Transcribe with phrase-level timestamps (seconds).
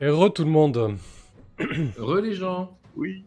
[0.00, 0.96] Heureux tout le monde.
[1.98, 2.76] Re les gens.
[2.96, 3.24] Oui,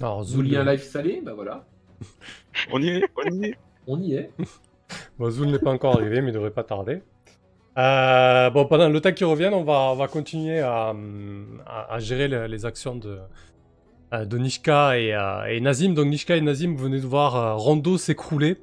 [0.00, 1.64] Alors, Zoul, un live salé, bah voilà.
[2.72, 3.54] on y est, on y est.
[3.86, 4.30] On y est.
[5.18, 7.02] bon, Zoul n'est pas encore arrivé, mais il devrait pas tarder.
[7.78, 10.94] Euh, bon, pendant le temps qu'il revienne, on va, on va continuer à,
[11.66, 13.18] à- à gérer les, les actions de,
[14.12, 15.94] euh, de Nishka et, euh, et Nazim.
[15.94, 18.56] Donc, Nishka et Nazim, vous venez de voir euh, Rondo s'écrouler.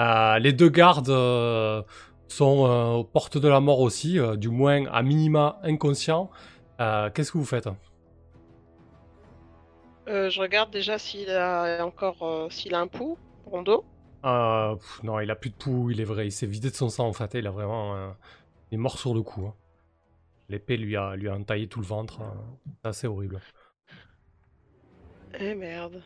[0.00, 1.82] Euh, les deux gardes euh,
[2.28, 6.30] sont euh, aux portes de la mort aussi, euh, du moins à minima inconscients.
[6.80, 7.68] Euh, Qu'est-ce que vous faites
[10.08, 13.84] Euh, je regarde déjà s'il a encore euh, s'il a un pouls, Rondo.
[14.22, 16.26] Pff, non, il a plus de pouls, il est vrai.
[16.26, 17.34] Il s'est vidé de son sang en fait.
[17.34, 18.14] Il a vraiment.
[18.70, 19.46] il est mort sur le coup.
[19.46, 19.54] hein.
[20.48, 22.22] L'épée lui a, lui a entaillé tout le ventre.
[22.82, 23.40] C'est assez horrible.
[25.38, 26.02] Eh merde.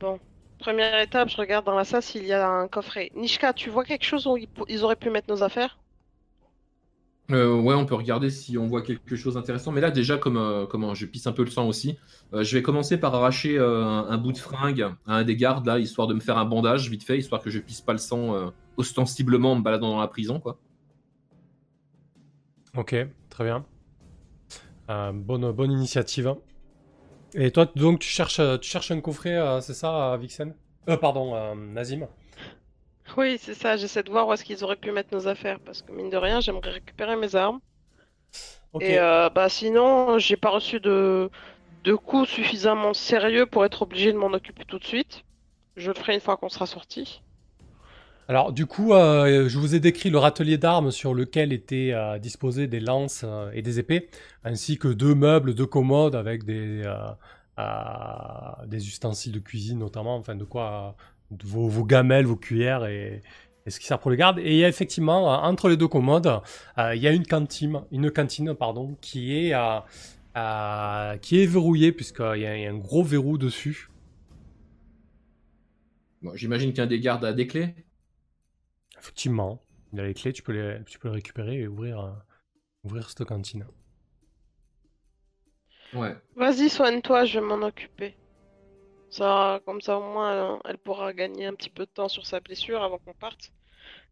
[0.00, 0.20] Bon,
[0.58, 3.10] première étape, je regarde dans la salle s'il y a un coffret.
[3.14, 4.36] Nishka, tu vois quelque chose où
[4.68, 5.78] ils auraient pu mettre nos affaires?
[7.32, 9.72] Euh, ouais, on peut regarder si on voit quelque chose d'intéressant.
[9.72, 11.98] Mais là, déjà, comme, euh, comment, je pisse un peu le sang aussi,
[12.32, 15.66] euh, je vais commencer par arracher euh, un, bout de fringue à un des gardes,
[15.66, 17.98] là, histoire de me faire un bandage vite fait, histoire que je pisse pas le
[17.98, 20.58] sang euh, ostensiblement en me baladant dans la prison, quoi.
[22.76, 22.94] Ok,
[23.30, 23.64] très bien.
[24.90, 26.34] Euh, bonne, bonne initiative.
[27.34, 30.54] Et toi, donc, tu cherches, euh, tu cherches un coffret, euh, c'est ça, euh, Vixen?
[30.88, 32.06] Euh, pardon, euh, Nazim.
[33.16, 35.82] Oui, c'est ça, j'essaie de voir où est-ce qu'ils auraient pu mettre nos affaires, parce
[35.82, 37.60] que mine de rien, j'aimerais récupérer mes armes.
[38.80, 41.30] Et euh, bah sinon, j'ai pas reçu de,
[41.84, 45.24] de coups suffisamment sérieux pour être obligé de m'en occuper tout de suite.
[45.76, 47.22] Je le ferai une fois qu'on sera sorti.
[48.28, 52.18] Alors, du coup, euh, je vous ai décrit le râtelier d'armes sur lequel étaient euh,
[52.18, 54.10] disposées des lances euh, et des épées,
[54.42, 60.34] ainsi que deux meubles, deux commodes avec des, euh, des ustensiles de cuisine notamment, enfin
[60.34, 60.96] de quoi,
[61.30, 63.22] vos, vos gamelles, vos cuillères et,
[63.64, 64.38] et ce qui sert pour les gardes.
[64.38, 66.40] Et il y a effectivement, euh, entre les deux commodes,
[66.78, 69.80] euh, il y a une cantine, une cantine pardon, qui est, euh,
[70.36, 73.88] euh, qui est verrouillée, puisqu'il y, y a un gros verrou dessus.
[76.22, 77.74] Bon, J'imagine qu'un des gardes a des clés?
[78.98, 79.62] Effectivement,
[79.92, 82.10] il a les clés, tu peux les, tu peux les récupérer et ouvrir, euh,
[82.84, 83.66] ouvrir cette cantine.
[85.92, 86.16] Ouais.
[86.34, 88.16] Vas-y, soigne-toi, je vais m'en occuper.
[89.10, 92.26] Ça, comme ça, au moins, euh, elle pourra gagner un petit peu de temps sur
[92.26, 93.50] sa blessure avant qu'on parte.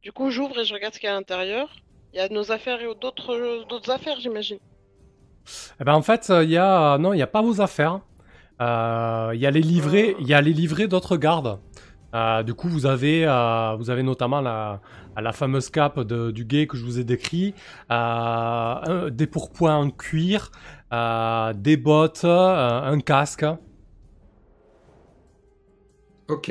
[0.02, 1.68] Du coup, j'ouvre et je regarde ce qu'il y a à l'intérieur.
[2.12, 4.58] Il y a nos affaires et d'autres d'autres affaires, j'imagine.
[5.80, 8.00] Eh ben en fait, il y a non, il y a pas vos affaires.
[8.60, 11.58] Euh, Il y a les livrets, il y a les livrets d'autres gardes.
[12.14, 14.80] Euh, du coup, vous avez, euh, vous avez notamment la,
[15.20, 17.52] la fameuse cape de- du gay que je vous ai décrit,
[17.90, 20.52] euh, un- des pourpoints en cuir,
[20.92, 23.44] euh, des bottes, euh, un casque.
[26.28, 26.50] Ok.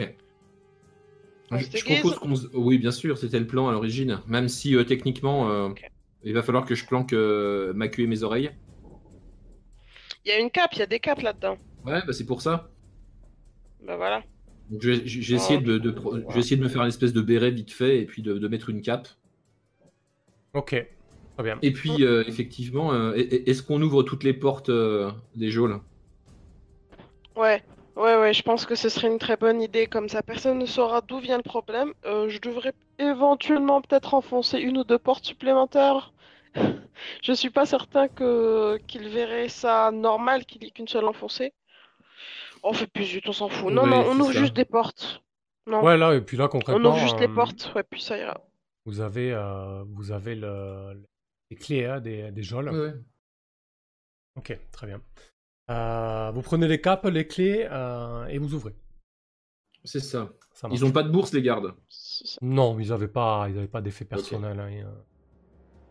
[1.52, 2.36] Je, propose qu'on...
[2.36, 4.20] se- Oui, bien sûr, c'était le plan à l'origine.
[4.28, 5.70] Même si euh, techniquement, euh,
[6.24, 8.52] il va falloir que je planque euh, ma queue et mes oreilles.
[10.26, 11.58] Il y a une cape, il y a des capes là-dedans.
[11.86, 12.70] Ouais, bah c'est pour ça.
[13.86, 14.24] Bah voilà.
[14.70, 17.72] Donc, je vais, je vais essayer de, pro- me faire une espèce de béret vite
[17.72, 19.10] fait et puis de, de mettre une cape.
[20.54, 21.60] Ok, très bien.
[21.62, 25.50] Et puis, euh, effectivement, euh, est- est- est-ce qu'on ouvre toutes les portes euh, des
[25.50, 25.80] geôles?
[27.36, 27.64] Ouais,
[27.96, 29.88] ouais, ouais, je pense que ce serait une très bonne idée.
[29.88, 31.94] Comme ça, personne ne saura d'où vient le problème.
[32.06, 36.14] Euh, je devrais éventuellement peut-être enfoncer une ou deux portes supplémentaires.
[37.24, 41.52] Je suis pas certain que qu'il verrait ça normal qu'il y ait qu'une seule enfoncée.
[42.64, 43.74] On fait plus vite, on s'en fout.
[43.74, 44.40] Non, Oui, non, on ouvre ça.
[44.40, 45.22] juste des portes.
[45.68, 47.72] Non, Ouais, là, et puis là, on concrètement, ouvre juste les euh, portes.
[47.76, 48.40] Ouais, puis ça ira.
[48.86, 51.02] vous avez, euh, vous avez le,
[51.50, 52.70] les clés hein, des, des geôles.
[52.70, 52.94] Ouais, ouais.
[54.36, 55.02] Ok, très bien.
[55.70, 58.76] Euh, vous prenez les capes, les clés euh, et vous ouvrez.
[59.86, 60.30] C'est ça.
[60.72, 61.74] Ils ont pas de bourse, les gardes?
[62.42, 64.60] Non, ils n'avaient pas, ils avaient pas d'effet personnel.
[64.60, 64.88] hein, et, euh,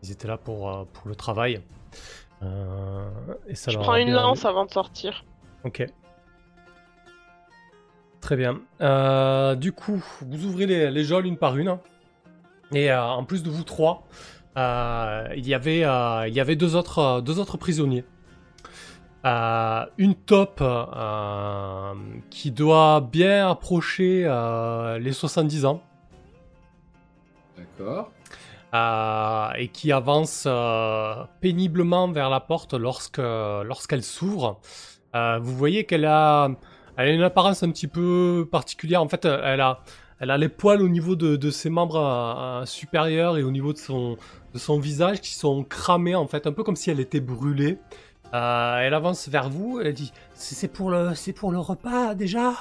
[0.03, 1.61] ils étaient là pour, pour le travail.
[2.41, 3.09] Euh,
[3.47, 5.25] et ça Je prends une lance avant de sortir.
[5.63, 5.85] Ok.
[8.21, 8.61] Très bien.
[8.81, 11.77] Euh, du coup, vous ouvrez les, les geôles une par une.
[12.73, 14.07] Et euh, en plus de vous trois,
[14.57, 18.05] euh, il, y avait, euh, il y avait deux autres, deux autres prisonniers.
[19.25, 21.93] Euh, une top euh,
[22.29, 25.81] qui doit bien approcher euh, les 70 ans.
[27.57, 28.11] D'accord.
[28.73, 30.47] euh, et qui avance
[31.39, 34.59] péniblement vers la porte lorsque lorsqu'elle s'ouvre.
[35.13, 36.49] Vous voyez qu'elle a,
[36.97, 39.01] elle a une apparence un petit peu particulière.
[39.01, 39.83] En fait, elle a,
[40.19, 43.77] elle a les poils au niveau de, de ses membres supérieurs et au niveau de
[43.77, 44.17] son,
[44.53, 47.77] de son visage qui sont cramés en fait, un peu comme si elle était brûlée.
[48.33, 49.79] Euh, elle avance vers vous.
[49.79, 52.53] Elle dit c'est pour le c'est pour le repas déjà?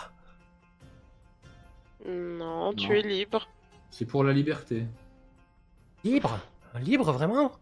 [2.06, 2.94] Non, tu Non.
[2.94, 3.48] es libre.
[3.90, 4.86] C'est pour la liberté.
[6.04, 6.38] Libre?
[6.80, 7.52] Libre, vraiment?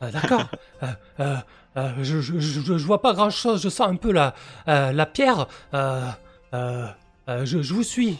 [0.00, 0.46] D'accord.
[0.82, 0.86] Euh,
[1.20, 1.36] euh,
[1.76, 3.62] euh, je, je, je, je vois pas grand chose.
[3.62, 4.34] Je sens un peu la,
[4.68, 5.46] euh, la pierre.
[5.74, 6.08] Euh,
[6.54, 6.86] euh,
[7.28, 8.18] euh, je, je vous suis.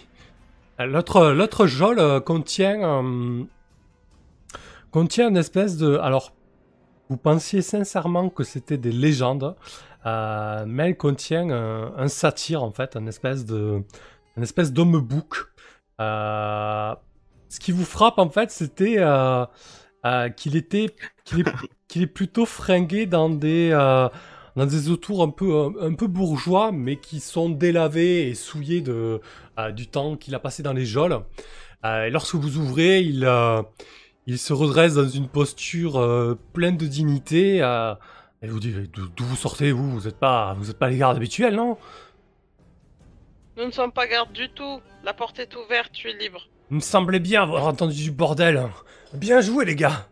[0.80, 3.42] Euh, L'autre, l'autre geôle euh, contient, euh,
[4.92, 5.96] contient une espèce de.
[5.98, 6.32] Alors,
[7.12, 9.54] vous pensiez sincèrement que c'était des légendes,
[10.06, 13.82] euh, mais elle contient un, un satyre en fait, une espèce de,
[14.38, 15.44] une espèce d'homme bouc.
[16.00, 16.94] Euh,
[17.50, 19.44] ce qui vous frappe en fait, c'était euh,
[20.38, 23.72] qu'il était, qu'il est, plutôt fringué dans des,
[24.56, 28.80] dans des autours un peu, un, un peu bourgeois, mais qui sont délavés et souillés
[28.80, 29.20] de,
[29.74, 31.20] du temps qu'il a passé dans les geôles.
[31.84, 33.26] Et lorsque vous ouvrez, il,
[34.26, 37.62] il se redresse dans une posture euh, pleine de dignité.
[37.62, 37.94] euh,
[38.42, 39.90] et vous dit d'où vous sortez vous?
[39.90, 41.76] Vous n'êtes pas, vous êtes pas les gardes habituels, non?
[43.56, 44.80] Nous ne sommes pas gardes du tout.
[45.04, 46.48] La porte est ouverte, tu es libre.
[46.70, 48.62] Il me semblait bien avoir entendu du bordel.
[49.14, 50.08] Bien joué, les gars.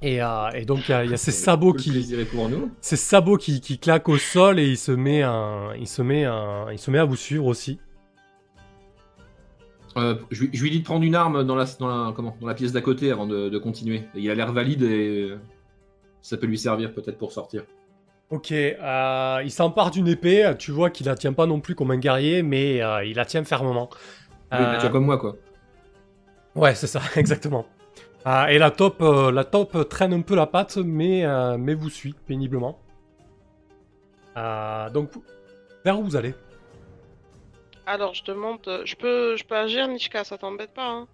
[0.00, 2.06] Et, euh, et donc il y, a- il y a ces sabots qui,
[2.80, 6.24] ces sabots qui, qui claquent au sol et il se met, à, il se met,
[6.24, 7.80] à, il se met à vous suivre aussi.
[9.96, 12.36] Euh, je, lui- je lui dis de prendre une arme dans la, dans la, comment,
[12.40, 14.02] dans la pièce d'à côté avant de, de continuer.
[14.14, 15.38] Il a l'air valide et euh,
[16.22, 17.64] ça peut lui servir peut-être pour sortir.
[18.30, 20.52] Ok, euh, il s'empare d'une épée.
[20.58, 23.24] Tu vois qu'il la tient pas non plus comme un guerrier, mais euh, il la
[23.24, 23.88] tient fermement.
[24.52, 25.36] Oui, tu vois comme moi quoi.
[26.54, 27.66] Ouais, c'est ça, exactement.
[28.50, 28.70] Et la
[29.00, 31.24] euh, la taupe traîne un peu la patte, mais,
[31.58, 32.78] mais vous suit péniblement.
[34.36, 35.10] Donc,
[35.84, 36.34] vers où vous allez?
[37.88, 38.60] Alors, je demande.
[38.68, 41.08] euh, Je peux, je peux agir, Nishka, ça t'embête pas, hein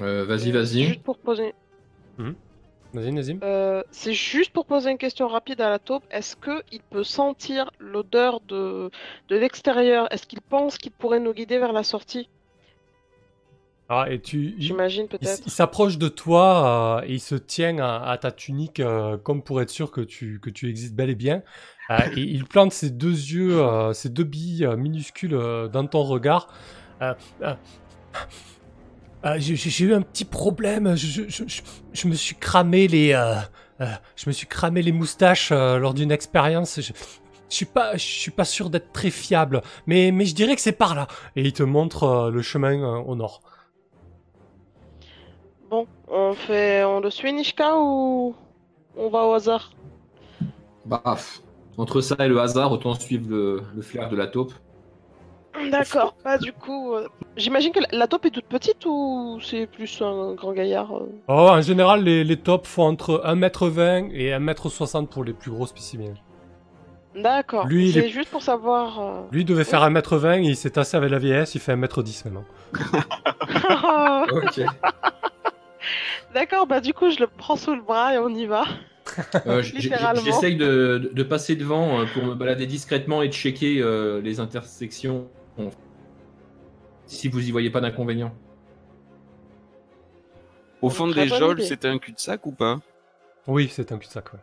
[0.00, 0.84] Euh, vas-y, Euh, vas-y.
[0.84, 1.52] Juste pour poser.
[2.92, 3.38] Vas-y, Nazim.
[3.42, 6.04] Euh, c'est juste pour poser une question rapide à la taupe.
[6.10, 8.90] Est-ce que il peut sentir l'odeur de,
[9.28, 10.06] de l'extérieur?
[10.12, 12.28] Est-ce qu'il pense qu'il pourrait nous guider vers la sortie?
[13.88, 15.42] Ah, et tu, J'imagine il peut-être.
[15.46, 19.42] il s'approche de toi euh, et il se tient à, à ta tunique euh, comme
[19.42, 21.42] pour être sûr que tu, que tu existes bel et bien.
[21.90, 25.86] Euh, et il plante ses deux yeux, euh, ses deux billes euh, minuscules euh, dans
[25.86, 26.48] ton regard.
[27.02, 27.54] Euh, euh,
[29.24, 30.94] euh, j'ai eu un petit problème.
[30.96, 33.34] Je, je- je- je- je me suis cramé les, euh,
[33.80, 36.80] euh, je me suis cramé les moustaches euh, lors d'une expérience.
[36.80, 40.54] Je, je suis pas, je suis pas sûr d'être très fiable, mais, mais je dirais
[40.54, 41.08] que c'est par là.
[41.34, 43.42] Et il te montre euh, le chemin euh, au nord.
[45.68, 48.34] Bon, on fait, on le suit Nishka ou
[48.96, 49.72] on va au hasard?
[50.84, 51.16] Bah,
[51.80, 54.52] entre ça et le hasard, autant suivre le, le flair de la taupe.
[55.70, 56.14] D'accord.
[56.24, 60.00] Bah du coup, euh, j'imagine que la, la taupe est toute petite ou c'est plus
[60.00, 65.08] un grand gaillard euh Oh, en général, les, les tops font entre 1m20 et 1m60
[65.08, 66.14] pour les plus gros spécimens.
[67.16, 67.66] D'accord.
[67.66, 69.00] Lui, C'est est- juste pour savoir.
[69.00, 72.24] euh, Lui devait faire 1m20 et il s'est tassé avec la vieillesse, il fait 1m10
[72.26, 72.44] maintenant.
[74.32, 74.60] Ok.
[76.34, 76.66] D'accord.
[76.66, 78.64] Bah du coup, je le prends sous le bras et on y va.
[79.46, 79.62] Euh.
[79.62, 84.40] J'essaye de, de passer devant euh, pour me balader discrètement et de checker euh, les
[84.40, 85.28] intersections.
[85.56, 85.70] Bon.
[87.06, 88.32] Si vous y voyez pas d'inconvénient.
[90.80, 91.68] Au fond geôles, idée.
[91.68, 92.80] c'était un cul-de-sac ou pas?
[93.46, 94.38] Oui, c'est un cul-de-sac, ouais.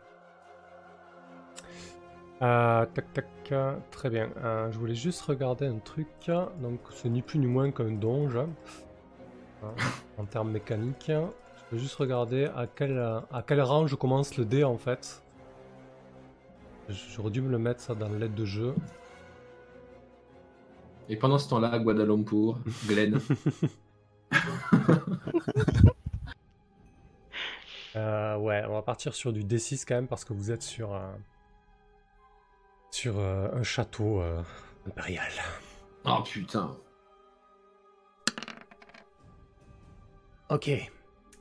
[2.42, 3.54] Euh, tac tac,
[3.90, 4.30] très bien.
[4.44, 6.06] Euh, je voulais juste regarder un truc.
[6.26, 8.36] Donc, c'est ni plus ni moins qu'un donge.
[8.36, 8.48] hein,
[10.18, 11.10] en termes mécaniques.
[11.70, 15.22] Je vais juste regarder à quel, à quel rang je commence le dé en fait.
[16.88, 18.74] J'aurais dû me le mettre ça dans l'aide de jeu.
[21.10, 23.20] Et pendant ce temps-là, à Guadalumpur, Glenn.
[27.96, 30.94] Euh, ouais, on va partir sur du D6 quand même parce que vous êtes sur
[30.94, 31.18] un,
[32.92, 34.40] sur euh, un château euh,
[34.86, 35.32] impérial.
[36.04, 36.76] oh putain.
[40.50, 40.70] Ok.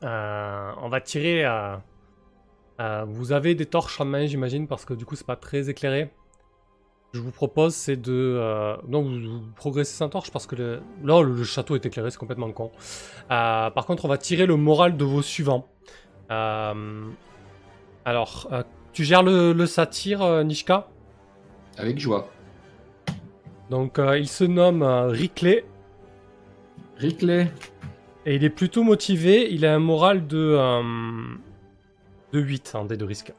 [0.04, 1.46] Euh, on va tirer.
[1.46, 1.76] euh,
[2.80, 5.70] euh, vous avez des torches en main, j'imagine, parce que du coup, c'est pas très
[5.70, 6.12] éclairé.
[7.14, 8.12] Je vous propose, c'est de.
[8.14, 11.86] euh, non, vous, vous progressez sans torche parce que le, là, le, le château est
[11.86, 12.72] éclairé, c'est complètement con.
[13.32, 15.68] Euh, par contre, on va tirer le moral de vos suivants.
[16.30, 17.06] Euh,
[18.06, 18.62] alors, euh,
[18.94, 20.88] tu gères le, le satyre, euh, Nishka?
[21.78, 22.28] Avec joie.
[23.70, 25.66] Donc, euh, il se nomme euh, Riclay.
[26.98, 27.52] Rickley.
[28.28, 30.84] Et il est plutôt motivé, il a un moral de, euh,
[32.34, 33.32] de 8 en dé de risque.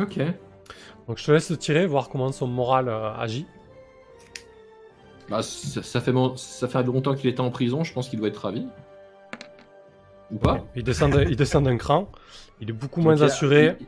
[0.00, 0.18] Ok.
[1.06, 3.46] Donc je te laisse le tirer, voir comment son moral euh, agit.
[5.30, 8.18] Bah, ça, ça fait, mon- ça fait longtemps qu'il était en prison, je pense qu'il
[8.18, 8.66] doit être ravi.
[10.32, 12.10] Ou pas Il descend d'un- il descend d'un cran,
[12.60, 13.76] il est beaucoup moins assuré.
[13.80, 13.86] il-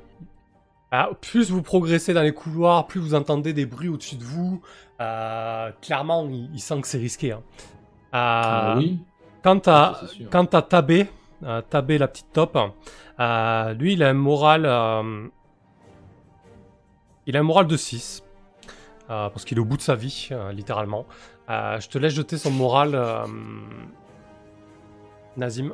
[0.92, 4.62] Ah, plus vous progressez dans les couloirs, plus vous entendez des bruits au-dessus de vous.
[5.00, 7.32] Euh, clairement, il, il sent que c'est risqué.
[7.32, 7.42] hein.
[8.14, 9.00] Euh, Ah oui.
[9.46, 10.00] Quant à,
[10.32, 11.06] quant à Tabé,
[11.44, 12.58] Euh, Tabé, la petite top.
[13.20, 14.62] Euh, lui, il a un moral.
[14.66, 15.28] euh,
[17.28, 18.24] Il a un moral de 6.
[19.08, 21.06] euh, parce qu'il est au bout de sa vie, littéralement.
[21.48, 23.00] Je te laisse jeter son moral,
[25.36, 25.70] Nazim.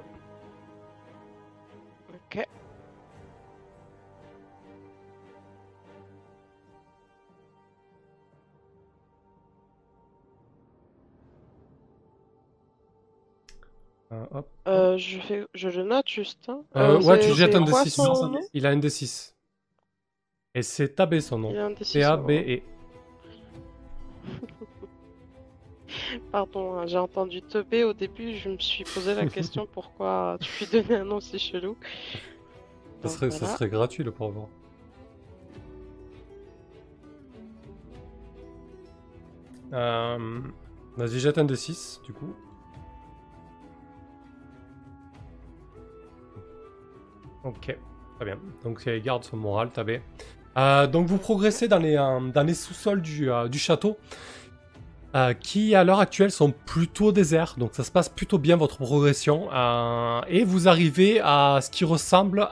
[14.33, 14.49] Hop.
[14.69, 15.47] Euh, je, fais...
[15.55, 16.49] je le note juste.
[16.49, 16.63] hein.
[16.77, 17.91] Euh, Euh, ouais, tu jettes un quoi D6.
[17.91, 19.33] son nom Il a un D6.
[20.55, 21.59] Et c'est Tabé son Il nom.
[21.59, 22.61] a un D6, T-A-B-E.
[26.31, 30.65] Pardon, hein, j'ai entendu teubé au début, je me suis posé la question pourquoi tu
[30.65, 31.77] lui donnais un nom si chelou.
[33.03, 34.49] Ça serait, ça serait gratuit, le pauvre.
[39.73, 40.41] Euh,
[40.97, 42.35] Vas-y, jette un D6, du coup.
[47.45, 47.77] Ok,
[48.17, 48.39] très bien.
[48.63, 50.01] Donc, il garde son moral, Tabé.
[50.57, 53.99] Euh, donc, vous progressez dans les, euh, les sous-sols du, euh, château,
[55.41, 57.57] qui à l'heure actuelle sont plutôt déserts.
[57.59, 59.49] Donc, ça se passe plutôt bien votre progression.
[60.27, 62.49] Et vous arrivez à ce qui ressemble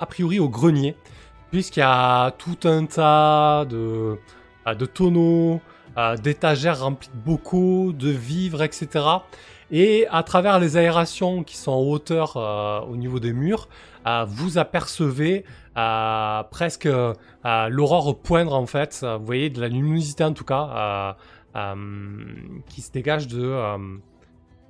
[0.00, 0.96] a priori au grenier,
[1.50, 4.18] puisqu'il y a tout un tas de,
[4.66, 5.60] de tonneaux,
[6.22, 9.04] d'étagères remplies de bocaux, de vivres, etc.
[9.70, 12.36] Et à travers les aérations qui sont en hauteur
[12.88, 13.68] au niveau des murs,
[14.06, 15.44] euh, vous apercevez
[15.76, 16.88] euh, presque
[17.44, 19.04] l'aurore poindre en fait.
[19.04, 21.16] Vous voyez de la luminosité en tout cas
[22.68, 23.78] qui se dégage de,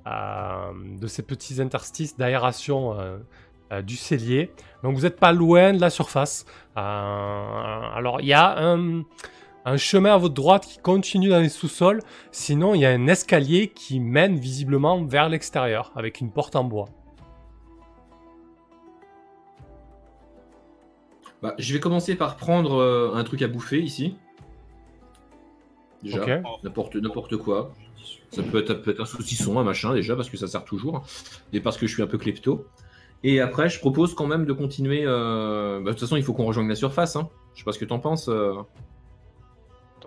[0.07, 3.17] euh, de ces petits interstices d'aération euh,
[3.73, 4.51] euh, du cellier.
[4.83, 6.45] Donc vous n'êtes pas loin de la surface.
[6.75, 12.01] Alors il y a un chemin à votre droite qui continue dans les sous-sols.
[12.31, 16.65] Sinon il y a un escalier qui mène visiblement vers l'extérieur avec une porte en
[16.65, 16.85] bois.
[21.45, 24.15] Bah, je vais commencer par prendre euh, un truc à bouffer ici.
[26.01, 26.25] Déjà,
[26.63, 27.71] n'importe n'importe quoi.
[28.31, 31.05] Ça peut être, peut être un saucisson, un machin déjà, parce que ça sert toujours.
[31.53, 32.65] Et parce que je suis un peu klepto.
[33.23, 35.03] Et après, je propose quand même de continuer.
[35.05, 37.15] euh, bah, de toute façon, il faut qu'on rejoigne la surface.
[37.15, 37.29] Hein.
[37.53, 38.27] Je sais pas ce que t'en penses.
[38.27, 38.55] euh.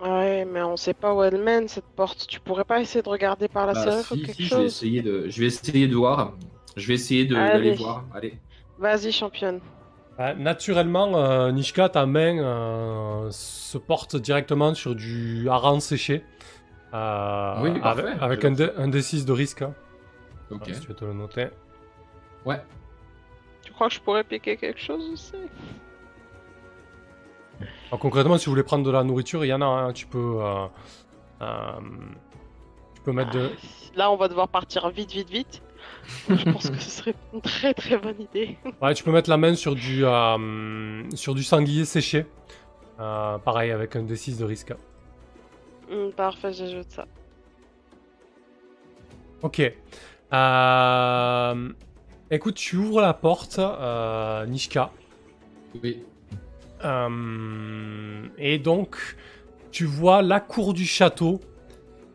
[0.01, 2.25] Ouais, mais on sait pas où elle mène cette porte.
[2.27, 4.55] Tu pourrais pas essayer de regarder par la Bah, serrure si, ou quelque si, je
[4.55, 4.65] vais chose?
[4.67, 6.33] essayer de, je vais essayer de voir.
[6.77, 8.05] Je vais essayer de- d'aller voir.
[8.13, 8.37] Allez.
[8.77, 9.59] Vas-y, championne.
[10.19, 16.25] Euh, naturellement, euh, Nishka, ta main euh, se porte directement sur du hareng séché.
[16.93, 18.13] Euh, Oui, parfait.
[18.19, 19.61] avec un, le D- un D6 de risque.
[19.61, 19.73] hein.
[20.51, 20.59] Ok.
[20.59, 21.47] Voilà, si tu veux te le noter.
[22.45, 22.61] Ouais.
[23.61, 25.35] Tu crois que je pourrais piquer quelque chose aussi?
[27.89, 29.65] Alors, concrètement, si vous voulez prendre de la nourriture, il y en a.
[29.65, 29.93] hein.
[29.93, 30.37] Tu peux.
[30.41, 30.65] euh,
[31.41, 31.71] euh,
[32.95, 33.49] tu peux mettre de.
[33.95, 35.61] Là, on va devoir partir vite, vite, vite.
[36.29, 38.57] Je pense que ce serait une très très bonne idée.
[38.81, 42.25] Ouais, tu peux mettre la main sur du, euh, sur du sanglier séché.
[42.99, 44.73] Euh, pareil, avec un D6 de risque.
[45.91, 47.05] Hum, parfait, j'ajoute ça.
[49.41, 49.61] Ok.
[50.33, 51.69] Euh,
[52.31, 54.91] Écoute, tu ouvres la porte, euh, Nishka.
[55.83, 56.03] Oui.
[56.85, 58.97] Euh, et donc,
[59.71, 61.41] tu vois la cour du château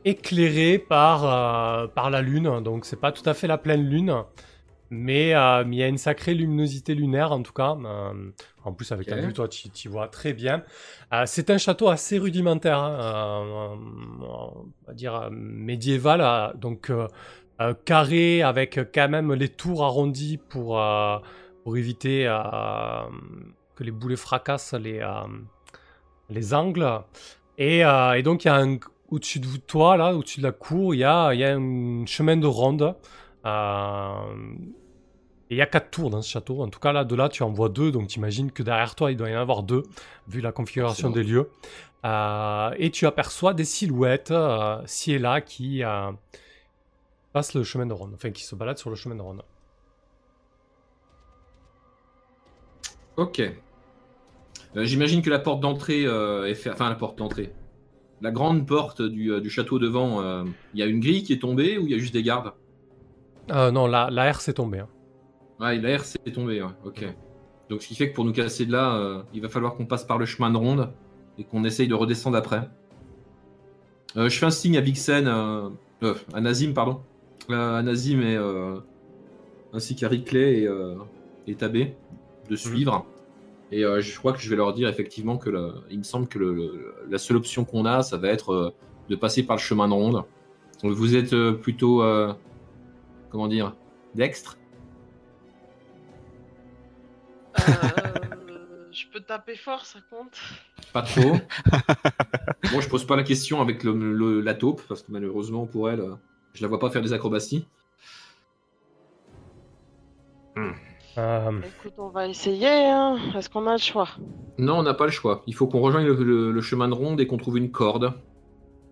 [0.04, 2.60] éclairée par, euh, par la lune.
[2.62, 4.14] Donc, c'est pas tout à fait la pleine lune,
[4.90, 7.76] mais euh, il y a une sacrée luminosité lunaire en tout cas.
[7.84, 8.30] Euh,
[8.64, 9.22] en plus, avec ta Ok.
[9.22, 10.62] vue, toi, tu tu vois très bien.
[11.26, 13.76] C'est un château assez rudimentaire, hein,
[14.20, 16.52] on va dire médiéval.
[16.56, 16.90] donc,
[17.84, 20.80] carré avec quand même les tours arrondies pour,
[21.62, 22.24] pour éviter
[23.76, 25.06] que les boulets fracassent les,
[26.30, 26.88] les angles.
[27.58, 28.78] Et, et donc, il y a un,
[29.14, 32.36] au-dessus de toi, là, au-dessus de la cour, il y a, y a un chemin
[32.36, 32.94] de ronde.
[33.46, 34.14] Euh,
[35.50, 36.62] et il y a quatre tours dans ce château.
[36.62, 37.92] En tout cas, là, de là, tu en vois deux.
[37.92, 39.82] Donc, tu imagines que derrière toi, il doit y en avoir deux,
[40.26, 41.50] vu la configuration des lieux.
[42.04, 46.10] Euh, et tu aperçois des silhouettes, euh, ci et là, qui euh,
[47.32, 48.12] passent le chemin de ronde.
[48.14, 49.42] Enfin, qui se baladent sur le chemin de ronde.
[53.16, 53.42] Ok.
[54.74, 56.74] J'imagine que la porte d'entrée est fermée.
[56.74, 57.52] Enfin, la porte d'entrée.
[58.24, 61.34] La grande porte du, euh, du château devant, euh, il y a une grille qui
[61.34, 62.54] est tombée ou il y a juste des gardes?
[63.50, 64.78] Euh, non, la, la R s'est tombée.
[64.78, 64.88] hein.
[65.60, 66.70] Ouais, l'air s'est tombé, ouais.
[66.86, 67.04] Ok.
[67.68, 69.84] Donc, ce qui fait que pour nous casser de là, euh, il va falloir qu'on
[69.84, 70.90] passe par le chemin de ronde
[71.36, 72.62] et qu'on essaye de redescendre après.
[74.16, 77.02] Je fais un signe à Vixen, à Nazim, pardon.
[77.50, 78.38] À Nazim et
[79.74, 80.68] ainsi qu'à Rickley et,
[81.46, 81.94] et Tabé
[82.48, 83.04] de suivre.
[83.72, 86.28] Et euh, je crois que je vais leur dire effectivement que le- il me semble
[86.28, 88.70] que le- le- la seule option qu'on a, ça va être euh,
[89.08, 90.22] de passer par le chemin de ronde.
[90.82, 92.32] Donc, vous êtes euh, plutôt, euh,
[93.30, 93.74] comment dire,
[94.14, 94.58] dextre?
[97.68, 97.72] Euh,
[98.92, 100.38] je peux taper fort, ça compte?
[100.92, 101.36] Pas trop.
[102.72, 105.90] Moi, je pose pas la question avec le, le- la taupe, parce que malheureusement pour
[105.90, 106.04] elle,
[106.52, 107.66] je la vois pas faire des acrobaties.
[111.18, 112.68] Euh, Écoute, on va essayer.
[112.68, 113.16] Hein.
[113.36, 114.08] Est-ce qu'on a le choix?
[114.58, 115.42] Non, on n'a pas le choix.
[115.46, 118.12] Il faut qu'on rejoigne le, le- le chemin de ronde et qu'on trouve une corde.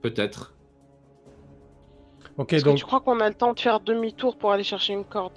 [0.02, 0.54] Peut-être.
[2.36, 4.92] ok, donc que tu crois qu'on a le temps de faire demi-tour pour aller chercher
[4.94, 5.32] une corde?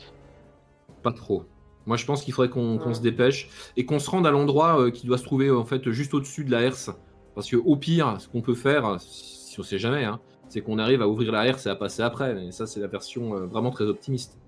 [1.04, 1.44] Pas trop.
[1.86, 4.89] Moi, je pense qu'il faudrait qu'on se dépêche et qu'on se rende à l'endroit euh,
[4.92, 6.89] qui doit se trouver en fait juste au-dessus de la herse.
[7.36, 10.80] Parce que au pire, ce qu'on peut faire, si on sait jamais, hein, c'est qu'on
[10.80, 12.44] arrive à ouvrir la herse et à passer après.
[12.48, 14.39] Et ça, c'est la version euh, vraiment très optimiste.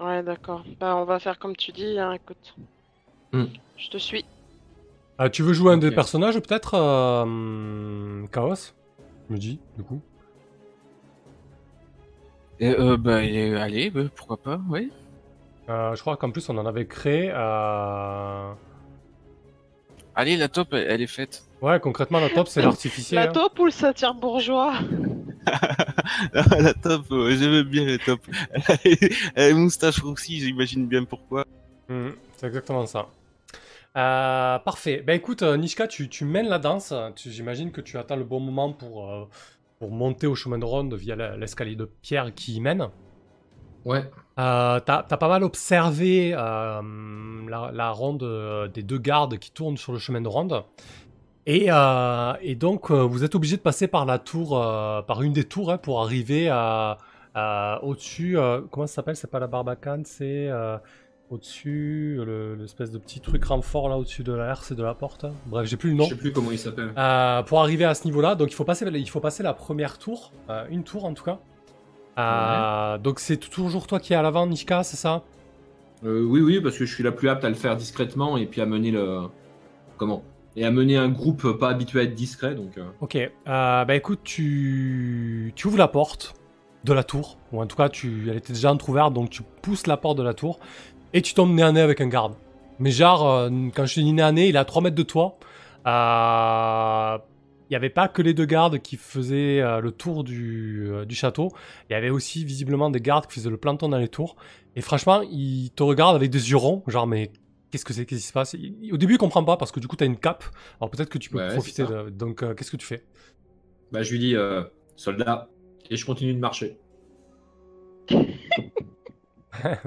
[0.00, 0.64] Ouais, d'accord.
[0.78, 2.54] Bah, on va faire comme tu dis, hein, écoute.
[3.32, 3.46] Hmm.
[3.76, 4.24] Je te suis.
[5.20, 8.74] euh, tu veux jouer un des personnages peut-être euh, Chaos?
[9.28, 10.00] Je me dis, du coup.
[12.60, 14.90] Et, euh, bah, et, allez, bah, pourquoi pas, oui.
[15.68, 17.30] Euh, je crois qu'en plus on en avait créé.
[17.34, 18.52] euh,
[20.14, 21.44] Allez, la top, elle, elle est faite.
[21.60, 23.16] Ouais, concrètement, la top c'est l'artificier.
[23.16, 23.32] La hein.
[23.32, 24.74] taupe ou le satire bourgeois?
[26.34, 28.20] la top, ouais, j'aime bien la top.
[29.34, 31.44] elle moustache aussi, j'imagine bien pourquoi.
[31.88, 33.06] Mhm, c'est exactement ça.
[33.96, 35.02] Euh, parfait.
[35.06, 36.92] Ben écoute, euh, Nishka, tu, tu mènes la danse.
[37.14, 39.24] Tu- J'imagine que tu attends le bon moment pour, euh,
[39.78, 42.88] pour monter au chemin de ronde via la- l'escalier de pierre qui y mène.
[43.86, 44.04] Ouais.
[44.38, 46.82] Euh, T'as t'as pas mal observé euh,
[47.48, 50.62] la, la ronde euh, des deux gardes qui tournent sur le chemin de ronde.
[51.46, 55.22] Et, euh, et donc, euh, vous êtes obligé de passer par la tour, euh, par
[55.22, 56.98] une des tours hein, pour arriver à,
[57.34, 58.36] à- au-dessus.
[58.70, 59.16] comment ça s'appelle?
[59.16, 60.50] C'est pas la barbacane, c'est
[61.30, 64.94] au-dessus, le- l'espèce de petit truc renfort là au-dessus de la herse et de la
[64.94, 65.26] porte.
[65.46, 66.04] Bref, j'ai plus le nom.
[66.04, 66.92] Je sais plus comment il s'appelle.
[67.46, 70.32] Pour arriver à ce niveau-là, donc il faut passer, il faut passer la première tour,
[70.70, 72.98] une tour en tout cas.
[72.98, 75.22] Donc c'est toujours toi qui es à l'avant, Nishka, c'est ça?
[76.02, 78.60] Oui, oui, parce que je suis la plus apte à le faire discrètement et puis
[78.60, 79.22] à mener le.
[79.96, 80.22] Comment?
[80.56, 82.78] Et à mener un groupe pas habitué à être discret, donc.
[82.78, 83.30] euh, Ok, euh,
[83.84, 85.52] bah écoute, tu...
[85.64, 86.34] ouvres la porte
[86.84, 88.28] de la tour, ou en tout cas tu...
[88.30, 90.58] elle était déjà entrouverte, donc tu pousses la porte de la tour,
[91.12, 92.34] et tu tombes nez à nez avec un garde.
[92.78, 95.02] Mais genre, euh, quand je dis nez à nez, il est à 3 mètres de
[95.02, 95.38] toi.
[95.84, 101.50] Il n'y avait pas que les deux gardes qui faisaient le tour du, du château,
[101.90, 104.36] il y avait aussi visiblement des gardes qui faisaient le planton dans les tours.
[104.76, 107.30] Et franchement, ils te regardent avec des yeux ronds, genre mais
[107.76, 108.54] qu'est-ce que c'est, qu'est-ce qui se passe?
[108.54, 110.44] Au début, il comprend pas parce que du coup, tu as une cape,
[110.80, 112.08] alors peut-être que tu peux Ouais, profiter de...
[112.08, 113.04] Donc, euh, qu'est-ce que tu fais?
[113.92, 114.62] Bah, je lui dis euh,
[114.96, 115.50] soldat,
[115.90, 116.78] et je continue de marcher.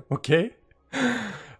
[0.09, 0.31] Ok.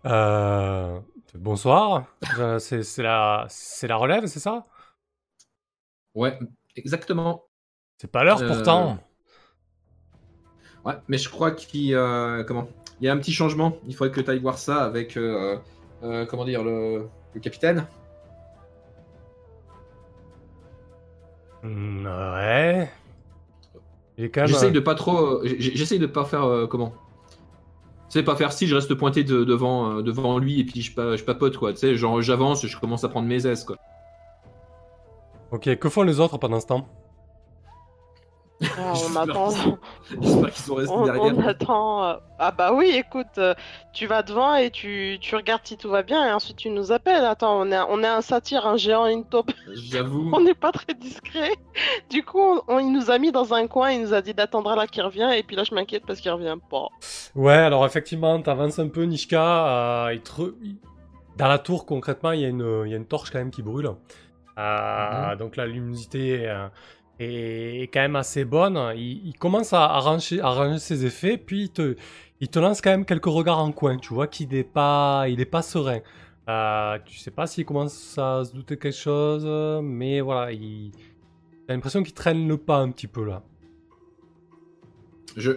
[0.05, 0.99] Euh,
[1.35, 2.05] bonsoir.
[2.39, 4.65] Euh, c'est c'est la, c'est la relève, c'est ça?
[6.15, 6.37] Ouais,
[6.75, 7.45] exactement.
[7.97, 8.97] C'est pas l'heure pourtant.
[10.85, 11.93] Ouais, mais je crois qu'il
[12.47, 12.67] comment?
[13.01, 13.77] Il y a un petit changement.
[13.87, 15.57] Il faudrait que tu ailles voir ça avec euh,
[16.03, 17.85] euh, comment dire le, le capitaine?
[21.63, 22.89] Hmm, ouais.
[24.17, 24.47] Il est quand même.
[24.49, 25.41] J'essaye de pas trop.
[25.43, 26.93] euh, J'essaye de pas faire euh, comment?
[28.09, 30.81] Tu sais, pas faire si je reste pointé de- devant, euh, devant lui et puis
[30.81, 31.73] je, pa- je papote quoi.
[31.73, 33.77] Tu sais, genre j'avance, je commence à prendre mes aises quoi.
[35.51, 36.87] Ok, que font les autres pendant ce temps?
[38.61, 39.49] Ah, on attend.
[40.21, 41.37] J'espère qu'ils sont restés On, derrière.
[41.37, 42.03] on attend.
[42.05, 43.53] euh, Ah bah oui, écoute, euh,
[43.93, 46.91] tu vas devant et tu, tu regardes si tout va bien et ensuite tu nous
[46.91, 47.23] appelles.
[47.25, 49.51] Attends, on est, on est un satire, un géant et une taupe.
[49.73, 50.29] J'avoue.
[50.33, 51.51] On n'est pas très discret.
[52.09, 54.33] Du coup, on, on- il nous a mis dans un coin, il nous a dit
[54.33, 56.87] d'attendre là qu'il revient et puis là je m'inquiète parce qu'il revient pas.
[57.35, 60.07] Ouais, alors effectivement, t'avances un peu, Nishka.
[60.07, 60.31] euh, il te
[61.37, 63.51] Dans la tour, concrètement, il y, a une, il y a une torche quand même
[63.51, 63.89] qui brûle.
[64.57, 66.67] Euh, Donc la luminosité euh,
[67.19, 68.77] est, est quand même assez bonne.
[68.95, 71.95] Il, il commence à arranger, à arranger ses effets, puis il te,
[72.39, 73.97] il te lance quand même quelques regards en coin.
[73.97, 75.99] Tu vois qu'il n'est pas, il est pas serein.
[76.47, 79.45] Euh, tu sais pas s'il commence à se douter quelque chose,
[79.83, 80.91] mais voilà, il...
[81.67, 83.43] t'as l'impression qu'il traîne le pas un petit peu là.
[85.37, 85.51] Je...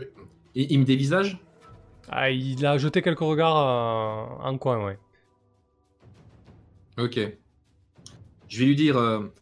[0.54, 1.38] Il, il me dévisage?
[2.10, 4.98] Ah, il a jeté quelques regards euh, en coin, ouais.
[6.98, 7.18] Ok.
[8.48, 9.32] Je vais lui dire euh,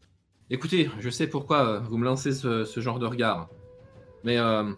[0.50, 3.48] écoutez, je sais pourquoi euh, vous me lancez ce, genre de regard.
[4.24, 4.70] Mais euh,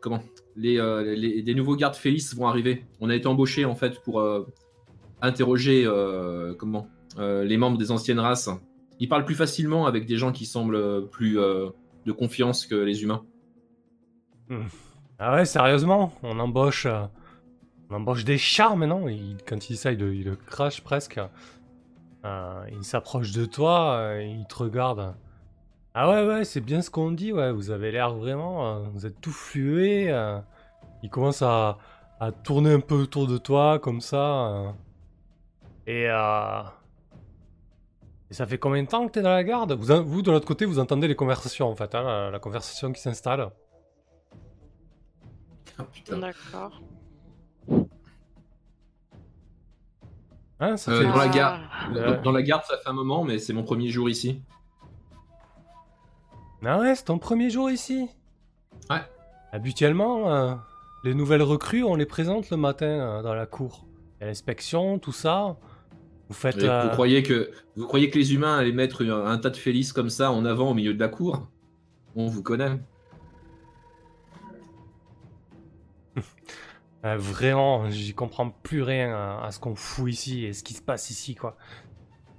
[0.00, 0.22] comment?
[0.56, 2.84] Les, euh, les- nouveaux gardes Félix vont arriver.
[3.00, 4.46] On a été embauchés en fait pour euh,
[5.22, 8.48] interroger euh, comment les membres des anciennes races.
[9.00, 13.24] Ils parlent plus facilement avec des gens qui semblent plus de confiance que les humains.
[15.18, 16.86] Ah ouais, sérieusement, on embauche,
[17.90, 19.06] on embauche des chars maintenant?
[19.46, 21.18] Quand il dit ça, il, le- il le crache presque.
[22.24, 25.14] Euh, il s'approche de toi, euh, il te regarde.
[25.94, 27.52] Ah ouais, ouais, c'est bien ce qu'on dit, ouais.
[27.52, 30.10] Vous avez l'air vraiment, euh, vous êtes tout flué.
[30.10, 30.40] euh.
[31.02, 31.78] il commence à,
[32.20, 34.74] à tourner un peu autour de toi, comme ça.
[35.86, 36.08] Et, et
[38.34, 39.72] ça fait combien de temps que t'es dans la garde?
[39.72, 43.00] Vous, vous, de l'autre côté, vous entendez les conversations, en fait, hein, la conversation qui
[43.00, 43.50] s'installe.
[45.78, 46.18] Ah, putain.
[46.18, 46.82] D'accord.
[50.60, 51.04] Ça Euh, fait...
[51.04, 51.28] dans la Ah.
[51.28, 51.60] gare.
[51.92, 52.00] Ouais.
[52.16, 54.42] Dans, dans la garde, ça fait un moment, mais c'est mon premier jour ici.
[56.64, 58.08] Ah ouais, c'est ton premier jour ici?
[58.90, 59.02] Ouais.
[59.52, 60.54] Habituellement, euh,
[61.04, 63.86] les nouvelles recrues, on les présente le matin euh, dans la cour.
[64.16, 65.56] Il y a l'inspection, tout ça.
[66.28, 66.58] Vous faites...
[66.58, 69.50] Et euh, Vous, croyez que, vous croyez que les humains allaient mettre un, un tas
[69.50, 71.46] de félices comme ça en avant au milieu de la cour?
[72.16, 72.80] On vous connaît.
[77.04, 80.74] euh, vraiment, j'y comprends plus rien à, à ce qu'on fout ici et ce qui
[80.74, 81.56] se passe ici, quoi.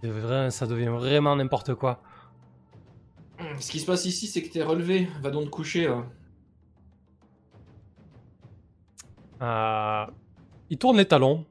[0.03, 2.01] Vrai, ça devient vraiment n'importe quoi.
[3.59, 5.07] Ce qui se passe ici, c'est que t'es relevé.
[5.21, 5.87] Va donc te coucher.
[5.87, 6.05] là.
[9.41, 10.11] Euh,
[10.69, 11.45] il tourne les talons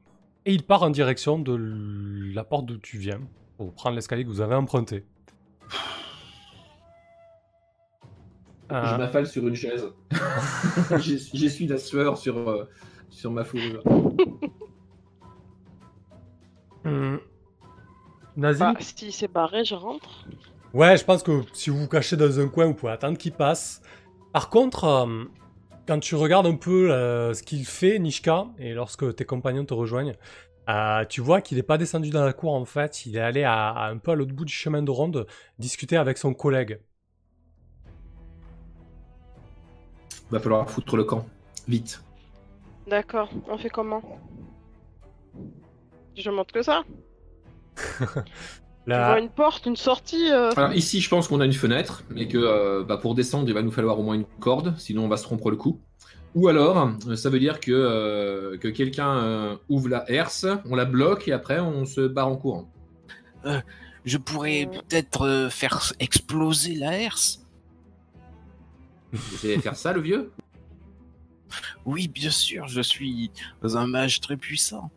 [0.45, 1.55] et il part en direction de
[2.35, 3.21] la porte d'où tu viens
[3.57, 5.05] pour prendre l'escalier que vous avez emprunté.
[8.71, 9.87] Je Euh, m'affale sur une chaise.
[11.33, 12.69] J'essuie la sueur sur, euh,
[13.11, 13.83] sur ma fourrure.
[16.85, 17.21] hum,
[18.37, 20.27] Nazim Bah, si c'est barré, je rentre.
[20.75, 23.33] Ouais, je pense que si vous vous cachez dans un coin, vous pouvez attendre qu'il
[23.33, 23.83] passe.
[24.33, 25.25] Par contre, euh,
[25.87, 29.75] quand tu regardes un peu euh, ce qu'il fait, Nishka, et lorsque tes compagnons te
[29.75, 30.15] rejoignent,
[30.69, 33.07] euh, tu vois qu'il n'est pas descendu dans la cour en fait.
[33.07, 35.27] Il est allé à, à un peu à l'autre bout du chemin de ronde
[35.59, 36.79] discuter avec son collègue.
[40.31, 41.25] Va falloir foutre le camp.
[41.67, 42.03] Vite.
[42.89, 44.03] D'accord, on fait comment?
[46.17, 46.83] Je montre que ça.
[48.85, 51.53] Tu Là, vois une porte, une sortie euh, Alors ici, je pense qu'on a une
[51.53, 54.75] fenêtre, mais que euh, bah, pour descendre, il va nous falloir au moins une corde,
[54.79, 55.79] sinon on va se rompre le cou.
[56.35, 60.75] Ou alors, euh, ça veut dire que, euh, que quelqu'un euh, ouvre la herse, on
[60.75, 62.71] la bloque et après on se barre en courant.
[64.07, 67.45] Je pourrais peut-être euh, faire exploser la herse?
[69.13, 70.33] Vous de faire ça, le vieux?
[71.87, 73.31] Oui, bien sûr, je suis
[73.63, 74.91] un mage très puissant.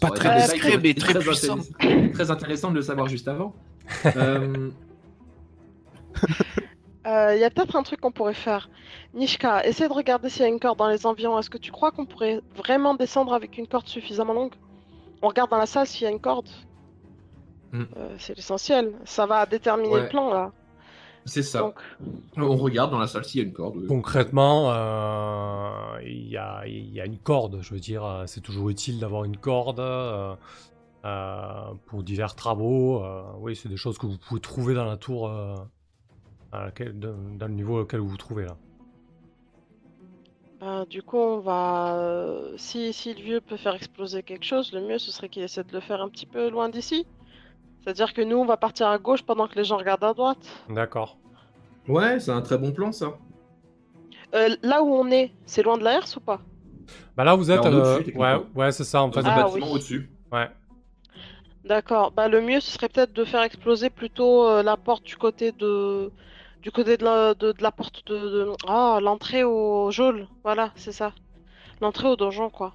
[0.00, 2.10] Pas très discret, mais très intéressant- puissant.
[2.14, 3.54] Très intéressant de le savoir juste avant.
[4.06, 4.70] Euh,
[7.06, 8.68] euh, y a peut-être un truc qu'on pourrait faire.
[9.14, 11.38] Nishka, essaie de regarder s'il y a une corde dans les environs.
[11.38, 14.54] Est-ce que tu crois qu'on pourrait vraiment descendre avec une corde suffisamment longue?
[15.22, 16.48] On regarde dans la salle s'il y a une corde.
[17.72, 17.84] Hmm.
[17.96, 18.92] Euh, c'est l'essentiel.
[19.04, 20.02] Ça va déterminer Ouais.
[20.02, 20.52] le plan là.
[21.24, 21.60] C'est ça.
[21.60, 21.74] Donc,
[22.36, 23.76] On regarde dans la salle s'il y a une corde.
[23.76, 23.86] oui.
[23.86, 27.58] concrètement, euh, il y, a, il y a une corde.
[27.60, 30.34] Je veux dire, euh, c'est toujours utile d'avoir une corde euh,
[31.04, 33.02] euh, pour divers travaux.
[33.04, 35.54] euh, oui, c'est des choses que vous pouvez trouver dans la tour, euh,
[36.52, 38.56] à laquelle- dans le niveau auquel vous vous trouvez là.
[40.60, 42.32] bah, du coup, on va.
[42.56, 45.62] Si, si le vieux peut faire exploser quelque chose, le mieux ce serait qu'il essaie
[45.64, 47.06] de le faire un petit peu loin d'ici.
[47.80, 50.38] C'est-à-dire que nous, on va partir à gauche pendant que les gens regardent à droite.
[50.68, 51.16] D'accord.
[51.86, 53.14] Ouais, c'est un très bon plan ça.
[54.34, 56.40] Euh, là où on est, c'est loin de la herse ou pas?
[57.16, 57.64] Bah là, vous êtes.
[57.64, 59.22] Là, euh, au-dessus, ouais, ouais, c'est ça en fait.
[59.24, 59.72] Ah, bâtiment oui.
[59.72, 60.10] au-dessus.
[60.30, 60.48] Ouais.
[61.64, 62.12] D'accord.
[62.12, 65.52] Bah le mieux ce serait peut-être de faire exploser plutôt euh, la porte du côté
[65.52, 66.10] de
[66.62, 70.28] du côté de la de, de la porte de, de- ah l'entrée au geôle.
[70.44, 71.12] Voilà, c'est ça.
[71.80, 72.74] L'entrée au donjon quoi.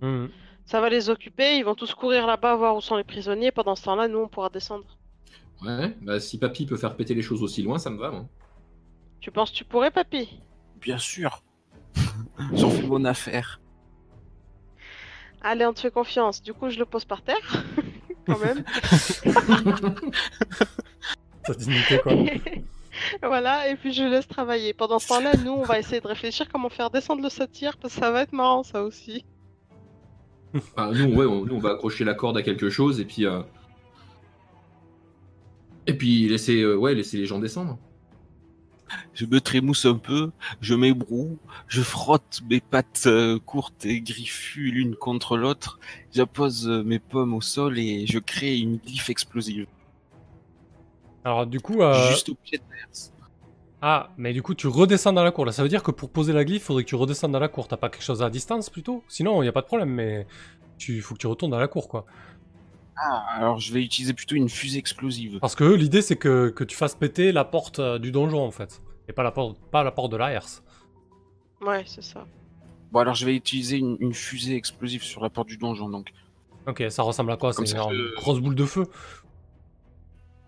[0.00, 0.28] Mhm.
[0.66, 3.52] Ça va les occuper, ils vont tous courir là-bas voir où sont les prisonniers.
[3.52, 4.98] Pendant ce temps-là, nous on pourra descendre.
[5.62, 8.10] Ouais, bah si papy peut faire péter les choses aussi loin, ça me va.
[8.10, 8.26] Moi.
[9.20, 10.40] Tu penses que tu pourrais, papy?
[10.80, 11.44] Bien sûr.
[12.52, 13.60] J'en fais mon affaire.
[15.40, 16.42] Allez, on te fait confiance.
[16.42, 17.64] Du coup, je le pose par terre,
[18.26, 18.64] quand même.
[21.46, 22.12] Sa dignité quoi.
[23.22, 24.74] voilà, et puis je laisse travailler.
[24.74, 27.94] Pendant ce temps-là, nous, on va essayer de réfléchir comment faire descendre le satyre, parce
[27.94, 29.24] que ça va être marrant, ça aussi.
[30.56, 33.26] Enfin, nous, ouais, on, nous, on va accrocher la corde à quelque chose et puis.
[33.26, 33.42] euh,
[35.86, 37.78] Et puis laisser, euh, ouais, laisser les gens descendre.
[39.14, 44.70] Je me trémousse un peu, je m'ébroue, je frotte mes pattes euh, courtes et griffues
[44.70, 45.80] l'une contre l'autre,
[46.14, 49.66] j'appose euh, mes pommes au sol et je crée une glyphe explosive.
[51.24, 52.64] Alors du coup, euh, Juste au pied de.
[53.82, 55.44] Ah, mais du coup, tu redescends dans la cour.
[55.44, 57.48] Là, ça veut dire que pour poser la glyphe, faudrait que tu redescendes dans la
[57.48, 57.68] cour.
[57.68, 59.04] T'as pas quelque chose à distance plutôt?
[59.06, 60.26] Sinon, il y a pas de problème, mais
[60.78, 62.06] tu faut que tu retournes dans la cour quoi.
[62.96, 65.38] Ah, alors je vais utiliser plutôt une fusée explosive.
[65.40, 68.50] Parce que l'idée c'est que, que tu fasses péter la porte euh, du donjon en
[68.50, 70.62] fait, et pas la porte, pas la porte de la herse.
[71.60, 72.26] Ouais, c'est ça.
[72.92, 76.12] Bon alors je vais utiliser une, une fusée explosive sur la porte du donjon donc.
[76.66, 77.52] Ok, ça ressemble à quoi?
[77.52, 78.86] C'est une grosse boule de feu?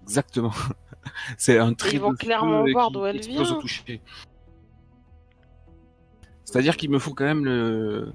[0.03, 0.53] Exactement.
[1.39, 3.43] C'est un trait Ils vont clairement voir qui d'où elle vient.
[3.57, 4.01] au toucher.
[6.45, 8.13] C'est-à-dire qu'il me faut quand même le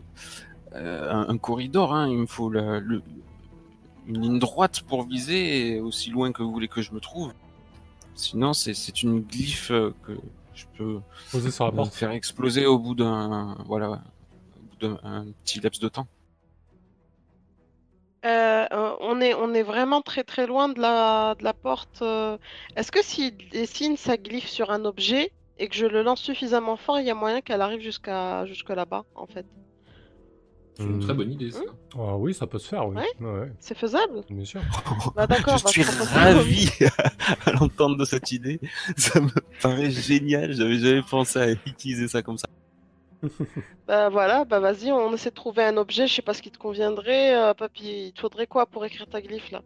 [0.74, 1.94] euh, un, un corridor.
[1.94, 2.10] Hein.
[2.10, 3.04] Il me faut la- le-
[4.08, 7.32] une ligne droite pour viser et aussi loin que vous voulez que je me trouve.
[8.16, 10.14] Sinon, c'est une glyphe euh, que
[10.54, 11.00] je peux
[11.32, 11.94] Posé sur la me porte.
[11.94, 13.90] faire exploser au bout d'un voilà,
[14.58, 16.08] au bout d'un un petit laps de temps.
[18.26, 22.02] Euh, euh, on est, on est vraiment très très loin de la, de la porte.
[22.02, 22.38] euh.
[22.76, 26.78] Est-ce que s'il dessine sa glyphe sur un objet et que je le lance suffisamment
[26.78, 29.46] fort, il y a moyen qu'elle arrive jusqu'à jusque là-bas, en fait?
[30.76, 31.00] C'est une Hmm.
[31.00, 31.62] très bonne idée, ça.
[31.96, 32.96] Ah oui, ça peut se faire, oui.
[32.96, 33.06] Ouais.
[33.20, 34.24] Ouais, ouais, C'est faisable?
[34.30, 34.62] bien sûr.
[35.16, 36.70] Bah d'accord, je bah, suis ravi
[37.46, 38.60] à l'entendre de cette idée.
[38.98, 39.30] Ça me
[39.62, 40.54] paraît génial.
[40.54, 42.48] J'avais jamais pensé à utiliser ça comme ça.
[43.88, 46.52] Bah voilà, bah vas-y, on essaie de trouver un objet, je sais pas ce qui
[46.52, 47.36] te conviendrait.
[47.36, 49.62] Euh, papy, il te faudrait quoi pour écrire ta glyphe là?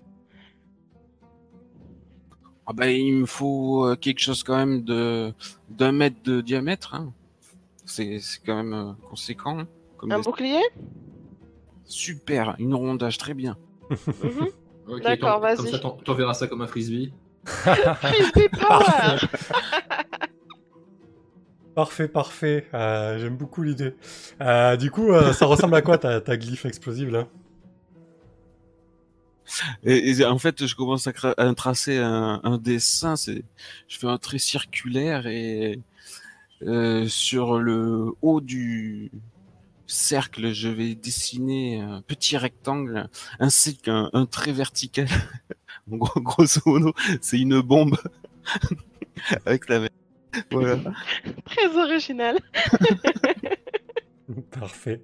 [2.66, 5.34] Ah bah, il me faut euh, quelque chose quand même de
[5.70, 6.96] d'un mètre de diamètre.
[6.96, 7.14] hein.
[7.86, 9.60] C'est c'est quand même euh, conséquent.
[9.60, 9.68] hein,
[9.98, 10.62] Comme Un des- bouclier?
[11.86, 13.56] Super, une rondage très bien.
[13.90, 14.48] Mhm.
[15.04, 15.58] D'accord, vas-y.
[15.58, 17.14] Comme ça, t'enverras ça comme un frisbee.
[17.46, 19.18] Frisbee power!
[21.78, 22.66] Parfait, parfait.
[22.74, 23.94] Euh, J'aime beaucoup l'idée.
[24.42, 27.28] Euh, du coup, euh, ça ressemble à quoi ta, glyphe explosive là?
[30.28, 33.14] En fait, je commence à, tracer un, dessin.
[33.16, 33.44] Je
[33.96, 35.80] fais un trait circulaire et
[37.06, 39.12] sur le haut du
[39.86, 43.08] cercle, je vais dessiner un petit rectangle
[43.40, 45.08] ainsi qu'un un trait vertical.
[45.88, 48.00] Grosso modo, c'est une bombe
[49.46, 49.88] avec la.
[50.52, 50.78] Voilà.
[51.46, 52.38] Très original.
[54.52, 55.02] Parfait.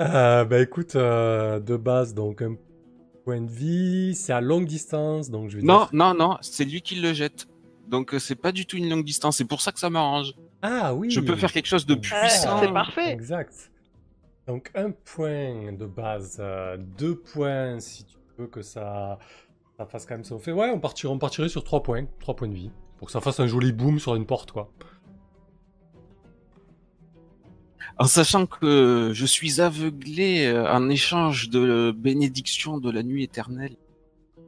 [0.00, 2.56] Euh, bah écoute, euh, de base, donc un
[3.24, 5.88] point de vie, c'est à longue distance, donc je vais Non, dire...
[5.92, 7.46] non, non, c'est lui qui le jette.
[7.88, 9.36] Donc euh, c'est pas du tout une longue distance.
[9.38, 10.32] C'est pour ça que ça m'arrange.
[10.62, 12.60] Ah oui Je peux faire quelque chose de Ouais, puissant.
[12.60, 13.10] c'est parfait.
[13.12, 13.70] Exact.
[14.46, 19.18] Donc un point de base, euh, deux points si tu veux que ça,
[19.76, 20.52] ça fasse quand même son fait.
[20.52, 23.22] Ouais, on partirait, on partirait sur trois points, trois points de vie, pour que ça
[23.22, 24.70] fasse un joli boom sur une porte, quoi.
[27.96, 33.76] En sachant que je suis aveuglé euh, en échange de bénédiction de la nuit éternelle,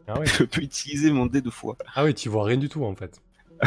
[0.06, 1.78] Ah je peux utiliser mon dé de foi.
[1.94, 3.22] ah oui, tu vois rien du tout en fait.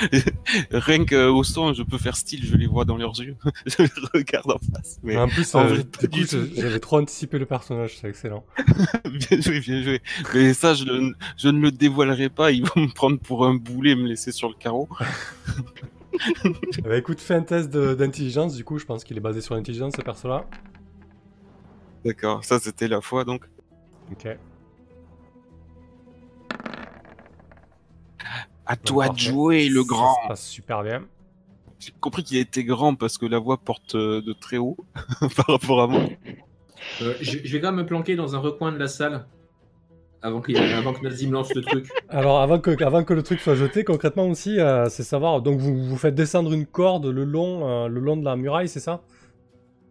[0.70, 3.36] Rien qu'au son, je peux faire style, je les vois dans leurs yeux.
[3.66, 4.98] je les regarde en face.
[5.02, 8.44] Mais en plus, en euh, vrai, du coup, j'avais trop anticipé le personnage, c'est excellent.
[9.04, 10.02] bien joué, bien joué.
[10.34, 12.50] Mais ça, je, ne- je ne le dévoilerai pas.
[12.50, 14.88] Ils vont me prendre pour un boulet, me laisser sur le carreau.
[16.82, 19.94] Bah écoute, fais un test d'intelligence, du coup, je pense qu'il est basé sur l'intelligence,
[19.96, 20.46] ce perso-là.
[22.04, 23.44] D'accord, ça c'était la foi donc.
[24.12, 24.28] Ok.
[28.66, 30.14] À toi de jouer, le Ça grand.
[30.24, 31.02] se passe super bien.
[31.78, 34.76] J'ai compris qu'il était grand parce que la voix porte euh, de très haut
[35.36, 36.02] par rapport à moi.
[37.02, 39.26] Euh, je, je vais quand même me planquer dans un recoin de la salle
[40.22, 41.88] avant, que Nazim lance le truc.
[42.08, 45.40] Alors, avant que, avant que le truc soit jeté, concrètement aussi, euh, c'est savoir.
[45.42, 48.68] Donc, vous, vous faites descendre une corde le long, euh, le long de la muraille,
[48.68, 49.02] c'est ça?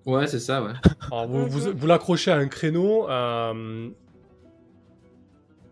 [0.05, 0.73] Ouais, c'est ça, ouais.
[1.09, 3.09] Alors, vous, vous, vous l'accrochez à un créneau.
[3.09, 3.89] euh,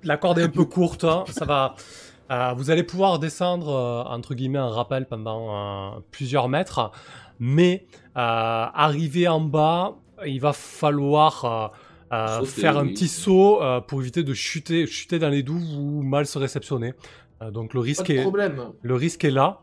[0.04, 1.04] La corde est un peu courte.
[1.04, 1.76] hein, ça va.
[2.32, 6.92] Euh, vous allez pouvoir descendre, euh, entre guillemets, un rappel pendant euh, plusieurs mètres.
[7.40, 11.74] Mais arriver en bas, il va falloir
[12.46, 16.38] faire un petit saut pour éviter de chuter, chuter dans les douves ou mal se
[16.38, 16.94] réceptionner.
[17.52, 18.62] Donc le Pas risque est, problème.
[18.82, 19.62] le risque est là.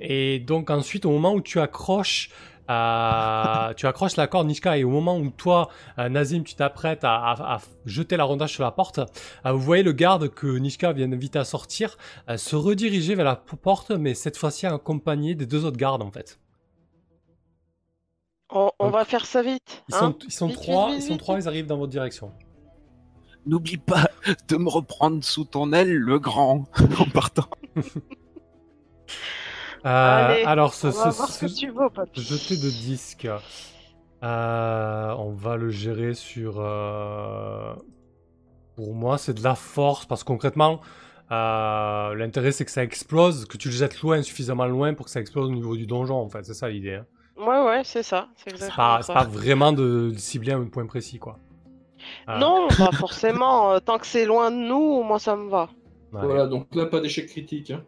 [0.00, 2.30] Et donc ensuite, au moment où tu accroches,
[2.70, 7.04] euh, tu accroches la corde Nishka et au moment où toi, euh, Nazim, tu t'apprêtes
[7.04, 8.98] à, à- à jeter la rondage sur la porte,
[9.46, 11.96] euh, vous voyez le garde que Nishka vient d'inviter à sortir
[12.28, 16.10] euh, se rediriger vers la porte, mais cette fois-ci accompagné des deux autres gardes en
[16.10, 16.38] fait.
[18.50, 19.82] On, on Donc, va faire ça vite.
[19.90, 21.44] Ils sont, ils sont Vite, trois, vite, ils vite, sont vite, trois, vite.
[21.44, 22.32] ils arrivent dans votre direction.
[23.46, 24.08] N'oublie pas
[24.48, 26.64] de me reprendre sous ton aile, le grand,
[26.98, 27.48] en partant.
[29.86, 32.20] Euh, Allez, alors, ce, On va ce- voir ce ce- que tu veux, papy.
[32.22, 33.28] Jeté de disque.
[34.22, 36.56] Euh, on va le gérer sur.
[36.58, 37.74] euh,
[38.76, 40.80] Pour moi, c'est de la force parce que concrètement,
[41.32, 45.10] euh, l'intérêt c'est que ça explose, que tu le jettes loin, suffisamment loin pour que
[45.10, 46.14] ça explose au niveau du donjon.
[46.16, 46.94] En fait, c'est ça l'idée.
[46.94, 47.06] hein.
[47.36, 48.28] Ouais, ouais, c'est ça.
[48.36, 51.38] C'est pas, pas vraiment de, de cibler un point précis, quoi.
[52.28, 55.68] Euh, Non, bah forcément, tant que c'est loin de nous, moi ça me va.
[56.12, 56.20] ouais.
[56.24, 57.70] Voilà, donc là, pas d'échec critique.
[57.72, 57.82] hein.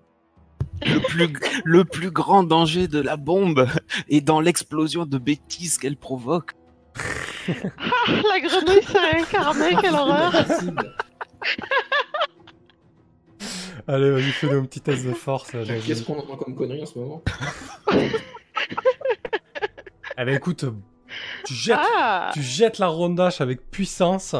[0.86, 1.28] Le plus,
[1.64, 3.68] le plus grand danger de la bombe
[4.08, 6.52] est dans l'explosion de bêtises qu'elle provoque.
[6.96, 7.52] Ah,
[8.08, 10.34] la grenouille s'est incarnée, quelle horreur!
[13.88, 15.50] Allez, vas-y, fais un petit test de force.
[15.50, 17.22] Qu'est-ce qu'on entend comme connerie en ce moment
[20.18, 20.66] Eh ben écoute,
[21.44, 24.36] tu jettes, Ah tu jettes la rondache avec puissance.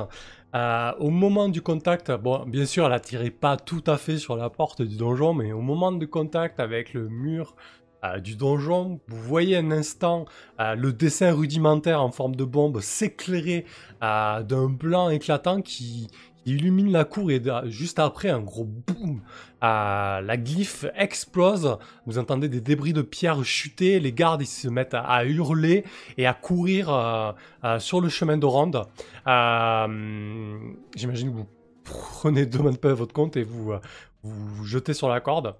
[0.54, 4.36] Euh, au moment du contact, bon, bien sûr, elle attirait pas tout à fait sur
[4.36, 7.54] la porte du donjon, mais au moment du contact avec le mur
[8.02, 10.24] euh, du donjon, vous voyez un instant
[10.58, 13.64] euh, le dessin rudimentaire en forme de bombe s'éclairer
[14.00, 16.08] d'un blanc éclatant qui,
[16.44, 19.20] qui illumine la cour et juste après un gros boum,
[19.62, 21.76] euh, la glyphe explose.
[22.06, 25.84] Vous entendez des débris de pierre chuter, les gardes ils se mettent à, à hurler
[26.18, 27.32] et à courir euh,
[27.64, 28.84] euh, sur le chemin de ronde.
[29.26, 30.58] Euh,
[30.96, 31.48] J'imagine que vous
[31.84, 33.80] prenez deux mains de paix à votre compte et vous, euh,
[34.22, 35.54] vous vous jetez sur la corde.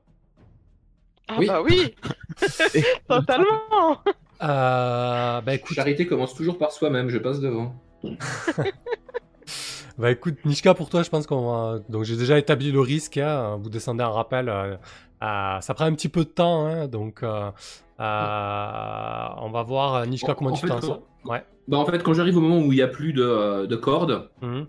[1.29, 1.47] Ah Oui.
[1.47, 1.95] bah oui
[3.09, 3.99] Totalement
[4.43, 7.75] Euh, bah écoute, Charité commence toujours par soi-même, je passe devant.
[10.01, 11.79] bah écoute, Nishka, pour toi, je pense qu'on va.
[11.89, 13.19] Donc j'ai déjà établi le risque.
[13.19, 14.49] hein, Vous descendez un rappel.
[14.49, 14.77] euh,
[15.23, 17.51] euh, ça prend un petit peu de temps, hein, donc euh,
[18.01, 21.03] euh, on va voir, Nishka, En- comment en tu t'en sors.
[21.25, 21.45] Ouais.
[21.69, 24.31] Bah en fait, quand j'arrive au moment où il n'y a plus de, de cordes,
[24.43, 24.67] Mhm.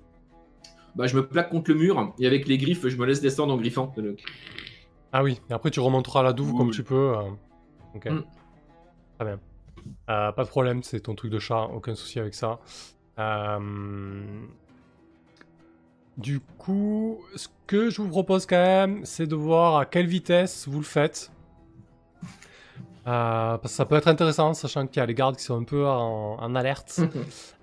[0.96, 3.54] bah je me plaque contre le mur et avec les griffes, je me laisse descendre
[3.54, 3.94] en griffant.
[5.14, 7.14] Ah oui, et après tu remonteras la douve comme tu peux.
[7.96, 8.06] Ok.
[8.06, 8.24] Mm.
[9.20, 9.40] Très bien.
[10.08, 12.60] Pas de problème, c'est ton truc de chat, aucun souci avec ça.
[13.20, 14.42] Euh,
[16.18, 20.68] Du coup, ce que je vous propose quand même, c'est de voir à quelle vitesse
[20.68, 21.32] vous le faites.
[23.08, 25.60] Euh, parce que ça peut être intéressant, sachant qu'il y a les gardes qui sont
[25.60, 27.02] un peu en, en alerte.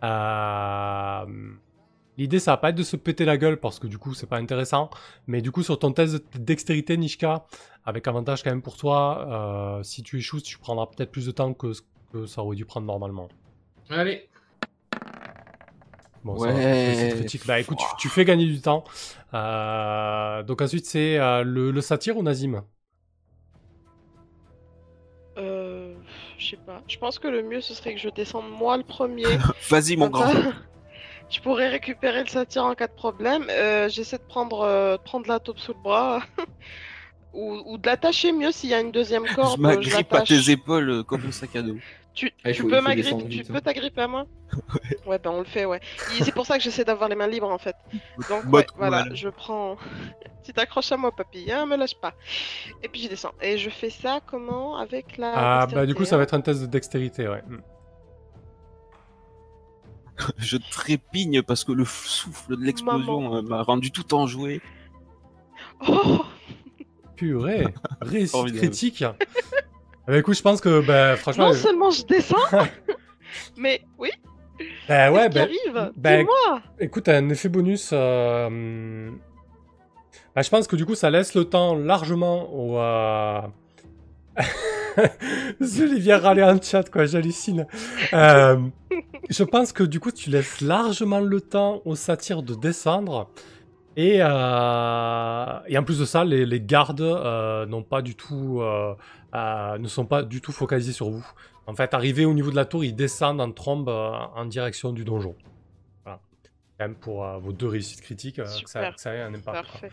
[0.03, 1.25] Euh,
[2.17, 4.27] L'idée, ça va pas être de se péter la gueule parce que du coup, c'est
[4.27, 4.91] pas intéressant.
[5.29, 7.47] Mais du coup, sur ton test de dextérité, Nishka,
[7.85, 11.31] avec avantage quand même pour toi, euh, si tu échoues, tu prendras peut-être plus de
[11.31, 11.83] temps que ce
[12.13, 13.29] que ça aurait dû prendre normalement.
[13.89, 14.29] Allez.
[16.25, 16.95] Bon, ça Ouais.
[16.95, 17.47] c'est critique.
[17.47, 18.85] Bah écoute, tu, tu fais gagner du temps.
[19.35, 22.65] Euh, donc ensuite, c'est euh, le, le satire ou Nazim?
[25.37, 25.95] Euh...
[26.39, 26.83] Je sais pas.
[26.89, 29.39] Je pense que le mieux, ce serait que je descende moi le premier.
[29.71, 30.29] Vas-y, mon grand.
[30.29, 30.53] ça,
[31.31, 33.47] Je pourrais récupérer le satire en cas de problème.
[33.51, 36.23] Euh, J'essaie de prendre, euh, prendre la taupe sous le bras.
[37.35, 39.57] ou, ou de l'attacher mieux s'il y a une deuxième corde.
[39.57, 41.83] Je m'agrippe à tes épaules comme un sac à dos.
[42.19, 43.61] Tu, Ah, il tu faut- peux il faut m'agripper, descendre tu vite, peux hein.
[43.61, 44.27] t'agripper à moi?
[45.07, 45.79] Ouais, ben on le fait, ouais.
[46.19, 47.77] Et C'est pour ça que j'essaie d'avoir les mains libres en fait.
[48.29, 49.77] Donc ouais, voilà, je prends.
[50.45, 52.15] tu t'accroches à moi, papy, hein, me lâche pas.
[52.83, 53.31] Et puis je descends.
[53.41, 55.33] Et je fais ça comment Avec la.
[55.63, 57.43] Ah bah du coup, ça va dextérité, être un test de dextérité, ouais.
[57.47, 57.59] Mm.
[60.39, 64.61] Je trépigne parce que le souffle de l'explosion euh, m'a rendu tout enjoué.
[65.81, 65.87] hein.
[65.89, 66.25] Oh
[67.15, 67.67] Purée,
[68.01, 69.05] réussite critique.
[70.09, 71.49] Ah bah écoute, je pense que, bah franchement...
[71.49, 72.37] Non seulement je descends,
[73.59, 74.11] mais oui,
[74.89, 75.93] bah ouais, bah, arrive?
[75.97, 77.91] bah, Dis-moi Écoute, un effet bonus.
[77.93, 79.11] euh,
[80.35, 82.79] bah, je pense que du coup, ça laisse le temps largement au.
[82.79, 83.41] Euh...
[85.61, 87.67] Olivier râler en chat, quoi, j'hallucine.
[88.13, 88.57] Euh,
[89.31, 93.31] je pense que du coup, tu laisses largement le temps aux satires de descendre.
[93.99, 98.61] Et, euh, et en plus de ça, les, les gardes euh, n'ont pas du tout,
[98.63, 98.95] euh,
[99.77, 101.27] ne sont pas du tout focalisés sur vous.
[101.67, 105.05] En fait, arrivé au niveau de la tour, ils descendent en trombe en direction du
[105.05, 105.35] donjon.
[106.05, 106.21] Voilà.
[106.79, 109.67] Même pour vos deux réussites critiques, que, ça, que ça ait un impact.
[109.67, 109.91] Parfait.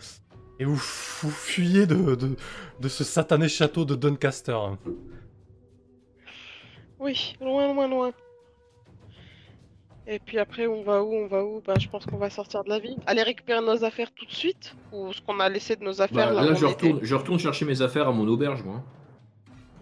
[0.60, 2.36] Et vous, vous fuyez de, de,
[2.80, 4.56] de ce satané château de Doncaster.
[7.00, 8.12] Oui, loin, loin, loin.
[10.08, 11.62] Et puis après, on va où On va où?
[11.66, 12.98] Bah, je pense qu'on va sortir de la ville.
[13.08, 14.76] Aller récupérer nos affaires tout de suite?
[14.92, 17.16] Ou ce qu'on a laissé de nos affaires Bah, là, là, où je retourne, je
[17.16, 18.84] retourne chercher mes affaires à mon auberge, moi.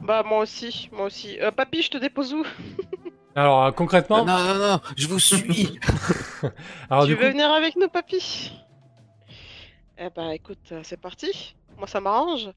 [0.01, 1.39] Bah, moi aussi, moi aussi.
[1.41, 2.45] Euh, papy, je te dépose où?
[3.35, 5.79] Alors, euh, concrètement, Non, non, non, je vous suis.
[6.89, 8.51] alors, Tu du veux coup, venir avec nous, papy?
[9.97, 11.55] Eh bah, écoute, euh, c'est parti.
[11.83, 12.49] Moi, ça m'arrange.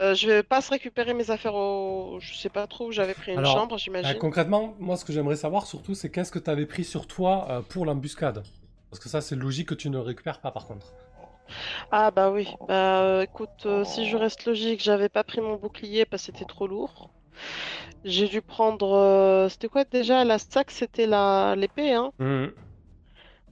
[0.00, 2.16] Euh, je vais pas se récupérer mes affaires au.
[2.20, 4.18] Je sais pas trop où j'avais pris une Alors, chambre, euh, j'imagine.
[4.18, 7.46] concrètement, moi, ce que j'aimerais savoir surtout, c'est qu'est-ce que tu avais pris sur toi
[7.50, 8.42] euh, pour l'embuscade?
[8.88, 10.86] Parce que ça, c'est logique que tu ne récupères pas, par contre.
[11.90, 15.56] Ah bah oui, bah euh, écoute, euh, si je reste logique, j'avais pas pris mon
[15.56, 17.10] bouclier parce que c'était trop lourd.
[18.04, 18.92] J'ai dû prendre...
[18.94, 20.24] euh, C'était quoi déjà?
[20.24, 22.12] La saxe, c'était la l'épée, hein?
[22.18, 22.52] Mhm.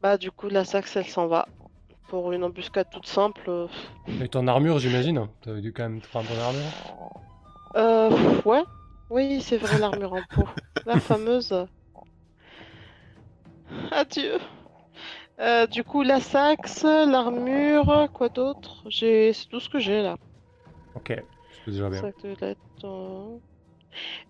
[0.03, 1.47] Bah du coup, la saxe, elle s'en va.
[2.11, 3.43] Pour une embuscade toute simple.
[3.49, 3.67] euh,
[4.21, 7.21] Et ton armure, j'imagine Tu avais dû quand même te prendre ton armure
[7.77, 8.65] Euh, ouais.
[9.11, 10.45] Oui, c'est vrai, l'armure en peau.
[10.87, 11.55] La fameuse.
[13.93, 14.39] Adieu.
[15.41, 18.83] Euh, du coup, la saxe, l'armure, quoi d'autre?
[18.89, 19.33] J'ai...
[19.33, 20.17] C'est tout ce que j'ai là.
[20.97, 21.15] Ok,
[21.65, 22.03] c'est déjà bien.
[22.85, 23.37] Euh.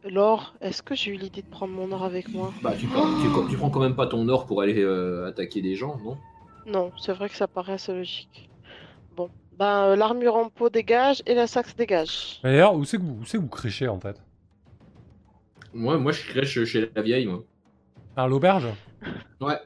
[0.05, 2.53] L'or, est-ce que j'ai eu l'idée de prendre mon or avec moi?
[2.62, 5.62] Bah, tu, prends, tu, tu prends quand même pas ton or pour aller euh, attaquer
[5.62, 6.16] des gens, non?
[6.67, 8.49] Non, c'est vrai que ça paraît assez logique.
[9.17, 12.41] Bon, ben euh, l'armure en peau dégage et la saxe dégage.
[12.45, 14.21] Mais D'ailleurs, où c'est que vous, où c'est que vous créchez, en fait?
[15.73, 17.43] Moi, moi, je crèche chez la vieille, moi.
[18.17, 18.69] À l'auberge?
[19.41, 19.59] Ouais.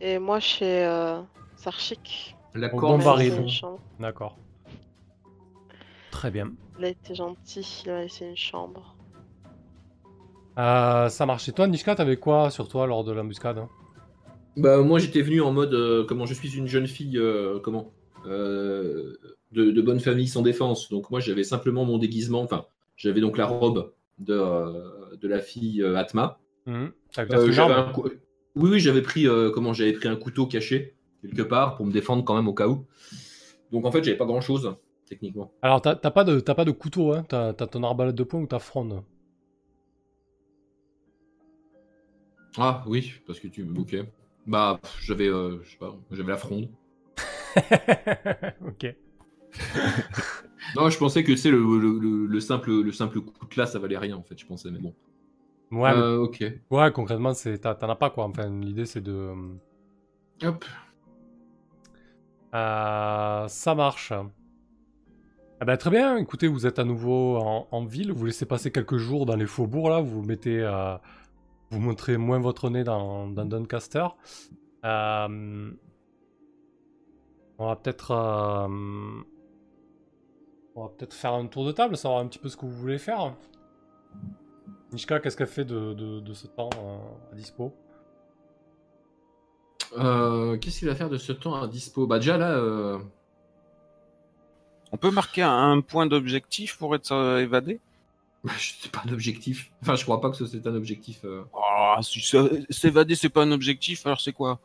[0.00, 1.20] Et moi, chez euh,
[1.56, 2.36] Sarchik.
[2.54, 2.98] La Au corne.
[2.98, 3.32] bon baril.
[3.32, 3.80] c'est une chambre.
[3.98, 4.36] D'accord.
[6.10, 6.50] Très bien.
[6.78, 8.96] Il a été gentil, il a laissé une chambre.
[10.58, 11.48] Euh, ça marche.
[11.48, 13.58] Et toi, Nishka, t'avais quoi sur toi lors de l'embuscade?
[13.58, 13.68] hein
[14.56, 17.92] Bah, moi, j'étais venu en mode, euh, comment je suis une jeune fille, euh, comment
[18.26, 19.16] euh,
[19.52, 20.88] de, de bonne famille sans défense.
[20.90, 22.42] Donc, moi, j'avais simplement mon déguisement.
[22.42, 26.38] Enfin, j'avais donc la robe de, de la fille Atma.
[27.68, 28.08] Un cou-
[28.56, 32.24] Oui, oui, j'avais pris, comment j'avais pris un couteau caché quelque part pour me défendre
[32.24, 32.86] quand même au cas où.
[33.72, 34.74] Donc, en fait, j'avais pas grand chose
[35.08, 35.52] techniquement.
[35.62, 38.46] Alors, t'as pas, de- t'as pas de couteau, hein T'as ton arbalète de poing ou
[38.46, 39.02] ta fronde?
[42.56, 43.62] Ah oui, parce que tu.
[43.76, 43.96] Ok.
[44.46, 46.68] Bah, j'avais, euh, je sais pas, j'avais la fronde.
[48.66, 48.94] Ok.
[50.76, 53.66] Non, je pensais que c'est le, le, le- le simple, le simple coup de là,
[53.66, 54.38] ça valait rien en fait.
[54.38, 54.94] Je pensais, mais bon.
[55.72, 56.44] Ouais, Euh, ok.
[56.70, 58.24] ouais concrètement, c'est- t'en as pas quoi.
[58.26, 59.32] Enfin, l'idée c'est de.
[60.42, 60.64] Hop.
[62.54, 64.12] Euh, ça marche.
[65.62, 68.70] Ah ben, très bien, écoutez, vous êtes à nouveau en, en ville, vous laissez passer
[68.72, 70.96] quelques jours dans les faubourgs là, vous mettez, euh,
[71.70, 74.06] vous montrez moins votre nez dans, dans Doncaster.
[74.84, 75.70] Euh,
[77.58, 79.22] on va peut-être, euh,
[80.74, 82.72] on va peut-être faire un tour de table, savoir un petit peu ce que vous
[82.72, 83.34] voulez faire.
[84.92, 87.72] Nishka, qu'est-ce qu'elle fait de, de- de ce temps euh, à dispo?
[89.98, 92.06] Euh, Qu'est-ce qu'il va faire de ce temps à dispo?
[92.06, 92.98] Bah déjà là, euh,
[94.92, 97.80] On peut marquer un, un point d'objectif pour être euh, évadé?
[98.44, 99.70] Bah, je sais pas un objectif.
[99.82, 101.20] Enfin, je crois pas que ce c'est un objectif.
[101.24, 101.42] euh.
[101.54, 102.20] Ah, si
[102.70, 104.60] S'évader, c'est pas un objectif, alors c'est quoi?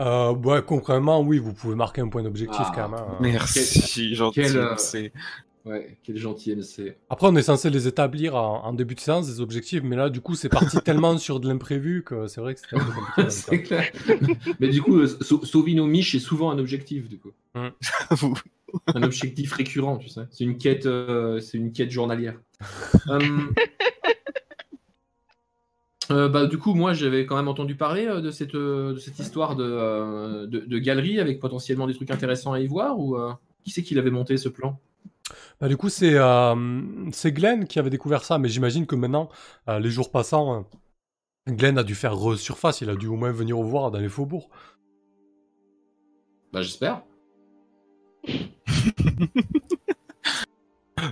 [0.00, 3.00] Euh, Ouais, concrètement, oui, vous pouvez marquer un point d'objectif Ah, quand même.
[3.00, 3.16] hein.
[3.20, 4.40] Merci, gentil.
[4.40, 5.12] quel, euh, c'est-
[5.66, 6.96] Ouais, quel gentil MC.
[7.10, 10.08] Après, on est censé les établir en, en début de séance, des objectifs, mais là,
[10.08, 12.92] du coup, c'est parti tellement sur de l'imprévu que c'est vrai que c'était un peu
[12.92, 13.30] compliqué.
[13.30, 13.92] c'est clair.
[14.58, 17.32] Mais du coup, euh, sau- sauver nos miches est souvent un objectif du coup.
[18.08, 18.38] J'avoue.
[18.94, 20.22] Un objectif récurrent, tu sais.
[20.30, 22.40] C'est une quête, euh, c'est une quête journalière.
[23.08, 23.20] Euh,
[26.10, 28.98] euh, bah, du coup, moi, j'avais quand même entendu parler euh, de cette, euh, de
[28.98, 32.98] cette histoire de, euh, de, de galerie avec potentiellement des trucs intéressants à y voir
[32.98, 33.32] ou euh,
[33.64, 34.78] qui c'est qui l'avait monté ce plan?
[35.60, 39.28] Bah, du coup, c'est euh, c'est Glenn qui avait découvert ça, mais j'imagine que maintenant,
[39.68, 40.66] euh, les jours passant,
[41.48, 43.98] euh, Glenn a dû faire resurface, il a dû au moins venir vous voir dans
[43.98, 44.48] les faubourgs.
[46.52, 47.02] Bah, j'espère.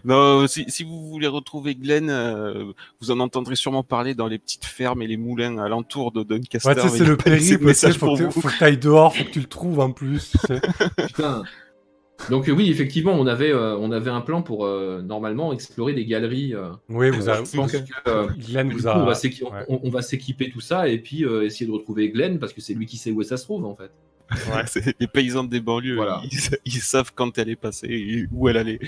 [0.04, 4.38] Non, si, si vous voulez retrouver Glenn, euh, vous en entendrez sûrement parler dans les
[4.38, 6.68] petites fermes et les moulins alentours de Doncaster.
[6.68, 9.24] Ouais, tu sais, mais c'est le périple, faut pour que faut que t'ailles dehors, faut
[9.24, 10.36] que tu le trouves en plus.
[11.06, 11.42] Putain.
[12.30, 15.94] Donc euh, oui, effectivement, on avait, euh, on avait un plan pour euh, normalement explorer
[15.94, 16.54] des galeries.
[16.54, 17.46] euh, Oui, vous avez.
[17.46, 17.78] je pense que,
[18.08, 18.98] euh, Glenn vous coup, a.
[18.98, 20.02] on va ouais.
[20.02, 22.98] s'équiper tout ça et puis euh, essayer de retrouver Glenn parce que c'est lui qui
[22.98, 23.90] sait où ça se trouve en fait.
[24.30, 24.92] Ouais.
[25.00, 26.20] Les paysans des banlieues, Voilà.
[26.24, 28.78] ils, ils savent quand elle est passée et où elle allait.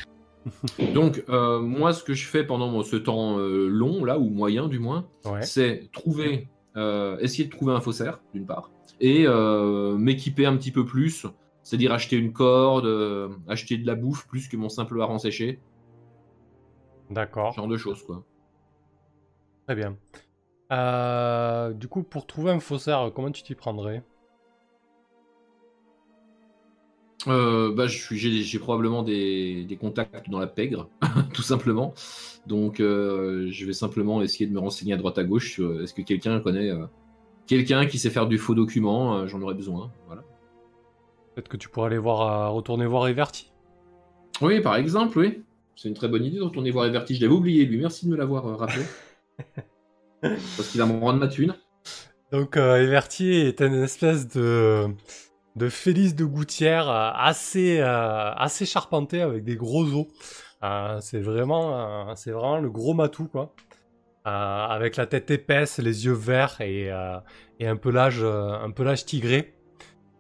[0.95, 4.69] Donc euh, moi, ce que je fais pendant ce temps euh, long là ou moyen
[4.69, 5.43] du moins, Ouais.
[5.43, 8.71] c'est trouver, euh, essayer de trouver un faussaire d'une part
[9.01, 11.27] et euh, m'équiper un petit peu plus,
[11.63, 15.59] c'est-à-dire acheter une corde, euh, acheter de la bouffe plus que mon simple hareng séché,
[17.11, 17.53] D'accord.
[17.53, 18.25] ce genre de choses quoi.
[19.67, 19.97] Très bien.
[20.73, 24.03] Euh, du coup, pour trouver un faussaire, comment tu t'y prendrais?
[27.29, 30.89] Euh, bah, j'ai, probablement des, des contacts dans la pègre,
[31.35, 31.93] tout simplement.
[32.47, 35.53] Donc, euh, je vais simplement essayer de me renseigner à droite à gauche.
[35.53, 36.87] sur, Est-ce que quelqu'un connaît euh,
[37.47, 39.91] quelqu'un qui sait faire du faux document Euh, J'en aurais besoin.
[40.07, 40.23] Voilà.
[41.35, 43.53] Peut-être que tu pourrais aller voir, euh, retourner voir Everty.
[44.41, 45.43] Oui, par exemple, oui.
[45.77, 47.15] C'est une très bonne idée de retourner voir Everty.
[47.15, 47.79] Je l'avais oublié, lui.
[47.79, 48.85] Merci de me l'avoir euh, rappelé.
[50.21, 51.55] Parce qu'il va me rendre ma thune.
[52.31, 54.89] Donc, euh, Everty est une espèce de,
[55.57, 60.07] de Félix de Gouttière euh, assez, euh, assez charpenté avec des gros os.
[60.63, 63.55] Euh, c'est vraiment, c'est vraiment le gros matou, quoi.
[64.25, 66.91] Avec la tête épaisse, les yeux verts et,
[67.59, 69.55] et un pelage, un pelage tigré.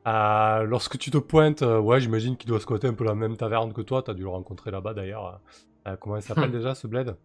[0.06, 3.36] Euh, lorsque tu te pointes, euh, ouais, j'imagine qu'il doit squatter un peu la même
[3.36, 4.02] taverne que toi.
[4.02, 5.40] T'as dû le rencontrer là-bas d'ailleurs.
[5.86, 7.16] Euh, comment il s'appelle déjà ce bled?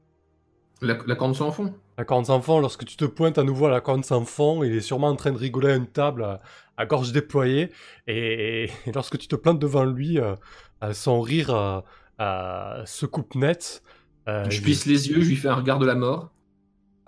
[0.81, 1.73] La, la corne sans fond.
[1.97, 4.63] La corne sans fond, lorsque tu te pointes à nouveau à la corne sans fond,
[4.63, 6.41] il est sûrement en train de rigoler à une table à,
[6.77, 7.71] à gorge déployée.
[8.07, 10.35] Et, et lorsque tu te plantes devant lui, euh,
[10.83, 11.79] euh, son rire euh,
[12.19, 13.81] euh, se coupe net.
[14.27, 16.31] Euh, je plisse les yeux, je lui fais un regard de la mort.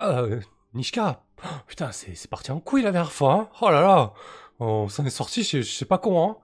[0.02, 0.40] Euh,
[0.74, 3.34] Nishka, oh, putain, c'est parti en couille la dernière fois.
[3.34, 3.48] hein.
[3.60, 4.12] oh là là,
[4.60, 6.40] on s'en est sorti, je, je sais pas comment.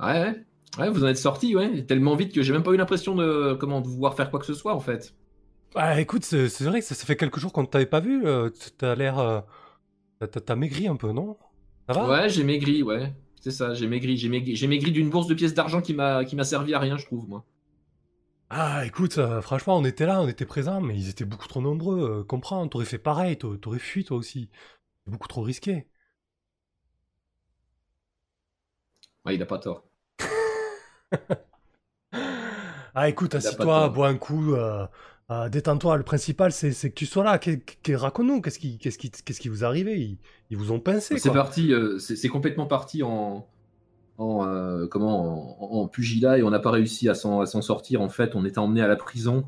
[0.00, 0.12] hein.
[0.12, 0.44] Ouais,
[0.82, 0.90] ouais.
[0.90, 1.84] Vous en êtes sorti, ouais.
[1.84, 4.46] Tellement vite que j'ai même pas eu l'impression de comment de pouvoir faire quoi que
[4.46, 5.14] ce soit en fait.
[5.74, 8.00] Bah écoute, c'est c'est vrai que ça, ça fait quelques jours qu'on ne t'avait pas
[8.00, 8.26] vu.
[8.26, 9.18] euh, T'as l'air.
[9.18, 9.40] euh,
[10.20, 11.38] t'as- maigri un peu, non?
[11.88, 12.10] Ça va?
[12.10, 13.14] Ouais, j'ai maigri, ouais.
[13.40, 14.16] C'est ça, j'ai maigri.
[14.18, 16.78] J'ai maigri, j'ai maigri d'une bourse de pièces d'argent qui m'a qui m'a servi à
[16.78, 17.44] rien, je trouve, moi.
[18.50, 21.60] Ah écoute, euh, franchement, on était là, on était présents, mais ils étaient beaucoup trop
[21.62, 22.20] nombreux.
[22.24, 24.48] comprends, t'aurais fait pareil, t'a- t'aurais fui toi aussi.
[25.06, 25.88] C'est beaucoup trop risqué.
[29.24, 29.84] Ouais, il a pas tort.
[32.94, 34.54] Ah écoute, assis-toi, bois un coup,
[35.32, 35.96] euh, détends-toi.
[35.96, 37.40] Le principal, c'est que tu sois là.
[37.88, 39.98] Raconte-nous, qu'est-ce qui, qu'est-ce qui, qu'est-ce qui vous arrivé?
[40.00, 40.18] Ils,
[40.50, 43.46] ils vous ont pincé, C'est parti, euh, c'est complètement parti en,
[44.18, 48.00] en euh, comment en, en pugilat et on n'a pas réussi à s'en sortir.
[48.02, 49.44] En fait, on était emmené à la prison.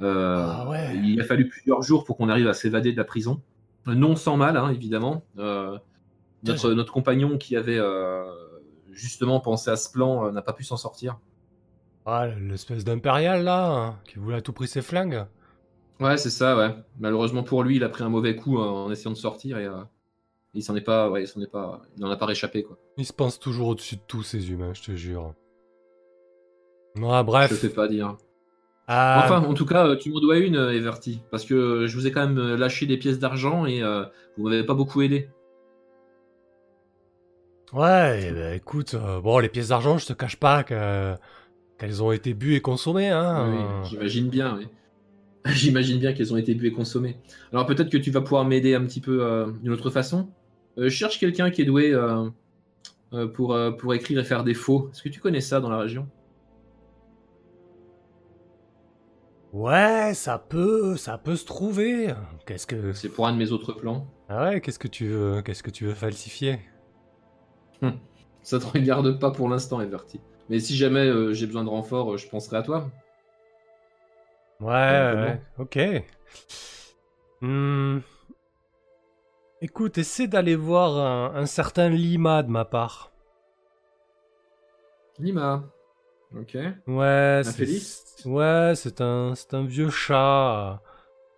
[0.00, 0.96] Euh, Ah ouais.
[1.04, 3.40] Il a fallu plusieurs jours pour qu'on arrive à s'évader de la prison.
[3.86, 5.24] Non sans mal, hein, évidemment.
[5.36, 7.80] Notre, notre compagnon qui avait
[8.92, 11.18] justement pensé à ce plan n'a pas pu s'en sortir.
[12.06, 15.26] Ah, l'espèce d'impérial là, hein, qui voulait à tout prix ses flingues.
[16.00, 16.74] Ouais, c'est ça, ouais.
[16.98, 19.66] Malheureusement pour lui, il a pris un mauvais coup euh, en essayant de sortir et
[19.66, 19.82] euh,
[20.54, 22.78] il s'en est pas, ouais, il s'en est pas, il n'en a pas réchappé quoi.
[22.98, 25.34] Ils se pensent toujours au-dessus de tous ces humains, je te jure.
[26.96, 27.50] Ouais, Je bref.
[27.50, 28.16] te fais pas dire.
[28.88, 31.96] Ah, Enfin, en tout cas, euh, tu m'en dois une, euh, Everty, parce que je
[31.96, 34.04] vous ai quand même lâché des pièces d'argent et euh,
[34.36, 35.28] vous m'avez pas beaucoup aidé.
[37.72, 41.14] Ouais, ben, écoute, bon, les pièces d'argent, je te cache pas que-
[41.78, 43.50] qu'elles ont été bues et consommées, hein.
[43.82, 44.66] Oui, j'imagine bien, oui.
[45.52, 47.16] J'imagine bien qu'elles ont été bues et consommées.
[47.52, 50.28] Alors peut-être que tu vas pouvoir m'aider un petit peu euh, d'une autre façon.
[50.76, 52.28] Euh, je cherche quelqu'un qui est doué euh,
[53.28, 54.90] pour, pour écrire et faire des faux.
[54.92, 56.08] Est-ce que tu connais ça dans la région?
[59.52, 62.12] Ouais, ça peut, ça peut se trouver.
[62.46, 64.06] Qu'est-ce que, C'est pour un de mes autres plans.
[64.28, 66.58] ah ouais, qu'est-ce que tu veux, qu'est-ce que tu veux falsifier?
[68.42, 70.20] Ça te regarde pas pour l'instant, Everty.
[70.48, 72.90] Mais si jamais euh, j'ai besoin de renfort, euh, je penserai à toi.
[74.60, 75.78] Ouais, ouais, ok.
[77.40, 77.98] Hmm.
[79.60, 83.12] Écoute, essaie d'aller voir un, un certain Lima de ma part.
[85.18, 85.64] Lima.
[86.34, 86.56] Ok.
[86.86, 90.80] Ouais, c'est ouais, c'est un, vieux chat.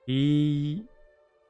[0.07, 0.85] Il,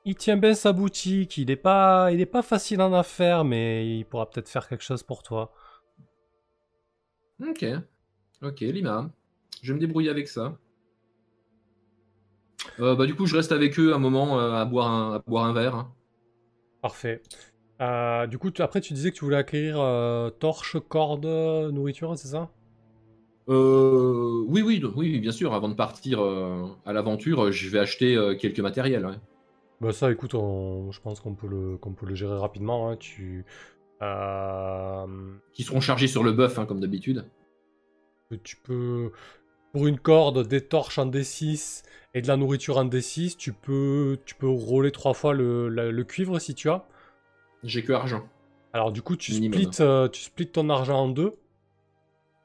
[0.05, 1.39] il tient bien sa boutique.
[1.39, 4.85] Il est pas, il est pas facile en affaires, mais il pourra peut-être faire quelque
[4.85, 5.53] chose pour toi.
[7.41, 7.65] Ok.
[8.43, 9.11] Ok, Lima.
[9.63, 10.59] Je vais me débrouiller avec ça.
[12.81, 15.19] Euh, bah, du coup, je reste avec eux un moment euh, à, boire un, à
[15.27, 15.75] boire un verre.
[15.75, 15.93] hein.
[16.83, 17.23] Parfait.
[17.81, 22.17] Euh, du coup, tu- après, tu disais que tu voulais acquérir euh, torche, corde, nourriture,
[22.17, 22.51] c'est ça?
[23.49, 25.55] Euh, oui, oui, oui, oui, bien sûr.
[25.55, 29.07] Avant de partir euh, à l'aventure, je vais acheter euh, quelques matériels.
[29.07, 29.15] ouais.
[29.81, 32.91] Bah ça, écoute, on- je pense qu'on peut le, qu'on peut le gérer rapidement.
[32.91, 32.97] hein.
[32.97, 33.45] Tu,
[34.01, 37.25] Qui seront chargés sur le bœuf, hein, comme d'habitude.
[38.45, 39.11] tu peux,
[39.73, 41.83] pour une corde, des torches en D6
[42.15, 46.05] et de la nourriture en D6, tu peux, tu peux rouler trois fois le, le
[46.05, 46.85] cuivre si tu as.
[47.65, 48.29] J'ai que argent.
[48.73, 51.33] Alors du coup, tu splits, euh, tu splits ton argent en deux.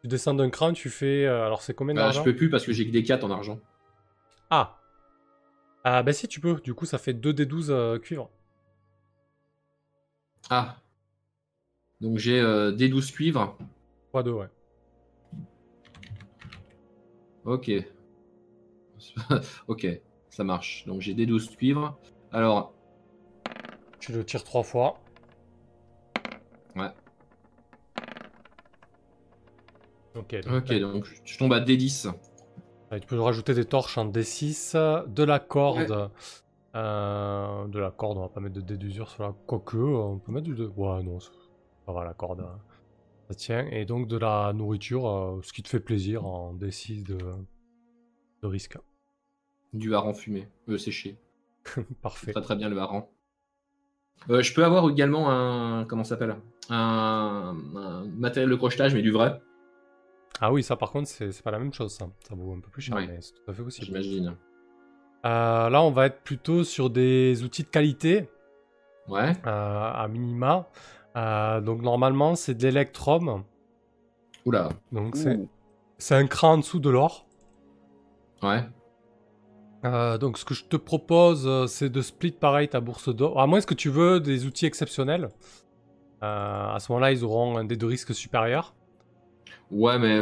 [0.01, 1.25] Tu descends d'un cran, tu fais.
[1.25, 3.23] euh, alors c'est combien Bah, d'argent je peux plus parce que j'ai que des 4
[3.23, 3.59] en argent.
[4.49, 4.79] Ah.
[5.83, 6.55] Ah bah si tu peux.
[6.61, 8.29] Du coup, ça fait 2 des 12 euh, cuivre.
[10.49, 10.77] Ah.
[12.01, 13.57] Donc j'ai euh, des 12 cuivres.
[14.09, 14.47] 3 2 ouais.
[17.45, 17.71] Ok.
[19.67, 19.87] ok,
[20.29, 20.85] ça marche.
[20.87, 21.97] Donc j'ai des 12 cuivres.
[22.31, 22.73] Alors,
[23.99, 24.99] Tu le tires trois fois.
[26.75, 26.89] Ouais.
[30.15, 30.35] Ok.
[30.45, 32.07] donc, ok, bah, donc je- tombe à D10.
[32.91, 34.75] Ouais, tu peux rajouter des torches en D6,
[35.07, 36.11] de la corde.
[36.75, 39.33] euh, de la corde, on va pas mettre de dés d'usure sur la.
[39.47, 40.55] Quoique, on peut mettre du.
[40.55, 41.19] dé- Ouais, non,
[41.85, 42.41] ça va la corde.
[42.41, 42.59] hein.
[43.29, 43.65] Ça tient.
[43.67, 47.17] Et donc de la nourriture, euh, ce qui te fait plaisir en D6 de,
[48.41, 48.77] de risque.
[49.73, 50.47] Du hareng fumé.
[50.69, 51.17] Euh, séché.
[52.01, 52.31] Parfait.
[52.31, 53.07] Très très bien le hareng.
[54.29, 55.85] Euh, je peux avoir également un.
[55.85, 56.35] Comment ça s'appelle?
[56.69, 59.41] Un, un matériel de crochetage, mais du vrai,
[60.39, 62.07] Ah oui, ça par contre, c'est c'est pas la même chose, ça.
[62.27, 63.07] Ça vaut un peu plus cher, Ouais.
[63.07, 63.85] mais c'est tout à fait possible.
[63.87, 64.37] j'imagine.
[65.25, 68.29] Euh, là, on va être plutôt sur des outils de qualité,
[69.09, 69.31] Ouais.
[69.45, 70.69] euh, à minima.
[71.15, 73.43] Euh, donc normalement, c'est de l'électrum.
[74.45, 74.69] Oula.
[74.91, 75.39] Donc c'est
[75.97, 77.25] c'est un cran en dessous de l'or.
[78.41, 78.63] Ouais.
[79.85, 83.39] Euh, donc ce que je te propose, euh, c'est de split pareil ta bourse d'or.
[83.39, 85.29] À moins que tu veux des outils exceptionnels?
[86.23, 88.73] Euh, à ce moment-là, ils auront un dé de risque supérieur.
[89.71, 90.21] Ouais, mais.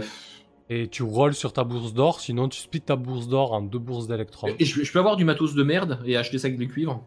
[0.70, 2.20] Et tu rolls sur ta bourse d'or.
[2.20, 4.52] Sinon, tu splits ta bourse d'or en deux bourses d'électrum.
[4.58, 7.04] Et je, je peux avoir du matos de merde et acheter ça avec du cuivre?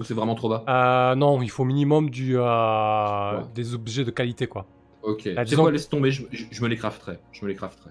[0.00, 3.44] Ou c'est vraiment trop bas Euh, non, il faut minimum du, euh, Ouais.
[3.54, 4.66] des objets de qualité, quoi.
[5.02, 5.22] Ok.
[5.24, 7.18] C'est disons- quoi, laisse tomber, je, je- je me les crafterai.
[7.32, 7.90] Je me les crafterai.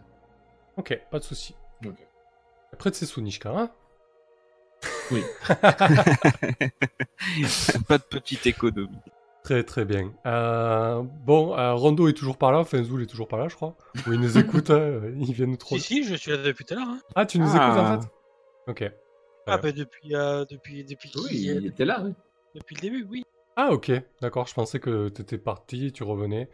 [0.78, 1.56] Ok, pas de souci.
[1.86, 1.94] Ok.
[2.74, 3.70] Après, c'est Sunishka, hein
[5.12, 5.22] Oui.
[7.88, 8.98] Pas de petite économie.
[9.44, 10.12] Très très bien.
[10.26, 13.76] Euh, bon, euh, Rondo est toujours pas là, Fenzoul est toujours pas là, je crois.
[14.08, 15.76] Ou il nous écoute, hein, il vient nous trop.
[15.78, 16.88] Si, si, je suis là depuis tout à l'heure.
[16.90, 17.00] hein.
[17.16, 17.56] Ah, tu nous Ah.
[17.68, 18.08] écoutes en fait?
[18.86, 18.92] Ok.
[19.48, 22.14] Ah, bah depuis, euh, depuis, depuis, Oui, qui, euh, il était là, oui.
[22.56, 23.24] depuis le début, oui.
[23.56, 26.50] Ah, ok, d'accord, je pensais que t'étais parti, tu revenais.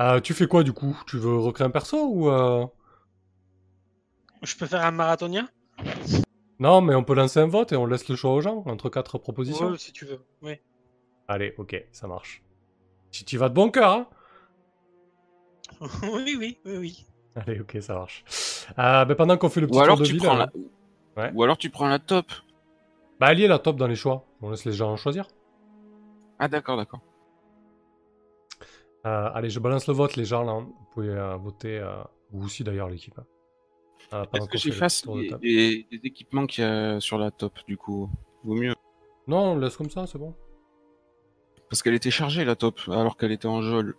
[0.00, 1.00] Euh, tu fais quoi du coup?
[1.06, 2.28] Tu veux recréer un perso ou.
[2.30, 2.66] euh,
[4.42, 5.48] Je peux faire un marathonien?
[6.58, 8.90] Non, mais on peut lancer un vote et on laisse le choix aux gens entre
[8.90, 9.70] quatre propositions.
[9.70, 10.20] Ouais, si tu veux.
[10.42, 10.58] Oui.
[11.28, 12.42] Allez, ok, ça marche.
[13.12, 14.08] Tu, tu vas de bon cœur, hein
[16.02, 17.06] oui, oui, oui, oui.
[17.36, 18.24] Allez, ok, ça marche.
[18.78, 20.50] Euh, bah, pendant qu'on fait le petit Ou alors tour de tu ville, prends la...
[21.20, 21.30] Ouais.
[21.34, 22.26] Ou alors tu prends la top.
[23.18, 24.24] bah, alliez la top dans les choix.
[24.42, 25.26] On laisse les gens choisir.
[26.38, 27.00] Ah d'accord, d'accord.
[29.06, 30.52] Euh, allez, je balance le vote, les gens, là.
[30.54, 32.02] Vous pouvez euh, voter, euh,
[32.32, 33.18] vous aussi d'ailleurs, l'équipe.
[33.18, 33.24] hein.
[34.12, 35.40] Euh, Est-ce que j'efface les, table.
[35.44, 38.10] les- les équipements qu'il y a sur la top du coup?
[38.44, 38.74] Vaut mieux.
[39.26, 40.34] Non, on laisse comme ça, c'est bon.
[41.68, 43.94] Parce qu'elle était chargée la top alors qu'elle était en jol.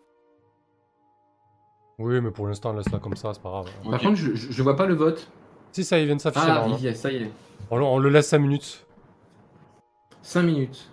[1.99, 3.69] Oui, mais pour l'instant, laisse-la comme ça, c'est pas grave.
[3.89, 5.32] Par contre, je, je, je vois pas le vote.
[5.72, 6.45] Si ça, il vient de s'afficher.
[6.49, 7.32] Ah, il y est, ça y est.
[7.69, 8.86] on, le- on le laisse 5 minutes.
[10.22, 10.88] 5 minutes.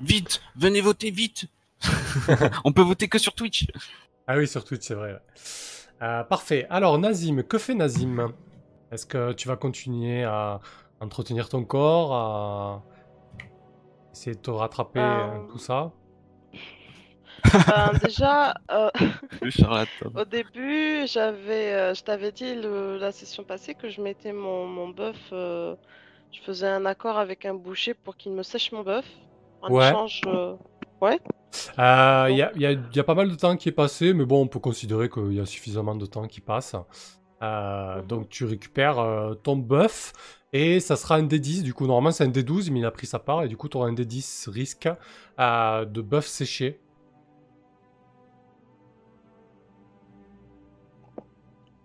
[0.00, 1.46] Vite Venez voter vite
[2.64, 3.66] On peut voter que sur Twitch
[4.26, 5.12] Ah oui, sur Twitch, c'est vrai.
[5.12, 5.18] ouais.
[6.02, 6.66] Euh, parfait.
[6.70, 8.32] Alors, Nazim, que fait Nazim?
[8.92, 10.60] Est-ce que tu vas continuer à
[11.00, 12.82] entretenir ton corps, à
[14.12, 15.92] essayer de te rattraper, Euh, euh, tout ça?
[17.66, 18.90] Ben, déjà, euh,
[20.14, 24.66] au début, j'avais, euh, je t'avais dit le- la session passée que je mettais mon,
[24.66, 25.76] mon bœuf, euh,
[26.32, 29.06] je faisais un accord avec un boucher pour qu'il me sèche mon bœuf.
[29.62, 29.96] En Ouais.
[29.96, 30.56] échange, euh,
[31.78, 34.12] Euh, Il y, a, il y y a pas mal de temps qui est passé,
[34.12, 36.74] mais bon, on peut considérer qu'il y a suffisamment de temps qui passe.
[37.42, 38.02] Euh, Mhm.
[38.02, 40.12] Donc, tu récupères euh, ton buff
[40.52, 41.62] et ça sera un D10.
[41.62, 43.68] Du coup, normalement, c'est un D12, mais il a pris sa part et du coup,
[43.68, 44.88] tu auras un D10 risque
[45.40, 46.80] euh, de buff séché.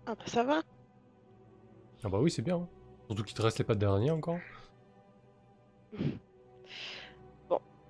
[0.06, 0.62] Ah bah ça va.
[2.04, 2.68] Ah bah oui, c'est bien.
[3.06, 4.38] Surtout qu'il te reste les pattes derniers encore.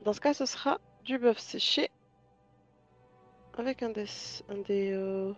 [0.04, 1.88] Dans ce cas, ce sera du bœuf séché
[3.56, 4.06] avec un des,
[4.48, 5.32] un des, euh,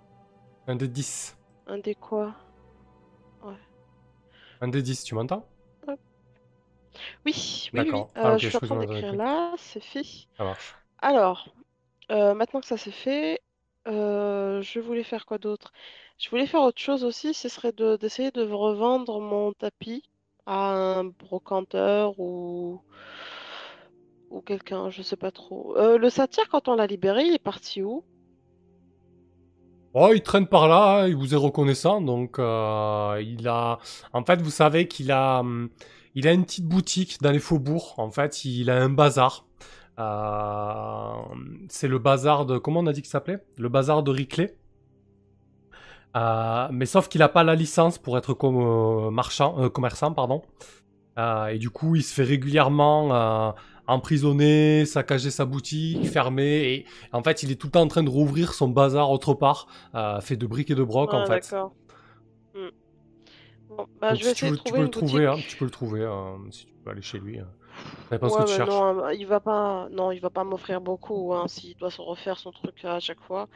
[0.66, 1.37] Un D10.
[1.66, 2.35] un des quoi?
[4.61, 5.45] Un D10, tu m'entends?
[7.27, 7.35] Oui,
[7.72, 7.87] oui, oui.
[7.87, 8.11] D'accord.
[8.16, 10.05] Euh, Ah, je suis en train d'écrire là, c'est fait.
[10.37, 10.75] Ça marche.
[11.01, 11.49] Alors,
[12.11, 13.41] euh, maintenant que ça c'est fait,
[13.87, 15.72] je voulais faire quoi d'autre?
[16.18, 20.02] Je voulais faire autre chose aussi, ce serait de d'essayer de revendre mon tapis
[20.44, 22.82] à un brocanteur ou
[24.28, 25.76] ou quelqu'un, je sais pas trop.
[25.78, 28.04] Euh, le satire, quand on l'a libéré, il est parti où?
[29.96, 33.78] Oh, il traîne par là, hein, il vous est reconnaissant, donc euh, il a...
[34.12, 35.38] En fait, vous savez qu'il a...
[35.40, 35.70] hum,
[36.16, 39.46] Il a une petite boutique dans les faubourgs, en fait, il a un bazar.
[40.00, 41.34] Euh,
[41.68, 42.58] C'est le bazar de...
[42.58, 43.38] Comment on a dit qu'il s'appelait?
[43.58, 44.56] Le bazar de Riclay.
[46.16, 50.12] Euh, mais sauf qu'il n'a pas la licence pour être comme euh, marchand, euh, commerçant,
[50.12, 50.42] pardon.
[51.50, 53.54] Et du coup, il se fait régulièrement
[53.86, 56.72] emprisonner, saccager sa boutique, fermer.
[56.72, 59.34] Et en fait, il est tout le temps en train de rouvrir son bazar autre
[59.34, 61.48] part, euh, fait de briques et de broc en Ah, fait.
[61.50, 61.72] d'accord.
[62.54, 62.68] Hmm.
[63.68, 65.36] Bon, bah, je vais tu, essayer veux, de tu trouver peux le une trouver, hein,
[65.48, 66.08] tu peux le trouver
[66.50, 67.38] si tu peux aller chez lui.
[67.40, 67.44] euh.
[68.22, 71.35] Ouais, que tu mais non, euh, il va pas, non, il va pas m'offrir beaucoup,
[71.35, 73.49] hein, s'il doit se refaire son truc à chaque fois,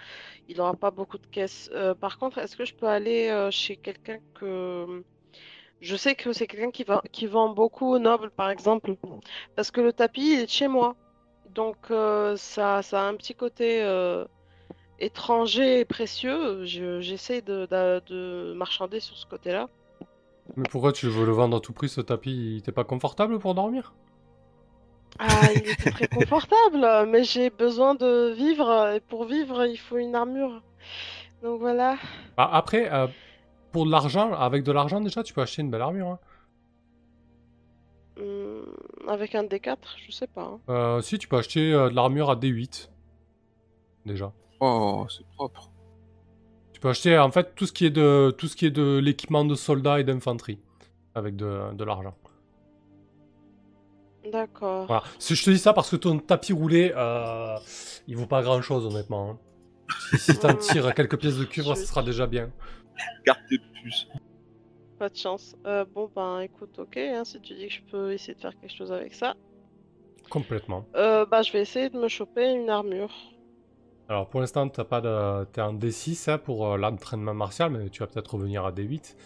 [0.49, 1.71] il aura pas beaucoup de caisses.
[1.75, 5.05] Euh, par contre, est-ce que je peux aller euh, chez quelqu'un que
[5.81, 8.97] je sais que c'est quelqu'un qui va, qui vend beaucoup au noble, par exemple,
[9.57, 10.97] parce que le tapis il est chez moi,
[11.51, 13.83] donc euh, ça, ça a un petit côté
[15.01, 16.65] étranger et précieux.
[16.65, 19.69] Je- j'essaie de, de, de marchander sur ce côté-là.
[20.57, 22.57] Mais pourquoi tu veux le vendre à tout prix ce tapis?
[22.57, 23.95] Il t'est pas confortable pour dormir?
[25.19, 29.97] Ah, il était très confortable, mais j'ai besoin de vivre, et pour vivre, il faut
[29.99, 30.63] une armure.
[31.43, 31.97] Donc voilà.
[32.37, 33.07] Bah, Après, euh,
[33.73, 36.07] pour de l'argent, avec de l'argent déjà, tu peux acheter une belle armure.
[36.09, 36.19] hein.
[38.19, 38.65] Hum,
[39.09, 40.43] avec un D4, je sais pas.
[40.43, 40.61] hein.
[40.69, 42.89] Euh, si, tu peux acheter euh, de l'armure à D8.
[44.07, 44.33] Déjà.
[44.61, 45.71] Oh, c'est propre.
[46.73, 48.99] Tu peux acheter en fait tout ce qui est de tout ce qui est de
[48.99, 50.61] l'équipement de soldats et d'infanterie
[51.15, 52.15] avec de, de l'argent.
[54.31, 54.87] D'accord.
[54.87, 55.03] Voilà.
[55.19, 57.57] Si je te dis ça parce que ton tapis roulé, euh,
[58.07, 59.31] il vaut pas grand chose honnêtement.
[59.31, 59.39] hein.
[60.11, 62.51] Si, si t'en tires quelques pièces de cuivre, Je- ça sera déjà bien.
[63.25, 64.07] Carte de puce.
[64.99, 65.55] Pas de chance.
[65.67, 68.59] Euh, bon, ben écoute, ok, hein, si tu dis que je peux essayer de faire
[68.61, 69.35] quelque chose avec ça,
[70.29, 70.85] Complètement.
[70.97, 73.15] euh, bah je vais essayer de me choper une armure.
[74.09, 75.45] Alors pour l'instant, t'as pas de...
[75.53, 79.17] t'es en D6 hein, pour euh, l'entraînement martial, mais tu vas peut-être revenir à D8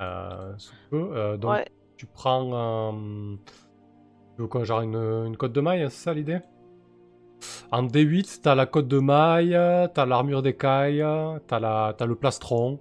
[0.00, 1.10] euh, sous peu.
[1.16, 1.66] Euh, donc Ouais.
[1.96, 2.92] tu prends.
[2.92, 3.36] euh,
[4.36, 6.40] tu veux quoi, genre une, une cote de maille, c'est ça l'idée?
[7.70, 9.58] En D8, t'as la cote de maille,
[9.94, 11.04] t'as l'armure d'écaille,
[11.46, 12.80] t'as la, t'as le plastron.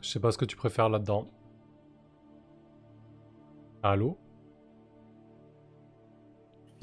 [0.00, 1.28] Je sais pas ce que tu préfères là-dedans.
[3.82, 4.16] Allô?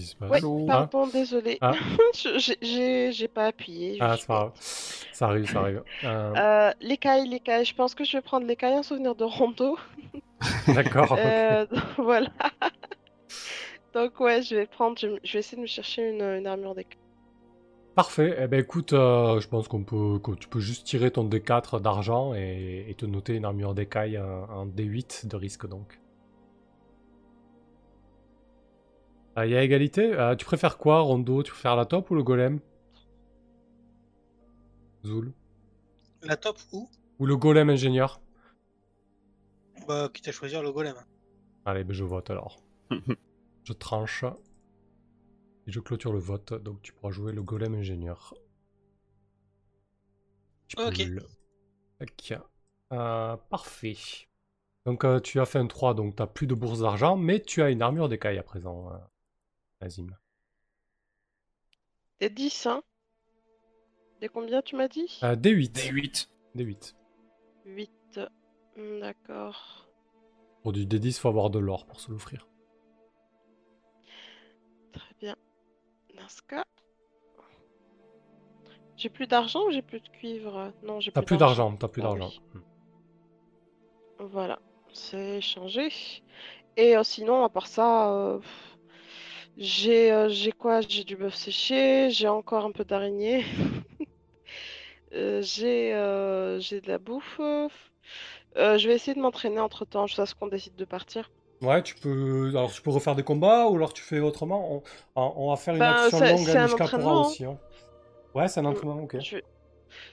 [0.01, 1.57] Qu'est-ce qui se passe Ouais, pardon, désolé.
[1.61, 1.73] Ah.
[2.15, 3.97] Je- j'ai- pas appuyé.
[3.99, 4.51] Ah, c'est pas grave.
[4.59, 5.83] Ça arrive, ça arrive.
[6.03, 7.65] Euh, Euh, l'écaille, l'écaille.
[7.65, 9.77] Je pense que je vais prendre l'écaille en souvenir de Rondo.
[10.67, 11.15] D'accord.
[11.17, 11.65] Euh,
[11.97, 12.29] voilà.
[13.93, 16.75] Donc ouais, je vais prendre, je, je vais essayer de me chercher une, une armure
[16.75, 16.97] d'écaille.
[17.95, 18.37] Parfait.
[18.41, 21.81] Eh ben écoute, euh, je pense qu'on peut, que tu peux juste tirer ton D4
[21.81, 25.99] d'argent et, et te noter une armure d'écaille en, en D8 de risque donc.
[29.37, 30.13] Il y a égalité.
[30.13, 31.41] Euh, tu préfères quoi, Rondo?
[31.43, 32.59] Tu préfères la top ou le golem?
[35.05, 35.33] Zoul
[36.21, 38.21] La top ou Ou le golem ingénieur?
[39.87, 40.95] Bah, quitte à choisir le golem.
[41.65, 42.61] Allez, ben je vote alors.
[43.63, 44.25] je tranche.
[45.67, 48.33] Et je clôture le vote, donc tu pourras jouer le golem ingénieur.
[50.77, 52.33] Ok.
[52.93, 53.95] Euh, parfait.
[54.85, 57.61] Donc euh, tu as fait un 3, donc tu plus de bourse d'argent, mais tu
[57.61, 58.97] as une armure d'écaille à présent, euh,
[59.81, 60.07] Azim.
[62.19, 62.83] T'es 10, hein
[64.19, 65.19] T'es combien tu m'as dit?
[65.23, 65.71] Euh, D8.
[65.73, 66.27] D8.
[66.55, 66.93] D8.
[67.65, 68.19] 8.
[68.77, 69.87] Hmm, D'accord.
[70.61, 72.47] Pour du D10, faut avoir de l'or pour se l'offrir.
[74.93, 75.35] Très bien.
[76.17, 76.65] Dans ce cas...
[78.97, 80.71] J'ai plus d'argent ou j'ai plus de cuivre?
[80.83, 82.31] Non, j'ai T'as plus d'argent, t'as plus Ah d'argent.
[82.53, 82.61] oui.
[84.19, 84.59] Voilà,
[84.93, 85.89] c'est changé.
[86.77, 88.39] Et euh, sinon, à part ça, euh,
[89.57, 90.81] j'ai euh, j'ai quoi?
[90.81, 93.45] J'ai du bœuf séché, j'ai encore un peu d'araignée.
[95.13, 97.39] Euh, j'ai euh, j'ai de la bouffe.
[98.55, 101.29] Je vais essayer de m'entraîner entre-temps, jusqu'à ce qu'on décide de partir.
[101.61, 102.49] Ouais, tu peux.
[102.49, 104.73] Alors, tu peux refaire des combats ou alors tu fais autrement?
[104.77, 104.83] On,
[105.15, 106.57] on- on va faire une Ben, action longue à
[107.19, 107.19] hein.
[107.19, 107.45] aussi.
[107.45, 107.59] hein.
[108.35, 108.81] Ouais, c'est un Mm.
[108.81, 109.17] entraînement, ok.
[109.19, 109.37] Je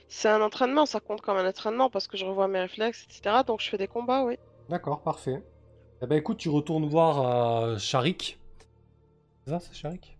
[0.08, 3.44] C'est un entraînement, ça compte comme un entraînement parce que je revois mes réflexes, etc.
[3.44, 4.36] Donc je fais des combats, oui.
[4.68, 5.42] D'accord, parfait.
[6.02, 8.40] Eh ben écoute, tu retournes voir Sharik.
[9.48, 10.18] C'est ça, c'est Sharik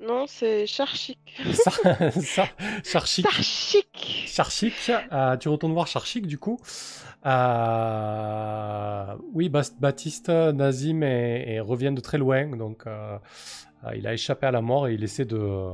[0.00, 1.18] Non, c'est Charchik.
[1.52, 1.72] Ça,
[2.12, 2.44] ça,
[2.84, 3.26] Charchik.
[3.28, 4.24] Charchik!
[4.28, 4.74] Charchik,
[5.12, 6.60] euh, tu retournes voir Charchik du coup.
[7.26, 13.18] Euh, oui, Baptiste, Nazim et, et reviennent de très loin, donc euh,
[13.84, 15.72] euh, il a échappé à la mort et il essaie de,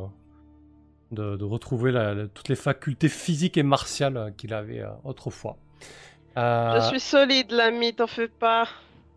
[1.11, 5.59] de, de retrouver la- la- toutes les facultés physiques et martiales qu'il avait euh, autrefois.
[6.37, 8.67] Je suis solide, l'ami, t'en fais pas.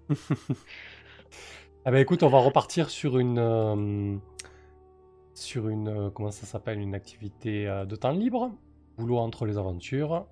[1.88, 4.18] Ah bah écoute, on va repartir sur une euh,
[5.34, 8.52] sur une euh, comment ça s'appelle une activité euh, de temps libre,
[8.98, 10.26] boulot entre les aventures,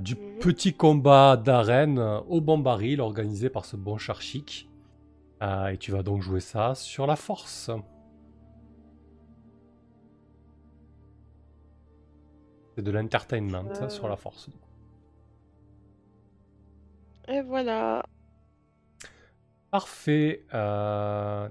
[0.00, 0.38] du Mhm.
[0.40, 4.68] petit combat d'arène au bon baril organisé par ce bon Charchik.
[5.40, 7.70] Euh, et tu vas donc jouer ça sur la force.
[12.74, 13.88] C'est de l'entertainment Euh.
[13.88, 14.50] sur la force.
[17.28, 18.02] Et voilà.
[19.70, 20.44] Parfait.
[20.54, 21.48] euh,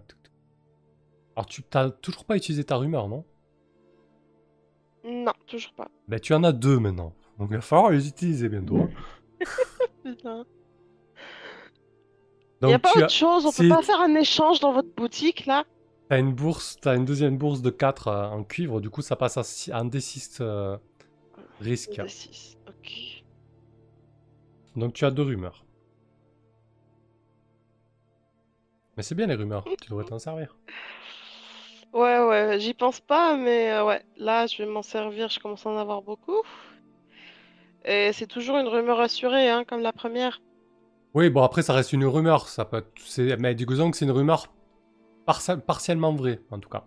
[1.35, 3.25] Alors tu t'as toujours pas utilisé ta rumeur, non?
[5.05, 5.87] Non, toujours pas.
[6.07, 7.13] Ben, tu en as deux maintenant.
[7.37, 8.77] Donc il va falloir les utiliser bientôt.
[8.79, 8.89] hein.
[10.03, 10.45] Putain.
[12.61, 14.93] Donc y a pas autre as, chose, on peut pas faire un échange dans votre
[14.93, 15.63] boutique là?
[16.09, 19.15] t'as une bourse, t'as une deuxième bourse de 4 euh, en cuivre, du coup ça
[19.15, 20.77] passe à six- un D6 euh,
[21.61, 21.95] risque.
[21.95, 23.23] Deux, six, Ok.
[24.75, 25.63] Donc tu as deux rumeurs.
[28.99, 30.57] Mais c'est bien les rumeurs, tu devrais t'en servir.
[31.93, 35.65] Ouais, ouais, j'y pense pas, mais euh, ouais, là je vais m'en servir, je commence
[35.65, 36.41] à en avoir beaucoup.
[37.85, 40.41] Et c'est toujours une rumeur assurée, hein, comme la première.
[41.13, 43.37] Oui, bon après ça reste une rumeur, ça peut être...
[43.39, 44.47] Mais disons que c'est une rumeur
[45.25, 46.83] parti- partiellement vraie, en tout cas.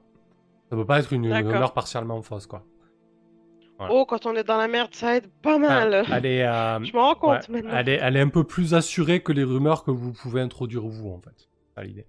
[0.68, 2.62] Ça peut pas être une rumeur partiellement fausse, quoi.
[3.88, 6.04] Oh, quand on est dans la merde, ça aide pas mal.
[6.12, 7.74] Elle est, euh, Je m'en rends compte ouais, maintenant.
[7.74, 10.82] elle, est, elle est un peu plus assurée que les rumeurs que vous pouvez introduire
[10.82, 11.48] vous, en fait.
[11.74, 12.06] Ça l'idée.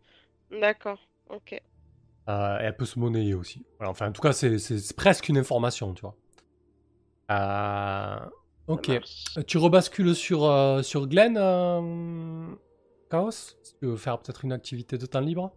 [0.51, 1.59] D'accord, ok.
[2.29, 3.65] Euh, et elle peut se monnayer aussi.
[3.79, 6.17] Voilà, enfin, en tout cas, c'est c'est- c'est presque une information, tu vois.
[7.31, 8.19] Euh,
[8.67, 8.87] Ok.
[8.87, 9.39] marche.
[9.47, 12.55] Tu rebascules sur, euh, sur Glen, euh,
[13.09, 13.31] Chaos?
[13.31, 15.55] Si tu veux faire peut-être une activité de temps libre?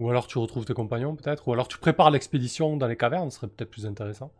[0.00, 1.46] Ou alors tu retrouves tes compagnons, peut-être?
[1.46, 4.32] Ou alors tu prépares l'expédition dans les cavernes, ce serait peut-être plus intéressant.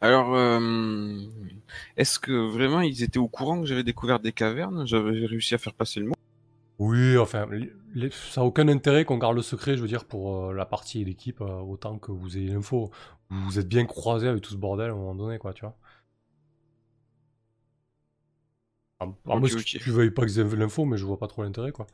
[0.00, 0.60] Alors, euh,
[1.96, 4.86] est-ce que vraiment ils étaient au courant que j'avais découvert des cavernes?
[4.86, 6.14] J'avais réussi à faire passer le mot?
[6.78, 7.46] Oui, enfin,
[7.94, 10.64] les- ça a aucun intérêt qu'on garde le secret, je veux dire, pour euh, la
[10.64, 12.90] partie et l'équipe, euh, autant que vous ayez l'info.
[13.28, 15.60] Vous vous êtes bien croisés avec tout ce bordel à un moment donné, quoi, tu
[15.62, 15.76] vois.
[19.30, 21.86] Que tu, tu veuilles pas qu'ils aient l'info, mais je vois pas trop l'intérêt, quoi.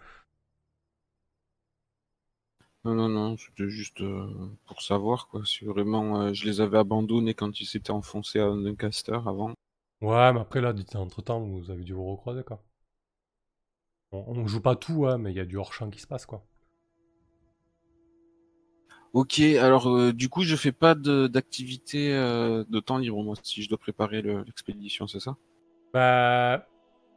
[2.87, 5.45] Non, non, non, c'était juste euh, pour savoir, quoi.
[5.45, 9.53] Si vraiment euh, je les avais abandonnés quand ils s'étaient enfoncés à Doncaster avant.
[10.01, 12.65] Ouais, mais après, là, entre temps, vous avez dû vous recroiser, quoi.
[14.11, 16.27] On, on joue pas tout, hein, mais il y a du hors-champ qui se passe,
[16.27, 16.45] quoi.
[19.13, 23.35] Ok, alors euh, du coup, je fais pas de- d'activité euh, de temps libre, moi,
[23.43, 25.37] si je dois préparer le- l'expédition, c'est ça?
[25.93, 26.69] Bah,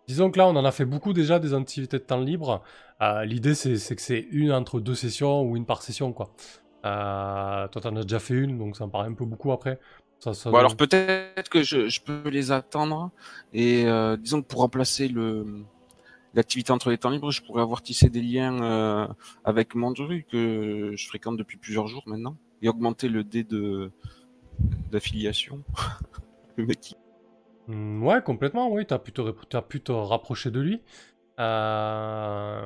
[0.07, 2.63] disons que là, on en a fait beaucoup déjà des activités de temps libre.
[3.01, 6.35] Euh, L'idée, c'est que c'est une entre deux sessions ou une par session, quoi.
[6.83, 9.79] Toi, t'en as déjà fait une, donc ça me paraît un peu beaucoup après.
[10.19, 13.11] Ça, ça- Bon, alors peut-être que je, je peux les attendre
[13.53, 15.45] et euh, disons que pour remplacer le
[16.35, 19.07] l'activité entre les temps libres, je pourrais avoir tissé des liens euh,
[19.43, 23.91] avec Mandru que je fréquente depuis plusieurs jours maintenant et augmenter le dé de
[24.91, 25.63] d'affiliation.
[26.57, 26.95] le mec qui-
[27.67, 28.85] Hmm, ouais, complètement, oui.
[28.87, 28.99] T'as
[29.49, 30.81] t'as pu te rapprocher de lui.
[31.39, 32.61] Euh,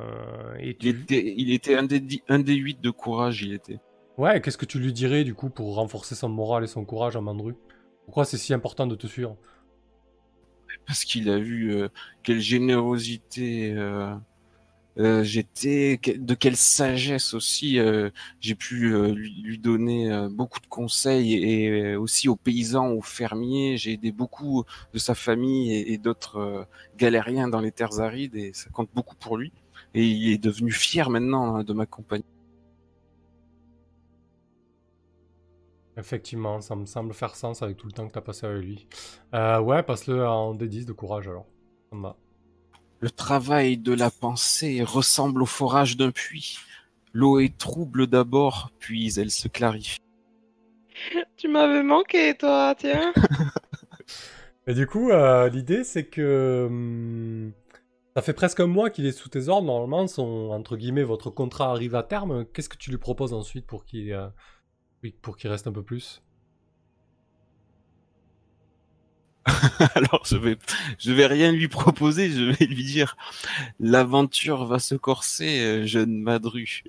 [0.60, 3.78] et il était il était un des dix- un des huit de courage, il était.
[4.16, 7.16] Ouais, qu'est-ce que tu lui dirais, du coup, pour renforcer son moral et son courage
[7.16, 7.56] à Mandru?
[8.04, 9.36] Pourquoi c'est si important de te suivre?
[10.86, 11.88] Parce qu'il a vu euh,
[12.22, 14.14] quelle générosité euh,
[14.98, 17.78] euh, j'étais, de quelle sagesse aussi
[18.40, 23.76] j'ai pu lui, donner beaucoup de conseils et, aussi aux paysans, aux fermiers.
[23.76, 28.70] J'ai aidé beaucoup de sa famille et, d'autres galériens dans les terres arides et ça
[28.70, 29.52] compte beaucoup pour lui.
[29.94, 32.24] Et il est devenu fier maintenant hein, de m'accompagner.
[35.96, 38.88] Effectivement, ça me semble faire sens avec tout le temps que t'as passé avec lui.
[39.34, 41.46] Euh, ouais, passe-le en D10 de courage, alors.
[41.90, 42.16] Ça me va.
[43.00, 46.58] Le travail de la pensée ressemble au forage d'un puits.
[47.12, 50.00] L'eau est trouble d'abord, puis elle se clarifie.
[51.36, 53.12] Tu m'avais manqué, toi, tiens.
[54.66, 57.52] Et du coup, euh, l'idée, c'est que hum,
[58.16, 59.66] ça fait presque un mois qu'il est sous tes ordres.
[59.66, 62.46] Normalement, son, entre guillemets, votre contrat arrive à terme.
[62.46, 64.28] Qu'est-ce que tu lui proposes ensuite pour qu'il euh,
[65.10, 66.22] pour qu'il reste un peu plus
[69.94, 70.56] Alors je vais,
[70.98, 73.16] je vais rien lui proposer, je vais lui dire
[73.78, 76.82] l'aventure va se corser, euh, jeune Madru.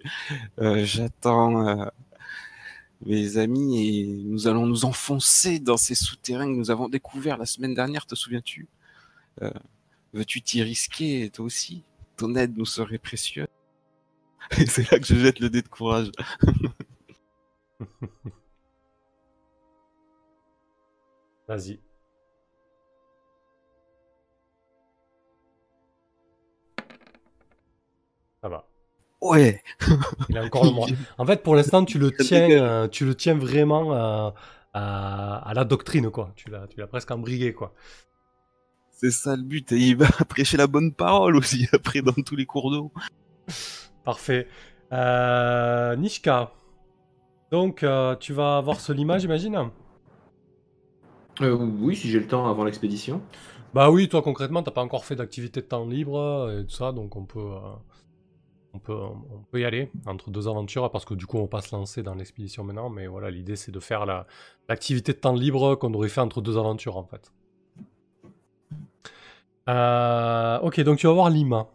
[0.60, 1.86] Euh, J'attends euh,
[3.06, 7.46] mes amis et nous allons nous enfoncer dans ces souterrains que nous avons découverts la
[7.46, 8.68] semaine dernière, te souviens-tu?
[10.14, 11.84] Veux-tu t'y risquer toi aussi?
[12.16, 13.48] Ton aide nous serait précieuse.
[14.58, 16.10] Et c'est là que je jette le dé de courage.
[21.48, 21.80] Vas-y.
[28.42, 28.68] Ça va.
[29.22, 29.62] Ouais.
[30.30, 30.96] Il a encore le moral.
[31.18, 34.30] En fait, pour l'instant, tu le tiens, euh, tu le tiens vraiment euh,
[34.74, 36.32] à, à la doctrine, quoi.
[36.36, 37.74] Tu l'as, tu l'as presque embrigué, quoi.
[38.92, 39.72] C'est ça le but.
[39.72, 42.92] Et il va prêcher la bonne parole aussi après dans tous les cours d'eau.
[44.04, 44.48] Parfait.
[44.92, 46.52] Euh, Nishka.
[47.52, 49.70] Donc, euh, tu vas voir ce lima, j'imagine
[51.42, 53.22] Euh, oui, si j'ai le temps avant l'expédition.
[53.74, 56.74] Bah oui, toi concrètement, t'as pas encore fait d'activité de temps libre euh, et tout
[56.74, 57.74] ça, donc on peut, euh,
[58.74, 61.48] on peut, on peut y aller entre deux aventures parce que du coup on va
[61.50, 64.28] pas se lancer dans l'expédition maintenant, mais voilà, l'idée c'est de faire la,
[64.70, 67.34] l'activité de temps libre qu'on aurait fait entre deux aventures en fait.
[70.64, 71.68] Ok, donc tu vas voir Lima.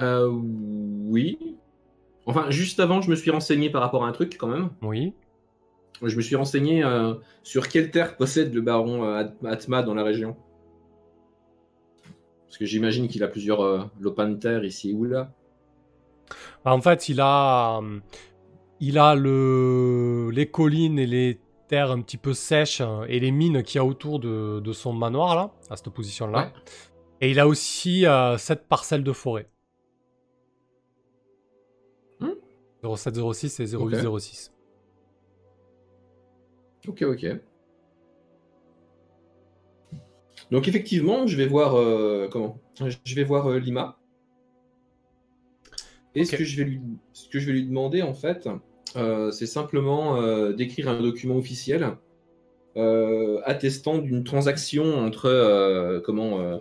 [0.00, 1.56] Euh, oui.
[2.26, 4.70] Enfin, juste avant, je me suis renseigné par rapport à un truc quand même.
[4.82, 5.14] Oui.
[6.02, 9.94] Je me suis renseigné euh, sur quelle terre possède le baron euh, At- Atma dans
[9.94, 10.36] la région.
[12.46, 15.32] Parce que j'imagine qu'il a plusieurs euh, lopins de terre ici ou là.
[16.64, 18.00] Bah, en fait, il a, euh,
[18.80, 23.30] il a le, les collines et les terres un petit peu sèches euh, et les
[23.30, 26.38] mines qu'il y a autour de, de son manoir là, à cette position-là.
[26.38, 26.52] Ouais.
[27.22, 28.04] Et il a aussi
[28.36, 29.48] 7 parcelles de forêt.
[32.82, 34.52] 0706 et 0806.
[36.88, 37.26] Ok, ok.
[40.50, 42.60] Donc effectivement, je vais voir euh, comment?
[42.78, 43.98] Je vais voir euh, Lima.
[46.14, 46.80] Et ce que je vais lui,
[47.12, 48.48] ce que je vais lui demander en fait,
[48.96, 50.20] euh, c'est simplement
[50.52, 51.96] d'écrire un document officiel
[53.44, 56.60] attestant d'une transaction entre comment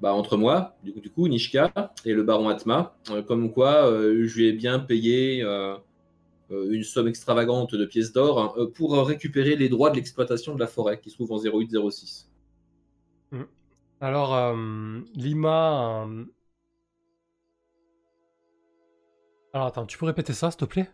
[0.00, 1.72] bah, entre moi, du coup, du coup, Nishka
[2.04, 5.76] et le baron Atma, euh, comme quoi euh, je lui ai bien payé euh,
[6.50, 10.66] une somme extravagante de pièces d'or hein, pour récupérer les droits de l'exploitation de la
[10.66, 12.28] forêt qui se trouve en 0806.
[14.00, 16.06] Alors, euh, Lima,
[19.52, 20.88] Alors attends, tu peux répéter ça, s'il te plaît?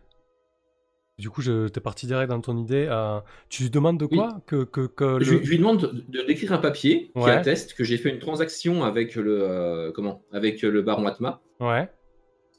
[1.17, 2.87] Du coup, je t'es parti direct dans ton idée.
[2.89, 6.21] euh, tu lui demandes de quoi que, que, que Je, le- je lui demande de,
[6.23, 10.61] d'écrire un papier qui atteste que j'ai fait une transaction avec le euh, comment avec
[10.61, 11.89] le baron Atma Ouais,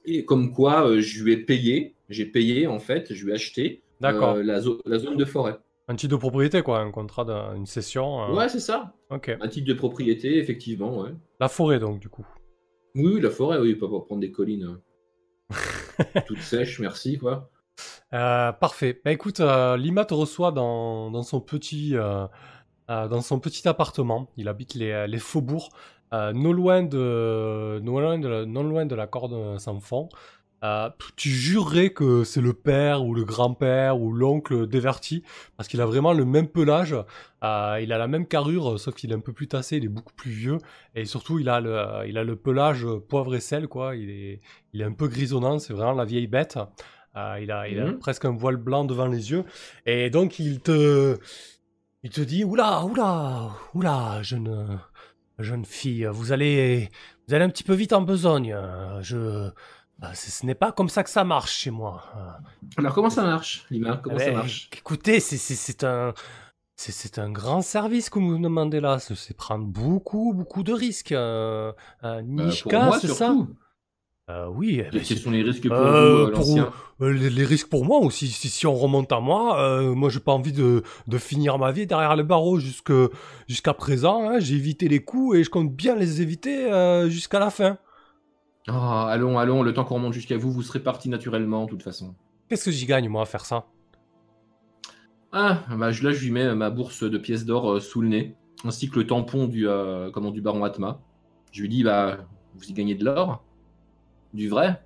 [0.06, 3.34] et comme quoi euh, je lui ai payé, j'ai payé en fait, je lui ai
[3.34, 4.36] acheté d'accord.
[4.36, 5.58] euh, la, zo- la zone de forêt.
[5.88, 8.22] Un titre de propriété, quoi, un contrat, d'un- une cession.
[8.22, 8.94] euh, Ouais, c'est ça.
[9.10, 9.36] Ok.
[9.40, 11.10] Un type de propriété, effectivement, ouais.
[11.40, 12.26] La forêt, donc, du coup.
[12.94, 14.78] Oui, la forêt, oui, pas pour prendre des collines
[16.26, 17.50] toutes sèches, merci quoi.
[18.12, 19.00] Euh, parfait.
[19.04, 22.26] Bah écoute, euh, Lima te reçoit dans, dans son petit euh,
[22.88, 24.30] dans son petit appartement.
[24.36, 25.70] Il habite les, les faubourgs,
[26.12, 30.08] non loin de non loin de la, non loin de la corde sans fond.
[31.16, 35.22] Tu jurerais que c'est le père ou le grand-père ou l'oncle d'Everty
[35.56, 36.94] parce qu'il a vraiment le même pelage.
[37.42, 37.46] Il
[37.92, 40.30] a la même carrure, sauf qu'il est un peu plus tassé, il est beaucoup plus
[40.30, 40.58] vieux
[40.94, 43.96] et surtout il a le il a le pelage poivre et sel quoi.
[43.96, 44.40] Il est
[44.72, 46.58] il est un peu grisonnant, c'est vraiment la vieille bête.
[47.16, 47.98] Euh, il a, il a Mhm.
[47.98, 49.44] presque un voile blanc devant les yeux.
[49.86, 51.18] Et donc, il te,
[52.02, 54.78] il te dit, oula, oula, oula, jeune,
[55.38, 56.90] jeune fille, vous allez,
[57.26, 58.54] vous allez un petit peu vite en besogne.
[59.00, 59.48] Je,
[59.98, 62.04] bah, ce ce n'est pas comme ça que ça marche chez moi.
[62.76, 63.96] Alors comment ça marche, Lima?
[64.02, 64.68] Comment eh ça ben, marche?
[64.76, 66.12] Écoutez, c'est- un,
[66.76, 68.98] c'est- c'est un grand service que vous me demandez là.
[68.98, 71.12] C'est c'est prendre beaucoup, beaucoup de risques.
[71.12, 71.72] Euh,
[72.04, 73.34] euh, Euh, Nishka, c'est ça?
[74.28, 74.80] Euh, Oui.
[74.84, 77.68] eh ben, Quels sont les risques pour Euh, vous, euh, pour- Euh, les, les risques
[77.68, 78.26] pour moi aussi.
[78.28, 81.86] Si, si on remonte à moi, moi j'ai pas envie de, de finir ma vie
[81.86, 82.92] derrière les barreaux jusque
[83.46, 84.28] jusqu'à présent.
[84.28, 84.40] hein.
[84.40, 86.68] J'ai évité les coups et je compte bien les éviter
[87.08, 87.78] jusqu'à la fin.
[88.68, 91.84] Ah, allons, allons, le temps qu'on remonte jusqu'à vous, vous serez parti naturellement, de toute
[91.84, 92.16] façon.
[92.48, 93.66] Qu'est-ce que j'y gagne moi à faire ça?
[95.30, 98.90] Ah, bah, là, je lui mets ma bourse de pièces d'or sous le nez, ainsi
[98.90, 99.68] que le tampon du,
[100.12, 101.00] comment, du baron Atma.
[101.52, 102.18] Je lui dis, bah,
[102.56, 103.44] vous y gagnez de l'or
[104.36, 104.80] Du vrai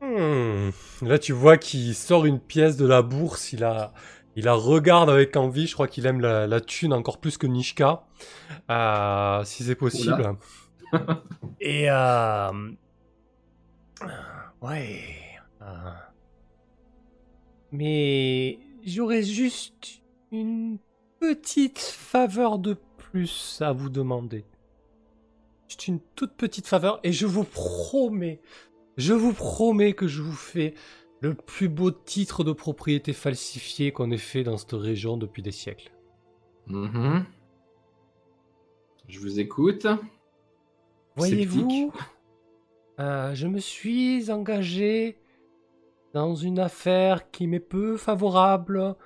[0.00, 0.70] Hmm.
[1.02, 3.52] Là tu vois qu'il sort une pièce de la bourse.
[3.52, 3.92] Il la,
[4.36, 5.66] il la regarde avec envie.
[5.66, 8.04] Je crois qu'il aime la, la thune encore plus que Nishka,
[8.70, 10.36] Euh, si c'est possible.
[11.60, 12.50] et euh...
[14.62, 15.00] ouais.
[15.62, 15.90] euh,
[17.72, 20.02] Mais j'aurais juste
[20.32, 20.78] une
[21.20, 24.44] petite faveur de plus à vous demander.
[25.68, 28.40] Juste une toute petite faveur et je vous promets,
[28.96, 30.72] je vous promets que je vous fais
[31.20, 35.52] le plus beau titre de propriété falsifié qu'on ait fait dans cette région depuis des
[35.52, 35.92] siècles.
[36.68, 37.26] Mhm.
[39.08, 39.86] Je vous écoute.
[41.16, 41.92] Voyez-vous,
[43.00, 45.18] euh, je me suis engagé
[46.14, 48.96] dans une affaire qui m'est peu favorable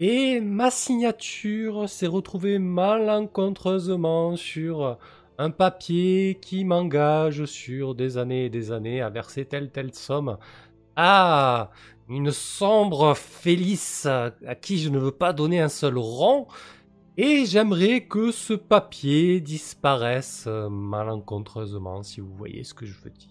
[0.00, 4.98] et ma signature s'est retrouvée malencontreusement sur
[5.38, 10.38] un papier qui m'engage sur des années et des années à verser telle telle somme
[10.96, 11.70] à
[12.08, 16.46] une sombre Félice à qui je ne veux pas donner un seul rond
[17.18, 23.10] et j'aimerais que ce papier disparaisse euh, malencontreusement, si vous voyez ce que je veux
[23.10, 23.30] dire.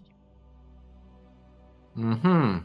[1.96, 2.64] Mhm.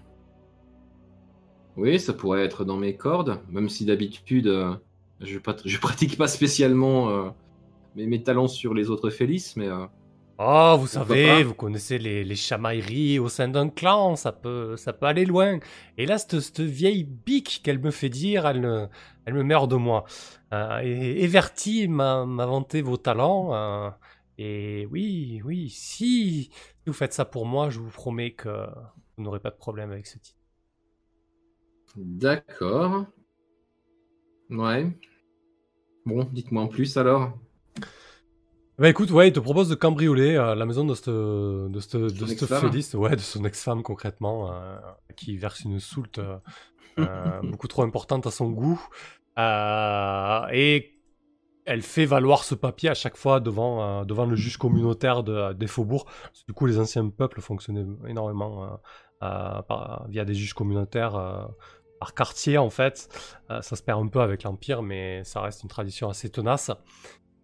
[1.77, 4.75] Oui, ça pourrait être dans mes cordes, même si d'habitude, euh,
[5.21, 7.29] je pratique pas spécialement euh,
[7.95, 9.87] mes, mes talents sur les autres Félices, mais euh,
[10.43, 14.95] Oh, vous savez, vous connaissez les, les chamailleries au sein d'un clan, ça peut, ça
[14.95, 15.59] peut aller loin.
[15.99, 18.89] Et là, cette, cette vieille bique qu'elle me fait dire, elle, me-
[19.27, 20.05] elle me meurt de moi.
[20.55, 23.53] Euh, et Everty m'a m'a vanté vos talents.
[23.55, 23.91] euh,
[24.39, 26.51] et oui, oui, si
[26.87, 28.67] vous faites ça pour moi, je vous promets que
[29.19, 30.39] vous n'aurez pas de problème avec ce titre.
[31.97, 33.07] d'accord.
[34.51, 34.93] Ouais.
[36.05, 37.39] Bon, dites-moi en plus alors.
[38.81, 41.97] Bah écoute, ouais, il te propose de cambrioler euh, la maison de cette, de cette,
[41.97, 44.79] de cette ouais, de son ex-femme concrètement, euh,
[45.17, 46.19] qui verse une soulte
[46.99, 48.81] euh, beaucoup trop importante à son goût.
[49.37, 50.99] Et
[51.67, 55.67] elle fait valoir ce papier à chaque fois devant, devant le juge communautaire de, des
[55.67, 56.07] faubourgs.
[56.49, 58.81] Du coup, les anciens peuples fonctionnaient énormément
[59.21, 61.51] par- via des juges communautaires
[62.01, 63.09] par quartier en fait.
[63.51, 66.73] Euh, ça se perd un peu avec l'Empire, mais ça reste une tradition assez tenace.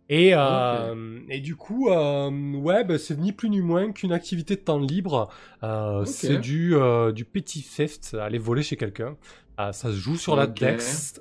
[0.08, 4.54] Et, euh, et du coup, euh, ouais, bah, c'est ni plus ni moins qu'une activité
[4.54, 5.28] de temps libre.
[5.62, 6.04] Euh.
[6.04, 6.74] C'est du,
[7.14, 9.16] du petit theft, aller voler chez quelqu'un.
[9.58, 10.46] Ça se joue sur la.
[10.46, 11.20] Dex.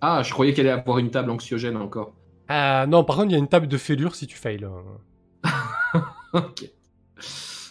[0.00, 2.14] Ah, je croyais qu'elle allait avoir une table anxiogène encore.
[2.48, 4.66] Non, par contre, il y a une table de fêlure si tu fails.
[6.32, 6.70] ok.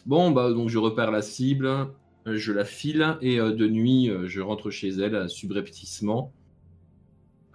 [0.06, 1.88] Bon, bah donc je repère la cible,
[2.26, 6.34] je la file et de nuit je rentre chez elle subrepticement.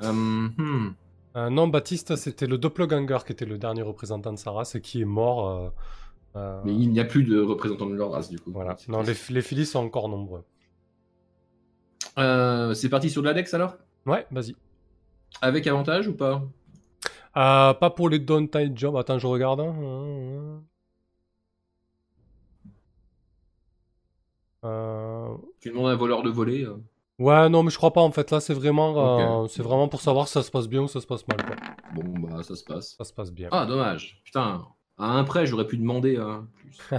[0.02, 0.94] Euh, hmm.
[1.36, 4.80] Euh, non, Baptiste, c'était le doppelganger qui était le dernier représentant de sa race et
[4.80, 5.68] qui est mort euh,
[6.36, 8.50] Euh, Mais il n'y a plus de représentants de leur race, du coup.
[8.52, 8.76] Voilà.
[8.88, 10.44] Non, les, les Phillies sont encore nombreux.
[12.18, 13.76] Euh, c'est parti sur de l'Adex alors?
[14.06, 14.54] Ouais, vas-y.
[15.40, 16.42] Avec avantage ou pas?
[17.34, 18.96] Pas pour les downtime jobs.
[18.96, 19.60] Attends, je regarde.
[19.60, 20.62] hein.
[25.60, 26.66] Tu demandes à un voleur de voler.
[27.18, 28.30] Ouais, non, mais je crois pas en fait.
[28.30, 31.00] Là, c'est vraiment, euh, c'est vraiment pour savoir si ça se passe bien ou ça
[31.00, 31.38] se passe mal.
[31.44, 31.56] Quoi.
[31.94, 32.96] Bon, bah ça se passe.
[32.98, 33.48] Ça se passe bien.
[33.52, 34.20] Ah, dommage.
[34.24, 34.62] Putain,
[34.98, 36.78] à un prêt, j'aurais pu demander hein, plus.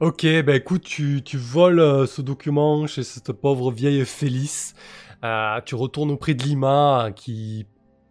[0.00, 4.74] Ok, ben écoute, tu, tu voles euh, ce document chez cette pauvre vieille Félix.
[5.22, 7.66] Euh, tu retournes auprès de Lima qui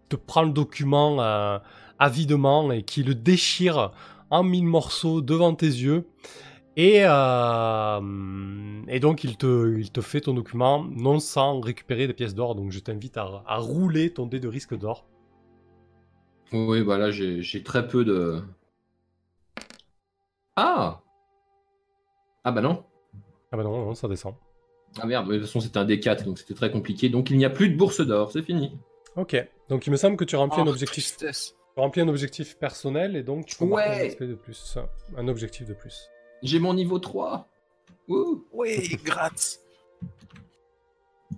[0.07, 1.19] te prend le document
[1.97, 3.91] avidement et qui le déchire
[4.29, 6.07] en mille morceaux devant tes yeux.
[6.77, 12.13] Et, euh, et donc il te, il te fait ton document non sans récupérer des
[12.13, 12.55] pièces d'or.
[12.55, 15.05] Donc je t'invite à, à rouler ton dé de risque d'or.
[16.53, 18.41] Oui, bah là, j'ai très peu de.
[20.55, 21.01] Ah
[22.43, 22.83] Ah bah non.
[23.51, 24.35] Ah bah non, non, ça descend.
[24.99, 27.09] Ah merde, de toute façon, c'était un D4, donc c'était très compliqué.
[27.09, 28.77] Donc il n'y a plus de bourse d'or, c'est fini.
[29.15, 29.35] Ok,
[29.69, 31.55] donc il me semble que tu remplis un Oh, objectif tristesse.
[31.75, 34.07] Tu remplis un objectif personnel et donc tu peux marquer un Ouais.
[34.07, 34.77] aspect de plus.
[35.17, 36.09] Un objectif de plus.
[36.43, 37.47] J'ai mon niveau 3.
[38.09, 38.43] Ouh.
[38.53, 39.59] Oui, gratte.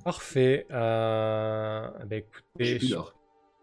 [0.03, 0.65] Parfait.
[0.71, 1.87] Euh...
[2.07, 2.95] Ben écoutez, je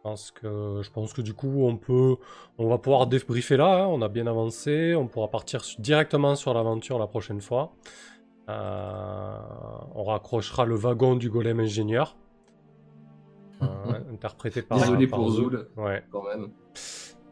[0.02, 2.16] pense que je pense que du coup on peut,
[2.56, 3.82] on va pouvoir débriefer là.
[3.82, 3.86] hein.
[3.86, 4.94] On a bien avancé.
[4.94, 7.72] On pourra partir directement sur l'aventure la prochaine fois.
[8.48, 9.36] Euh,
[9.94, 12.16] On raccrochera le wagon du golem ingénieur,
[13.62, 13.66] euh,
[14.12, 14.78] interprété par.
[14.78, 15.52] Désolé par pour Zoul.
[15.52, 16.02] Zoul, Ouais.
[16.10, 16.50] quand même.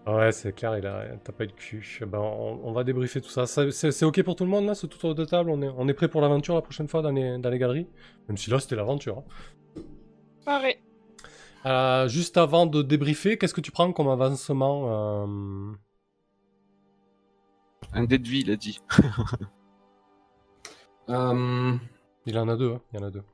[0.09, 1.85] Ouais, c'est clair, il a, t'as pas eu de cul.
[2.07, 3.47] Ben, on, on va débriefer tout ça.
[3.47, 5.51] Ça- C'est c'est ok pour tout le monde là, ce tour de table?
[5.51, 7.87] On est, on est prêt pour l'aventure la prochaine fois dans les, dans les galeries?
[8.29, 9.19] Même si là c'était l'aventure.
[9.19, 9.25] hein.
[10.45, 10.79] Pareil.
[11.67, 15.73] Euh, juste avant de débriefer, qu'est-ce que tu prends comme avancement euh,
[17.93, 18.79] Un dé de vie, il a dit.
[21.09, 21.77] Euh,
[22.27, 23.25] Il en a deux, hein, il y en a deux.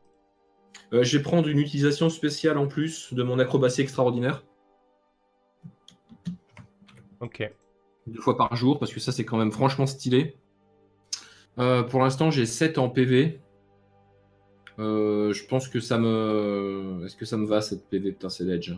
[0.95, 4.43] euh, je vais prendre une utilisation spéciale en plus de mon acrobatie extraordinaire.
[7.25, 7.51] Ok.
[8.07, 10.37] deux fois par jour, parce que ça, c'est quand même franchement stylé.
[11.59, 13.41] Euh, pour l'instant, j'ai 7 en PV.
[14.79, 17.03] Euh, je pense que ça me.
[17.07, 18.73] Est-ce que ça me va cette PV Putain, c'est l'edge.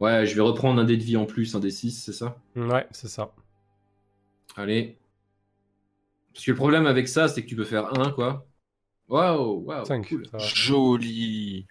[0.00, 2.36] Ouais, je vais reprendre un dé de vie en plus, un dé 6, c'est ça?
[2.56, 3.32] Ouais, c'est ça.
[4.56, 4.96] Allez.
[6.32, 8.46] Parce que le problème avec ça, c'est que tu peux faire 1, quoi.
[9.08, 10.24] Waouh, waouh, cool.
[10.38, 11.66] Joli.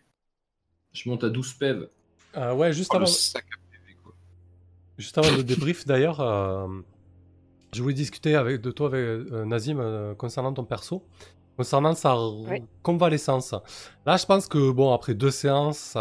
[0.94, 1.90] Je monte à 12 PEV.
[2.38, 4.14] Euh, ouais, juste Oh, le avant, sac à PV, quoi.
[5.02, 6.68] Juste avant le débrief, d'ailleurs, euh,
[7.74, 11.04] je voulais discuter avec, de toi avec euh, Nazim euh, concernant ton perso,
[11.58, 12.62] concernant sa Oui.
[12.84, 13.56] convalescence.
[14.06, 15.98] Là, je pense que, bon, après deux séances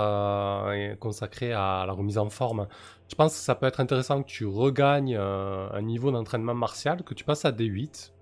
[1.00, 2.68] consacrées à la remise en forme,
[3.08, 7.14] je pense que ça peut être intéressant que tu regagnes un niveau d'entraînement martial, que
[7.14, 8.12] tu passes à D8.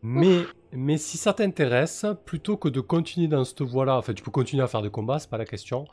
[0.00, 4.32] Mais, mais si ça t'intéresse, plutôt que de continuer dans cette voie-là, enfin, tu peux
[4.32, 5.84] continuer à faire des combats, c'est pas la question.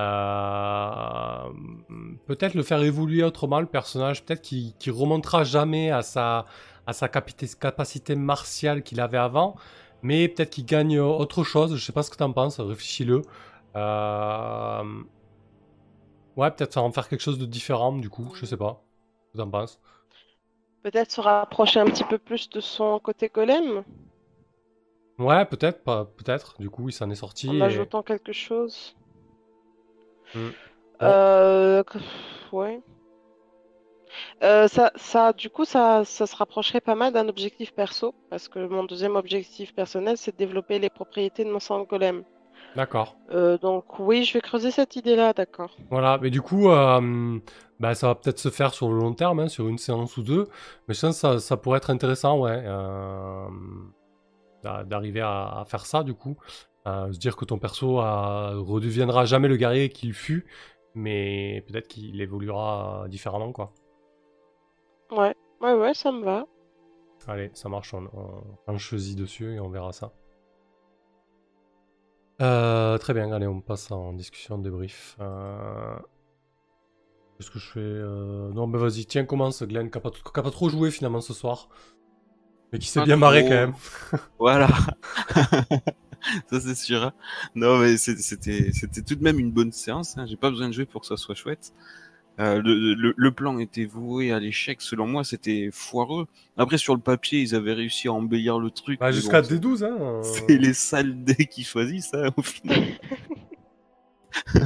[0.00, 1.48] Euh,
[2.26, 6.46] peut-être le faire évoluer autrement, le personnage, peut-être qu'il qu'il remontera jamais à sa,
[6.86, 9.56] à sa capacité martiale qu'il avait avant,
[10.02, 13.22] mais peut-être qu'il gagne autre chose, je sais pas ce que t'en penses, réfléchis-le.
[13.76, 14.82] Euh,
[16.36, 18.82] Ouais, peut-être en faire quelque chose de différent du coup, je sais pas.
[19.28, 19.80] Ce que t'en penses?
[20.84, 23.82] Peut-être se rapprocher un petit peu plus de son côté golem?
[25.18, 25.82] Ouais, peut-être,
[26.16, 27.48] peut-être, du coup il s'en est sorti.
[27.48, 28.96] en et- ajoutant quelque chose?
[30.34, 30.50] Hmm.
[31.02, 31.98] Euh, que-
[32.52, 32.80] ouais.
[34.42, 38.48] Euh, ça, ça, du coup, ça, ça se rapprocherait pas mal d'un objectif perso, parce
[38.48, 42.22] que mon deuxième objectif personnel, c'est de développer les propriétés de mon sang golem.
[42.76, 43.16] D'accord.
[43.30, 45.76] Euh, donc oui, je vais creuser cette idée-là, d'accord.
[45.90, 47.38] Voilà, mais du coup, euh,
[47.80, 50.22] bah, ça va peut-être se faire sur le long terme, hein, sur une séance ou
[50.22, 50.46] deux.
[50.88, 52.62] Mais je pense que ça, ça pourrait être intéressant, ouais,
[54.62, 56.36] d'a- d'arriver à, à faire ça, du coup.
[56.86, 60.46] Euh, se dire que ton perso redeviendra jamais le guerrier qu'il fut,
[60.94, 63.72] mais peut-être qu'il évoluera différemment, quoi.
[65.10, 66.46] Ouais, ouais, ouais, ça me va.
[67.28, 70.12] Allez, ça marche, on, on, on cheville dessus et on verra ça.
[72.40, 75.16] Euh, très bien, allez, on passe en discussion de débrief.
[75.20, 75.94] Euh...
[77.38, 80.50] Qu'est-ce que je fais euh, Non, mais vas-y, tiens, commence, Glenn, qui a, pas pas
[80.50, 81.68] trop joué finalement ce soir.
[82.72, 83.74] Mais qui s'est bien marré quand même.
[84.38, 84.68] Voilà.
[86.50, 87.02] ça c'est sûr.
[87.02, 87.12] hein.
[87.54, 90.16] Non mais c'était c'était tout de même une bonne séance.
[90.18, 90.26] Hein.
[90.26, 91.72] J'ai pas besoin de jouer pour que ça soit chouette.
[92.40, 94.80] Euh, le, le, le plan était voué à l'échec.
[94.80, 96.26] Selon moi, c'était foireux.
[96.56, 98.98] Après, sur le papier, ils avaient réussi à embellir le truc.
[99.00, 99.96] Bah, Jusqu'à bon, D12, hein.
[100.00, 100.22] euh.
[100.22, 102.84] C'est les sales dés qui choisissent ça au final.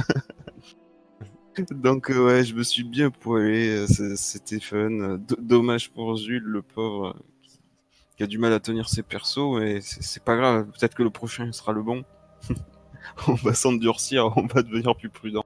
[1.71, 5.17] Donc euh, ouais, je me suis bien poilé, euh, c'était fun.
[5.17, 7.15] D- Dommage pour Jules, le pauvre,
[8.17, 11.09] qui, a du mal à tenir ses persos, mais c'est pas grave, peut-être que le
[11.09, 12.03] prochain sera le bon.
[13.27, 15.45] on va s'endurcir, on va devenir plus prudent.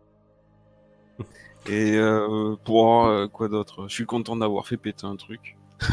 [1.68, 3.88] Et euh, pour euh, quoi d'autre?
[3.88, 5.58] Je suis content d'avoir fait péter un truc.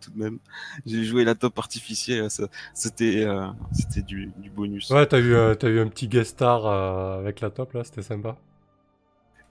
[0.00, 0.38] Tout de même,
[0.86, 2.28] j'ai joué la top artificielle,
[2.72, 4.90] c'était euh, c'était du, du bonus.
[4.90, 8.38] Ouais, t'as eu, eu un petit guest star avec la top là, c'était sympa.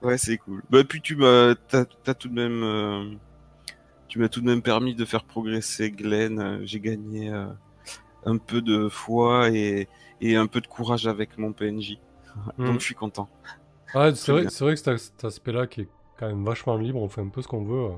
[0.01, 0.63] Ouais, c'est cool.
[0.69, 3.19] Bah, puis tu m'as, t'as, tout de même,
[4.07, 6.39] tu m'as tout de même permis de faire progresser Glenn.
[6.39, 7.47] Euh, J'ai gagné euh,
[8.25, 9.87] un peu de foi et,
[10.21, 11.99] et un peu de courage avec mon PNJ.
[12.57, 12.65] Mhm.
[12.65, 13.29] Donc je suis content.
[13.93, 17.09] Ouais, c'est vrai, vrai que cet, cet aspect-là qui est quand même vachement libre, on
[17.09, 17.91] fait un peu ce qu'on veut.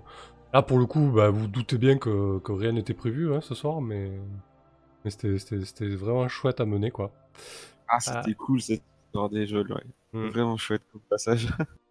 [0.54, 3.54] Là, pour le coup, bah, vous doutez bien que, que rien n'était prévu hein, ce
[3.54, 4.12] soir, mais,
[5.04, 7.12] mais c'était, vraiment chouette à mener, quoi.
[7.88, 9.84] Ah, c'était cool cette histoire des jeux, ouais.
[10.14, 10.30] Mhm.
[10.30, 11.48] Vraiment chouette comme passage.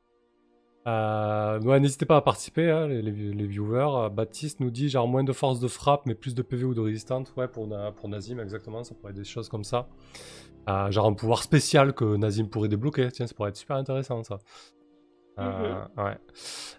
[0.86, 4.04] Euh, ouais, n'hésitez pas à participer, hein, les, les- viewers.
[4.04, 6.74] Euh, Baptiste nous dit genre moins de force de frappe, mais plus de PV ou
[6.74, 7.32] de résistance.
[7.36, 9.88] Ouais, pour, pour Nazim, exactement, ça pourrait être des choses comme ça.
[10.68, 13.10] Euh, genre un pouvoir spécial que Nazim pourrait débloquer.
[13.12, 14.38] Tiens, ça pourrait être super intéressant, ça.
[15.38, 16.16] Euh, ouais.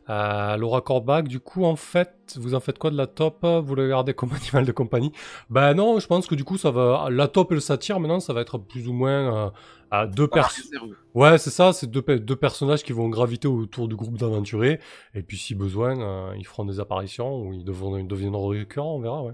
[0.10, 3.46] Euh, Laura Corbach, du coup, en fait, vous en faites quoi de la top?
[3.46, 5.12] Vous le gardez comme animal de compagnie?
[5.50, 7.08] Ben non, je pense que du coup, ça va.
[7.12, 9.50] La top et le satire, maintenant, ça va être plus ou moins euh,
[9.92, 10.66] à deux personnes.
[11.14, 14.80] Ouais, c'est ça, c'est deux, pe- deux personnages qui vont graviter autour du groupe d'aventuriers.
[15.14, 18.96] Et puis, si besoin, euh, ils feront des apparitions ou ils deviendront, ils deviendront récurrents,
[18.96, 19.34] on verra, ouais.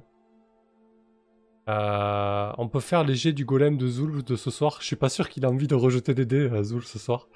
[1.70, 4.78] Euh, on peut faire les jets du golem de Zoul de ce soir.
[4.82, 7.28] Je suis pas sûr qu'il a envie de rejeter des dés, euh, Zoul, ce soir.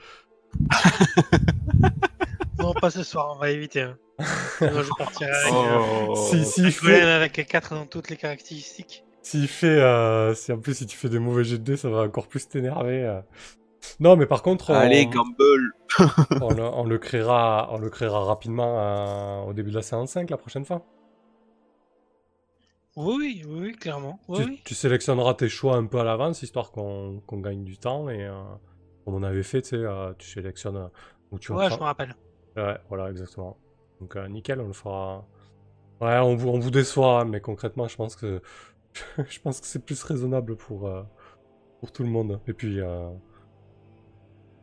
[2.60, 3.82] Non, pas ce soir, on va éviter.
[3.82, 3.98] hein.
[4.60, 6.16] Je partirai avec, Oh.
[6.16, 9.04] Si, si, euh, il un golem fait, avec 4 dans toutes les caractéristiques.
[9.22, 11.90] s'il fait, euh, si en plus si tu fais des mauvais jets de dés, ça
[11.90, 13.04] va encore plus t'énerver.
[13.04, 13.22] euh.
[14.00, 15.72] Non, mais par contre, on, Allez, Gamble.
[16.42, 20.12] on, le, on le créera, on le créera rapidement euh, au début de la séance
[20.12, 20.84] 5 la prochaine fois.
[22.96, 24.20] Oui, oui, clairement.
[24.28, 24.62] Oui, tu, oui.
[24.66, 28.10] tu sélectionneras tes choix un peu à l'avance, histoire qu'on qu'on gagne du temps.
[28.10, 28.26] Et
[29.14, 30.88] on avait fait, tu sais, euh, tu sélectionnes euh,
[31.32, 32.16] où tu Ouais, je me rappelle.
[32.56, 33.58] Ouais, voilà, exactement.
[34.02, 35.26] Donc, euh, nickel, on le fera.
[36.02, 38.42] Ouais, on vous, on vous déçoit, mais concrètement, je pense que
[39.18, 40.90] je pense que c'est plus raisonnable pour,
[41.80, 42.40] pour tout le monde.
[42.48, 42.80] Et puis,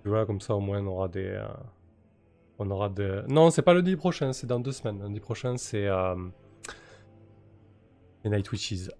[0.05, 1.43] voilà, comme ça, au moins, on aura des.
[2.59, 3.23] on aura des.
[3.29, 5.01] Non, c'est pas lundi prochain, c'est dans deux semaines.
[5.01, 5.87] Lundi prochain, c'est.
[5.87, 6.15] Euh,
[8.25, 8.91] les Night Witches.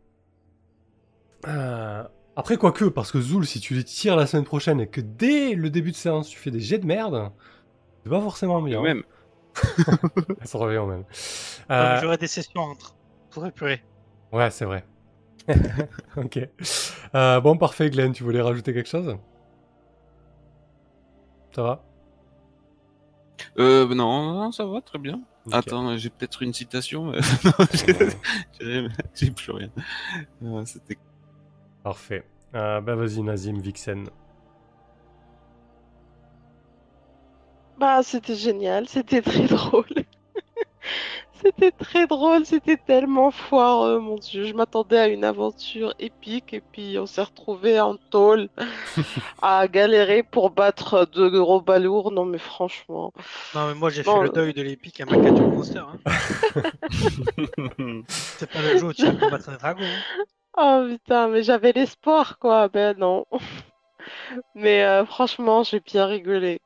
[1.47, 2.05] Euh,
[2.37, 5.55] Après, quoique, parce que Zoul, si tu les tires la semaine prochaine et que dès
[5.55, 7.31] le début de séance, tu fais des jets de merde,
[8.03, 8.83] c'est pas forcément bien.
[8.83, 9.03] Même.
[10.45, 11.05] Ça revient au même.
[11.71, 12.97] Euh, J'aurai des sessions entre.
[13.31, 13.83] Pour épurer.
[14.33, 14.85] Ouais, c'est vrai.
[16.17, 16.39] ok.
[17.15, 19.17] Euh, bon, parfait, Glenn, tu voulais rajouter quelque chose?
[21.55, 21.85] Ça va?
[23.59, 25.21] Euh, non, non, ça va, très bien.
[25.53, 27.13] Attends, j'ai peut-être une citation.
[27.13, 29.71] mais- non, j'ai plus rien.
[30.43, 30.99] Euh, C'était
[31.85, 32.29] Parfait.
[32.57, 34.11] Euh, bah vas-y, Nazim, Vixen.
[37.77, 39.87] Bah, c'était génial, c'était très drôle.
[41.33, 44.45] C'était très drôle, c'était tellement foireux, mon Dieu.
[44.45, 48.49] Je m'attendais à une aventure épique et puis on s'est retrouvés en tôle
[49.43, 52.13] à galérer pour battre de gros balourds.
[52.13, 53.13] Non, mais franchement.
[53.55, 55.81] Non, mais moi j'ai Bon, fait le deuil de l'épique à Macature Monster.
[55.81, 56.01] Hein.
[58.37, 59.85] C'est pas le jeu où tu vas combattre un dragon.
[59.85, 60.25] hein.
[60.57, 62.69] Oh putain, mais j'avais l'espoir, quoi.
[62.69, 63.25] Ben non.
[64.55, 66.61] Mais euh, franchement, j'ai bien rigolé.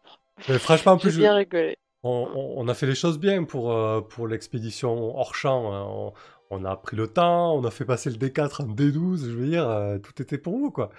[0.49, 1.79] Mais franchement, en J'ai plus, je- bien rigolé.
[2.05, 5.73] on, on- on a fait les choses bien pour, euh, pour l'expédition hors champ.
[5.75, 5.85] hein.
[5.89, 6.13] On,
[6.51, 9.49] on a pris le temps, on a fait passer le D4 en D12, je veux
[9.49, 10.91] dire, euh, tout était pour vous, quoi.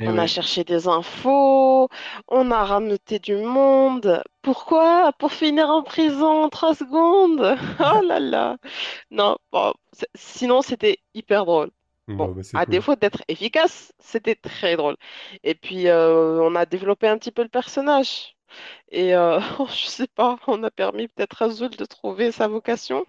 [0.00, 1.88] Eh On a cherché des infos,
[2.28, 4.22] on a rameuté du monde.
[4.42, 5.12] Pourquoi?
[5.18, 7.56] Pour finir en prison en 3 secondes?
[7.80, 8.56] Oh là là.
[9.10, 9.74] Non, bon,
[10.14, 11.70] sinon c'était hyper drôle.
[12.16, 12.70] Bon, bah, à cool.
[12.70, 14.96] défaut d'être efficace, c'était très drôle.
[15.44, 18.36] Et puis euh, on a développé un petit peu le personnage.
[18.90, 19.40] Et euh,
[19.70, 23.06] je sais pas, on a permis peut-être à Zul de trouver sa vocation.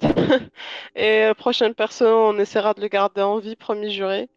[0.96, 4.28] Et euh, prochaine personne, on essaiera de le garder en vie, promis juré.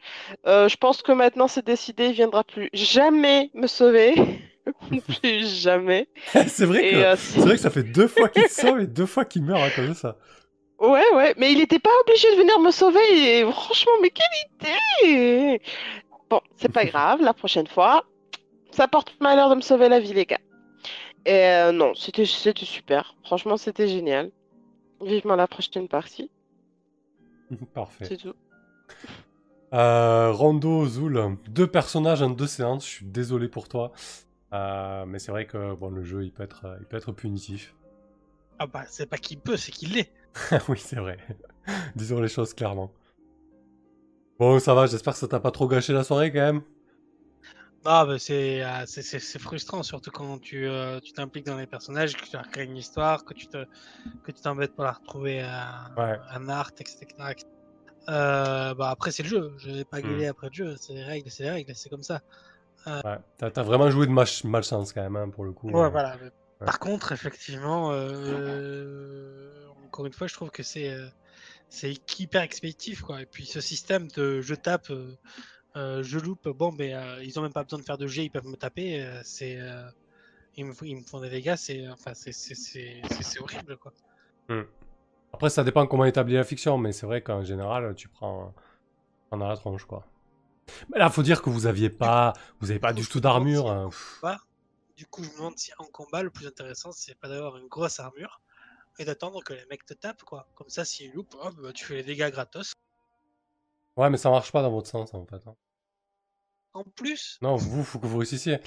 [0.45, 4.13] Euh, je pense que maintenant c'est décidé, il viendra plus jamais me sauver.
[5.21, 6.07] Plus jamais.
[6.33, 9.05] c'est vrai que euh, c'est vrai que ça fait deux fois qu'il sauve et deux
[9.05, 10.17] fois qu'il meurt à cause de ça.
[10.79, 13.39] Ouais, ouais, mais il n'était pas obligé de venir me sauver.
[13.39, 14.69] Et franchement, mais quelle
[15.03, 15.61] idée!
[16.29, 18.03] Bon, c'est pas grave, la prochaine fois,
[18.71, 20.39] ça porte malheur de me sauver la vie, les gars.
[21.25, 23.15] Et euh, non, c'était c'était super.
[23.23, 24.31] Franchement, c'était génial.
[25.01, 26.29] Vivement la prochaine partie,
[27.73, 28.05] Parfait.
[28.05, 28.33] c'est tout.
[29.73, 33.91] Euh, Rondo, Zoul, deux personnages en deux séances, je suis désolé pour toi.
[34.53, 37.75] Euh, mais c'est vrai que bon, le jeu, il peut être, il peut être punitif.
[38.59, 40.11] Ah bah, c'est pas qu'il peut, c'est qu'il l'est.
[40.69, 41.17] oui, c'est vrai.
[41.95, 42.91] Disons les choses clairement.
[44.39, 46.61] Bon, ça va, j'espère que ça t'a pas trop gâché la soirée quand même.
[47.85, 51.57] Non, mais c'est euh, c'est- c'est- c'est frustrant, surtout quand tu euh, tu t'impliques dans
[51.57, 53.65] les personnages, que tu leur crées une histoire, que tu te
[54.23, 56.17] que tu t'embêtes pour la retrouver à, Ouais.
[56.31, 57.31] un art, etc.
[57.31, 57.47] etc.
[58.09, 60.07] Euh, bah après c'est le jeu, je vais pas Hmm.
[60.07, 62.21] gueuler après le jeu, c'est les règles, c'est les règles, c'est comme ça.
[62.87, 63.17] Ouais.
[63.37, 65.69] T'as t'as vraiment joué de mach- malchance quand même, hein, pour le coup.
[65.69, 65.89] Ouais, euh.
[65.89, 66.17] voilà.
[66.21, 66.31] mais
[66.65, 71.07] Par contre, effectivement, euh, encore une fois, je trouve que c'est euh,
[71.69, 73.21] c'est hyper expéditif, quoi.
[73.21, 74.89] Et puis ce système de je tape,
[75.77, 78.25] euh, je loupe, bon, mais euh, ils ont même pas besoin de faire de jet,
[78.25, 79.01] ils peuvent me taper.
[79.03, 79.59] euh, c'est
[80.57, 83.77] ils, me, ils me font des dégâts, c'est enfin c'est c'est- c'est c'est- c'est horrible,
[83.77, 83.93] quoi.
[85.33, 88.53] Après, ça dépend comment établir la fiction, mais c'est vrai qu'en général, tu prends,
[89.29, 90.05] prends dans la tronche, quoi.
[90.91, 93.69] Mais là, faut dire que vous aviez pas, vous avez pas du tout d'armure.
[93.69, 93.89] hein.
[94.97, 97.67] Du coup, je me demande si en combat, le plus intéressant, c'est pas d'avoir une
[97.67, 98.41] grosse armure
[98.99, 100.47] et d'attendre que les mecs te tapent, quoi.
[100.55, 102.73] Comme ça, s'ils loupent, hop, bah, tu fais les dégâts gratos.
[103.95, 105.45] Ouais, mais ça marche pas dans votre sens, en fait.
[105.47, 105.55] hein.
[106.77, 108.59] En plus, Non, vous, faut que vous réussissiez.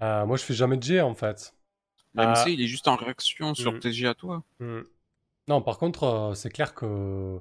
[0.00, 1.52] Euh, moi, je fais jamais de jet, en fait.
[2.14, 2.48] L'AMC, Ah.
[2.48, 3.80] il est juste en réaction sur Mm.
[3.80, 4.44] TG à toi.
[4.60, 4.82] Hmm.
[5.48, 7.38] Non, par contre, euh, c'est clair que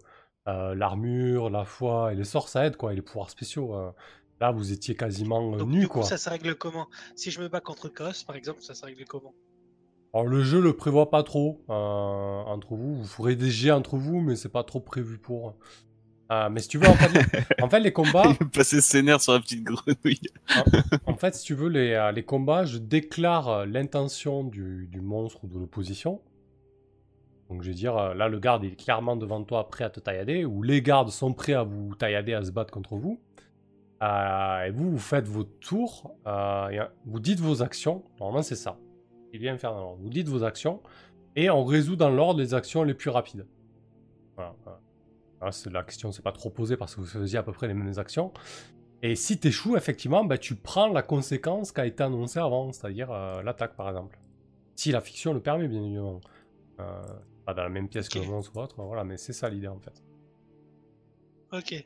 [0.48, 3.76] euh, l'armure, la foi et les sorts, ça aide, quoi, et les pouvoirs spéciaux.
[3.76, 3.92] euh.
[4.42, 6.04] là, vous étiez quasiment donc, nus, du coup, quoi.
[6.08, 6.88] ça se règle comment?
[7.16, 9.34] Si je me bats contre Chaos, par exemple, ça se règle comment?
[10.14, 12.96] Alors, le jeu le prévoit pas trop euh, entre vous.
[12.96, 15.56] Vous ferez des jets entre vous, mais c'est pas trop prévu pour.
[16.32, 18.82] Euh, mais si tu veux, en fait, les, en fait, les combats, Il est passé
[18.82, 20.22] scénaire sur la petite grenouille.
[21.06, 25.02] en fait, si tu veux, les, euh, les combats, je déclare euh, l'intention du, du
[25.02, 26.22] monstre ou de l'opposition.
[27.50, 30.00] Donc, je vais dire, euh, là, le garde est clairement devant toi, prêt à te
[30.00, 33.20] taillader, ou les gardes sont prêts à vous taillader, à se battre contre vous.
[34.04, 38.04] Euh, et vous, vous faites votre tour, euh, et, euh, vous dites vos actions.
[38.20, 38.78] Normalement, c'est ça.
[39.32, 40.02] Il vient faire dans l'ordre.
[40.02, 40.82] Vous dites vos actions,
[41.36, 43.46] et on résout dans l'ordre les actions les plus rapides.
[44.36, 44.56] Voilà.
[44.64, 44.80] voilà.
[45.52, 47.74] C'est la question, c'est pas trop posée parce que vous faisiez à peu près les
[47.74, 48.32] mêmes actions.
[49.02, 52.72] Et si tu échoues, effectivement, bah, tu prends la conséquence qui a été annoncée avant,
[52.72, 54.18] c'est-à-dire euh, l'attaque, par exemple.
[54.76, 56.22] Si la fiction le permet, bien évidemment.
[56.80, 57.02] Euh,
[57.46, 59.68] pas dans la même pièce que le monstre ou autre, voilà, mais c'est ça l'idée,
[59.68, 60.02] en fait.
[61.52, 61.86] Ok.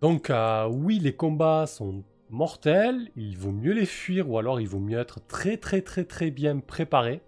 [0.00, 4.68] Donc, euh, oui, les combats sont mortels, il vaut mieux les fuir, ou alors il
[4.68, 7.22] vaut mieux être très, très, très, très bien préparé.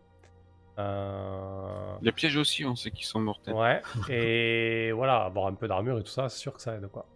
[0.79, 3.55] Euh, Les pièges aussi, on sait qu'ils sont mortels.
[3.55, 6.89] Ouais, et voilà, avoir un peu d'armure et tout ça, c'est sûr que ça aide,
[6.89, 7.07] quoi.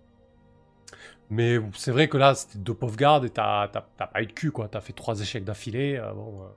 [1.31, 4.27] Mais c'est vrai que là, c'était deux pauvres gardes et t'as t'as- t'as pas eu
[4.27, 4.69] de cul, quoi.
[4.69, 6.43] T'as fait trois échecs d'affilée, euh, bon...
[6.45, 6.49] euh,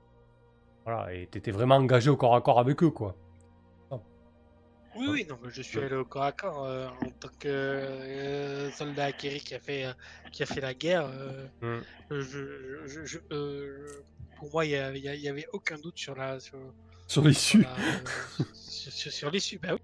[0.84, 3.16] voilà, et t'étais vraiment engagé au corps à corps avec eux, quoi.
[4.94, 7.48] Oui, oui, non, mais je suis allé au corps à corps euh, en tant que
[7.48, 9.92] euh, soldat acquéri qui a fait, euh,
[10.32, 11.06] qui a fait la guerre.
[11.06, 11.80] euh, Mm.
[12.10, 14.02] je, je- je- euh,
[14.36, 16.58] pour moi, il n'y avait, il y avait aucun doute sur la sur,
[17.12, 17.66] Sur l'issue.
[18.40, 19.58] euh, sur, l'issue.
[19.58, 19.78] Bah oui.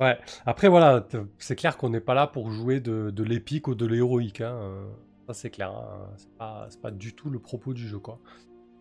[0.00, 1.06] Ouais, après, voilà,
[1.38, 4.86] c'est clair qu'on n'est pas là pour jouer de, de l'épique ou de l'héroïque, hein.
[5.26, 5.70] Ça, c'est clair.
[5.70, 6.08] hein.
[6.16, 8.18] C'est pas, pas du tout le propos du jeu, quoi.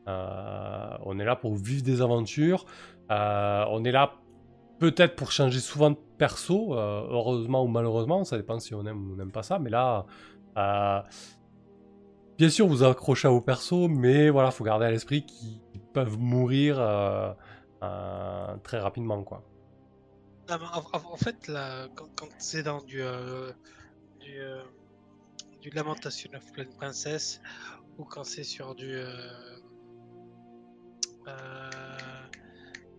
[0.08, 2.66] Euh, on est là pour vivre des aventures.
[3.12, 4.14] Euh, on est là
[4.80, 9.10] peut-être pour changer souvent de perso, euh, heureusement ou malheureusement, ça dépend si on aime
[9.10, 9.60] ou on n'aime pas ça.
[9.60, 10.06] Mais là,
[12.38, 15.60] bien sûr, vous accrochez à vos persos, mais voilà, faut garder à l'esprit qu'ils
[15.94, 16.80] peuvent mourir
[17.84, 19.44] euh, très rapidement, quoi.
[20.50, 23.52] Mais en, fait, là, quand, quand c'est dans du, euh,
[24.20, 24.62] du, euh,
[25.62, 27.42] du Lamentation of Plain Princess
[27.98, 29.02] ou quand c'est sur du.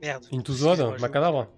[0.01, 0.27] merde.
[0.33, 1.49] Into the Macadabre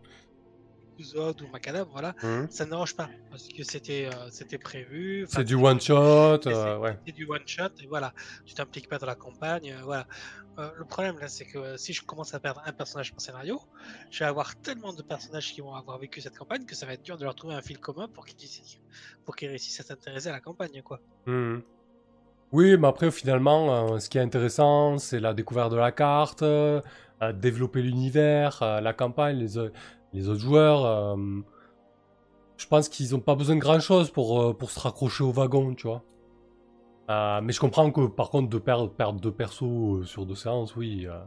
[1.15, 2.15] Odd ou Macadabre, voilà.
[2.23, 2.47] Mhm.
[2.51, 5.27] Ça ne dérange pas parce que c'était euh, c'était prévu.
[5.29, 6.99] C'est du one shot, c'est- euh, ouais.
[7.07, 8.13] C'est du one shot et voilà,
[8.45, 10.07] tu t'impliques pas dans la campagne, euh, voilà.
[10.79, 13.61] Le problème là, c'est que si je commence à perdre un personnage par scénario,
[14.11, 16.95] je vais avoir tellement de personnages qui vont avoir vécu cette campagne que ça va
[16.95, 18.49] être dur de leur trouver un fil commun pour qu'ils
[19.27, 20.99] pour qu'ils réussissent à s'intéresser à la campagne, quoi.
[21.27, 21.63] Mhm.
[22.53, 26.43] Oui, mais après, finalement, ce qui est intéressant, c'est la découverte de la carte,
[27.35, 29.59] développer l'univers, la campagne, les,
[30.17, 30.85] les autres joueurs.
[30.85, 31.17] euh,
[32.57, 35.75] je pense qu'ils n'ont pas besoin de grand-chose pour, euh, pour se raccrocher au wagon,
[35.75, 36.03] tu vois.
[37.11, 39.63] Euh, mais je comprends que, par contre, de perdre, perdre deux persos
[40.01, 41.07] euh, sur deux séances, oui.
[41.07, 41.21] euh,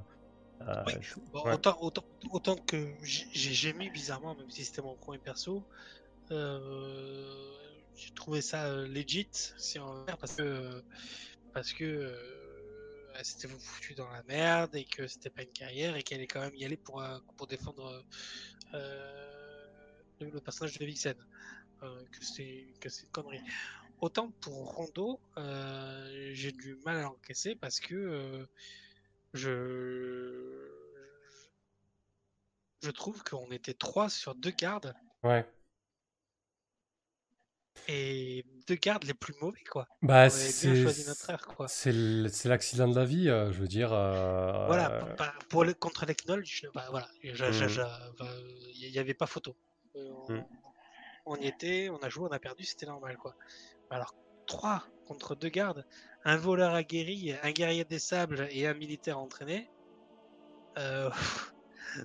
[0.88, 0.94] Oui.
[1.00, 1.54] je- Bon, ouais.
[1.54, 5.64] autant, autant, autant que j'ai mis bizarrement, même si c'était mon premier perso,
[6.30, 10.84] j'ai trouvé ça legit, si on veut parce que
[11.54, 12.14] parce que
[13.20, 16.22] euh, elle s'était foutue dans la merde et que c'était pas une carrière et qu'elle
[16.22, 18.04] est quand même y aller pour euh, pour défendre
[18.74, 19.68] euh,
[20.20, 21.16] le, le personnage de Vixen.
[21.84, 23.42] Euh, que c'est une connerie.
[24.02, 28.46] autant pour Rondo, euh, j'ai du mal à l'encaisser parce que euh,
[29.34, 30.70] je
[32.82, 34.94] je trouve qu'on était trois sur deux gardes
[35.24, 35.46] Ouais.
[37.88, 39.88] Et deux gardes les plus mauvais quoi.
[40.02, 40.74] Bah, c'est
[42.46, 43.90] l'accident de la vie, euh, je veux dire.
[43.90, 47.86] Voilà, euh, pour, par- pour le, contre les knolls, je- bah, voilà, je- je- Mm.
[48.20, 48.28] bah,
[48.76, 49.56] il n'y avait pas photo.
[49.96, 50.46] Euh, on, Mm.
[51.26, 53.36] on y était, on a joué, on a perdu, c'était normal quoi.
[53.90, 54.14] Alors,
[54.48, 55.86] 3 contre deux gardes,
[56.24, 59.70] un voleur aguerri, un guerrier des sables et un militaire entraîné,
[60.78, 61.10] euh,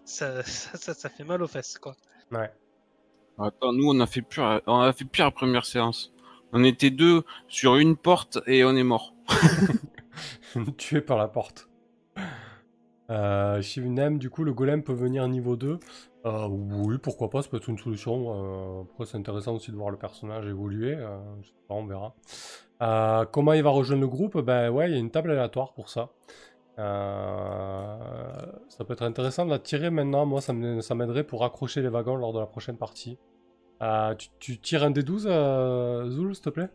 [0.04, 1.94] ça, ça, ça, ça fait mal aux fesses quoi.
[2.30, 2.50] Ouais.
[3.38, 4.60] Nous, on a fait pire,
[5.18, 6.12] la première séance.
[6.52, 9.14] On était deux sur une porte et on est mort.
[10.78, 11.68] Tué par la porte.
[13.10, 13.60] Euh,
[14.18, 15.78] du coup, le golem peut venir niveau 2.
[16.26, 18.80] Euh, oui, pourquoi pas, ça peut être une solution.
[18.80, 20.94] Euh, après, c'est intéressant aussi de voir le personnage évoluer.
[20.94, 21.18] euh,
[21.68, 22.14] on verra.
[23.32, 24.38] Comment il va rejoindre le groupe?
[24.38, 26.10] Ben ouais, il y a une table aléatoire pour ça.
[26.78, 30.26] Euh, ça peut être intéressant de la tirer maintenant.
[30.26, 33.18] Moi, ça m'aiderait pour accrocher les wagons lors de la prochaine partie.
[33.82, 36.70] Euh, tu, tu tires un des 12, euh, Zul, s'il te plaît?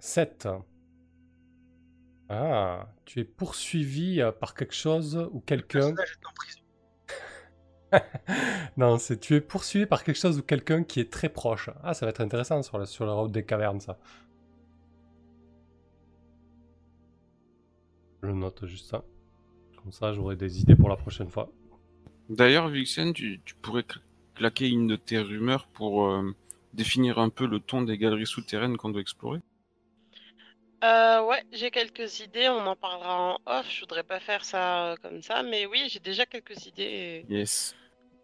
[0.00, 0.48] 7.
[2.28, 5.92] Ah, tu es poursuivi euh, par quelque chose ou quelqu'un.
[8.76, 11.70] Non, c'est tu es poursuivi par quelque chose ou quelqu'un qui est très proche.
[11.82, 13.98] Ah, ça va être intéressant sur sur la route des cavernes, ça.
[18.26, 19.04] Je note juste ça.
[19.80, 21.48] Comme ça, j'aurai des idées pour la prochaine fois.
[22.28, 24.00] D'ailleurs, Vixen, tu, tu pourrais cl-
[24.34, 26.34] claquer une de tes rumeurs pour euh,
[26.74, 29.38] définir un peu le ton des galeries souterraines qu'on doit explorer?
[30.82, 33.70] Euh, ouais, j'ai quelques idées, on en parlera en off.
[33.70, 37.24] Je voudrais pas faire ça euh, comme ça, mais oui, j'ai déjà quelques idées.
[37.28, 37.76] et, Yes.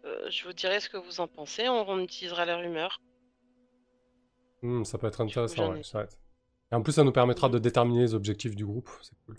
[0.04, 1.68] euh, je vous dirai ce que vous en pensez.
[1.68, 3.00] On, on utilisera les rumeurs.
[4.62, 5.82] Hmm, ça peut être intéressant, ouais,
[6.72, 8.88] en plus, ça nous permettra de déterminer les objectifs du groupe.
[9.02, 9.36] C'est cool.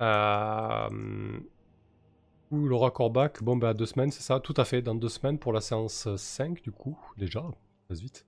[0.00, 1.40] Euh...
[2.50, 5.38] Ou Laura Corbac, bon, bah, deux semaines, c'est ça Tout à fait, dans deux semaines
[5.38, 7.44] pour la séance 5, du coup, déjà,
[7.88, 8.26] passe vite.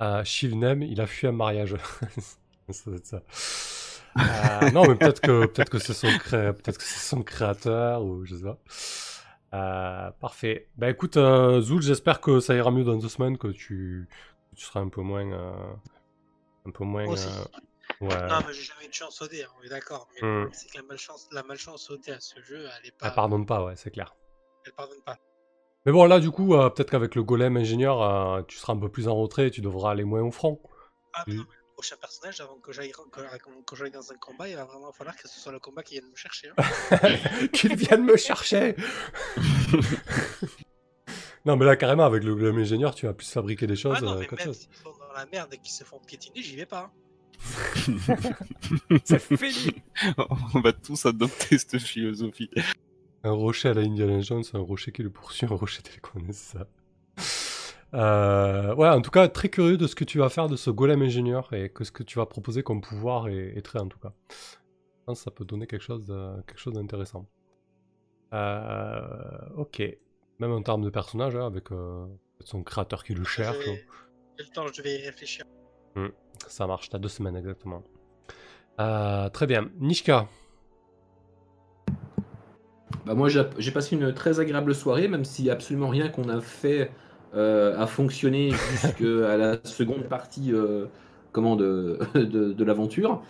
[0.00, 1.76] Euh, Shivnem, il a fui un mariage.
[2.70, 3.22] ça doit être ça.
[4.18, 6.52] Euh, non, mais peut-être que, peut que c'est son, cré...
[6.52, 8.58] peut que c'est son créateur, ou je sais pas.
[9.54, 10.68] Euh, parfait.
[10.76, 14.08] Bah écoute, euh, Zoul, j'espère que ça ira mieux dans deux semaines, que tu,
[14.54, 15.30] tu seras un peu moins.
[16.66, 17.06] un peu moins.
[18.02, 18.28] Euh, ouais.
[18.28, 20.08] Non, mais j'ai jamais eu de chance au dé, hein, on est d'accord.
[20.22, 20.50] Mais Mm.
[20.52, 23.08] c'est que la malchance, la malchance au dé à ce jeu, elle est pas.
[23.08, 24.14] Elle pardonne pas, ouais, c'est clair.
[24.66, 25.16] elle pardonne pas.
[25.86, 28.78] Mais bon, là, du coup, euh, peut-être qu'avec le golem ingénieur, euh, tu seras un
[28.78, 30.60] peu plus en retrait et tu devras aller moins au front.
[31.14, 34.48] Ah, mais non, mais le prochain personnage, avant que j'aille que, j'aille dans un combat,
[34.48, 36.50] il va vraiment falloir que ce soit le combat qui vienne me chercher.
[36.56, 36.62] hein.
[37.54, 38.76] Qu'il vienne me chercher
[41.44, 44.00] Non, mais là, carrément, avec le golem ingénieur, tu vas plus fabriquer des choses ah
[44.02, 44.58] non, euh, mais qu'autre même chose.
[44.62, 46.80] s'ils sont dans la merde et qu'ils se font piétiner, j'y vais pas.
[46.80, 46.92] hein.
[49.04, 49.74] C'est fini
[50.54, 52.50] On va tous adopter cette philosophie.
[53.24, 56.58] Un rocher à la Indiana Jones, un rocher qui le poursuit, un rocher télécommandé, c'est
[56.58, 56.66] ça.
[57.94, 60.70] Euh, ouais, en tout cas, très curieux de ce que tu vas faire de ce
[60.70, 63.88] golem ingénieur et que ce que tu vas proposer comme pouvoir et, et trait en
[63.88, 64.12] tout cas.
[64.30, 67.26] Je pense que ça peut donner quelque chose de- quelque chose d'intéressant.
[68.34, 69.00] Euh,
[69.56, 69.82] ok.
[70.38, 72.06] Même en termes de personnage, hein, avec euh,
[72.44, 73.56] son créateur qui le cherche.
[73.64, 73.86] Je vais-
[74.38, 75.44] J'ai le temps, je vais y réfléchir.
[76.46, 77.82] Ça marche, t'as deux semaines exactement.
[78.80, 79.68] Euh, très bien.
[79.80, 80.26] Nishka.
[83.04, 86.90] Bah moi j'ai passé une très agréable soirée, même si absolument rien qu'on a fait
[87.34, 90.86] euh, a fonctionné jusqu'à la seconde partie euh,
[91.32, 93.22] comment, de, de, de l'aventure.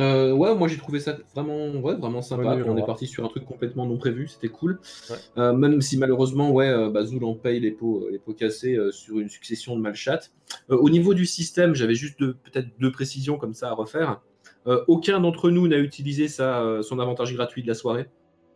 [0.00, 2.56] Euh, ouais, moi j'ai trouvé ça vraiment, ouais, vraiment sympa.
[2.66, 4.78] On est parti sur un truc complètement non prévu, c'était cool.
[5.10, 5.16] Ouais.
[5.38, 8.90] Euh, même si malheureusement, ouais, euh, bah, en paye les pots, les pots cassés euh,
[8.90, 10.32] sur une succession de malchattes.
[10.70, 14.20] Euh, au niveau du système, j'avais juste peut-être deux précisions comme ça à refaire.
[14.66, 18.06] Euh, aucun d'entre nous n'a utilisé sa, son avantage gratuit de la soirée.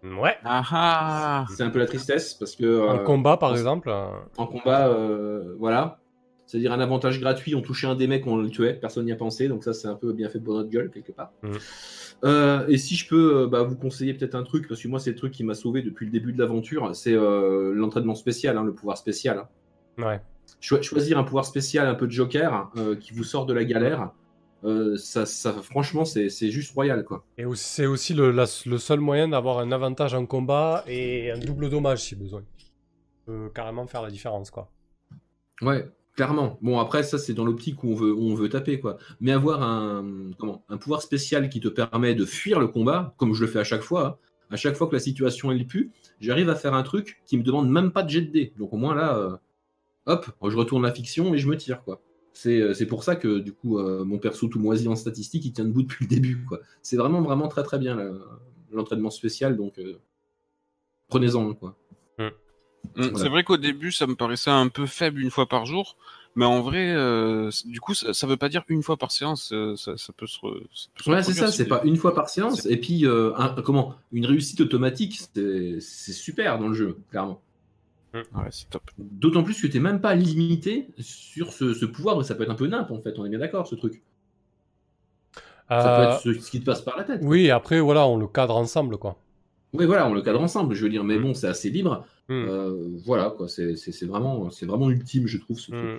[0.03, 0.37] Ouais.
[0.45, 3.91] Ah ah C'est un peu la tristesse parce que En combat, par en- exemple.
[4.37, 5.99] en combat, euh, voilà.
[6.47, 9.17] C'est-à-dire un avantage gratuit, on touchait un des mecs, on le tuait, personne n'y a
[9.17, 11.33] pensé, donc ça c'est un peu bien fait pour notre gueule quelque part.
[11.43, 11.59] Mhm.
[12.25, 15.01] Euh, et si je peux euh, bah, vous conseiller peut-être un truc, parce que moi
[15.01, 18.57] c'est le truc qui m'a sauvé depuis le début de l'aventure, c'est euh, l'entraînement spécial,
[18.59, 19.39] hein, le pouvoir spécial.
[19.39, 19.49] hein.
[20.05, 20.21] Ouais.
[20.61, 24.11] Cho- choisir un pouvoir spécial un peu de joker qui vous sort de la galère,
[24.97, 27.25] ça, ça, franchement c'est juste royal quoi.
[27.39, 31.39] Et c'est aussi le, la- le seul moyen d'avoir un avantage en combat et un
[31.39, 32.43] double dommage si besoin.
[33.27, 34.71] Peut carrément faire la différence, quoi.
[35.63, 36.59] Ouais, clairement.
[36.63, 38.99] Bon, après, ça, c'est dans l'optique où on veut, où on veut taper, quoi.
[39.21, 43.35] Mais avoir un, comment, un pouvoir spécial qui te permet de fuir le combat, comme
[43.35, 44.17] je le fais à chaque fois, hein.
[44.51, 47.43] À chaque fois que la situation elle pue, j'arrive à faire un truc qui me
[47.43, 48.53] demande même pas de jet de dés.
[48.59, 49.37] Donc au moins là, euh,
[50.07, 52.03] hop, je retourne la fiction et je me tire quoi.
[52.33, 55.53] C'est euh, pour ça que du coup euh, mon perso tout moisi en statistique il
[55.53, 56.61] tient debout depuis le début quoi.
[56.83, 57.99] C'est vraiment vraiment très très bien
[58.71, 59.81] l'entraînement spécial donc
[61.09, 61.77] prenez-en quoi.
[62.19, 62.29] Mm,
[62.97, 63.19] Voilà.
[63.19, 65.97] C'est vrai qu'au début, ça me paraissait un peu faible une fois par jour,
[66.37, 69.53] mais en vrai, euh, du coup, ça, ça veut pas dire une fois par séance.
[69.53, 70.39] euh, ça, ça peut se.
[70.39, 72.67] re- ça peut se Ouais, c'est ça, c'est pas une fois par séance.
[72.67, 77.41] Et puis, euh, un- comment Une réussite automatique, c'est super dans le jeu, clairement.
[78.13, 78.91] Ouais, c'est top.
[78.99, 82.55] D'autant plus que tu même pas limité sur ce, ce pouvoir, ça peut être un
[82.55, 84.03] peu nimp en fait, on est bien d'accord, ce truc.
[85.69, 87.21] Ça peut être ce, ce qui te passe par la tête.
[87.23, 89.17] Oui, après, voilà, on le cadre ensemble, quoi.
[89.73, 92.07] Oui, voilà, on le cadre ensemble, je veux dire, mais bon, c'est assez libre.
[92.29, 92.33] Hmm.
[92.49, 95.83] Euh, voilà, quoi, c'est c'est- c'est vraiment, c'est vraiment ultime, je trouve, ce truc.
[95.85, 95.99] Hmm.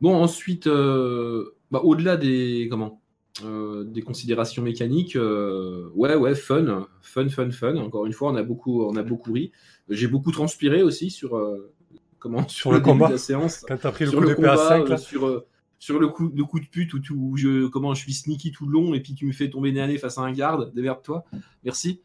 [0.00, 3.00] Bon, ensuite, euh, bah, au-delà des comment
[3.44, 7.76] euh, des considérations mécaniques, euh, ouais, ouais, fun, fun, fun, fun.
[7.76, 9.52] Encore une fois, on a beaucoup, on a beaucoup ri.
[9.88, 11.72] J'ai beaucoup transpiré aussi sur euh,
[12.18, 13.06] comment sur, le combat.
[13.06, 14.88] de la séance, Quand t'as pris le sur coup le d'épée à combat, 5, euh,
[14.90, 14.96] là.
[14.98, 15.46] sur euh,
[15.78, 18.52] sur le coup, le coup de pute où, tu- où je comment je suis sneaky
[18.52, 20.32] tout le long et puis tu me fais tomber nez à nez face à un
[20.32, 20.72] garde.
[20.74, 21.24] Démerde-toi.
[21.64, 22.00] Merci.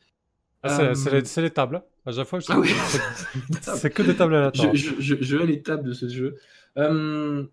[0.64, 1.84] Ah, c'est- Euh, c'est les tables.
[2.08, 2.70] À chaque fois, je Ah oui.
[3.62, 4.74] c'est- que des tables aléatoires.
[4.74, 6.36] je, je, je, je hais les tables de ce jeu.
[6.78, 7.44] Euh,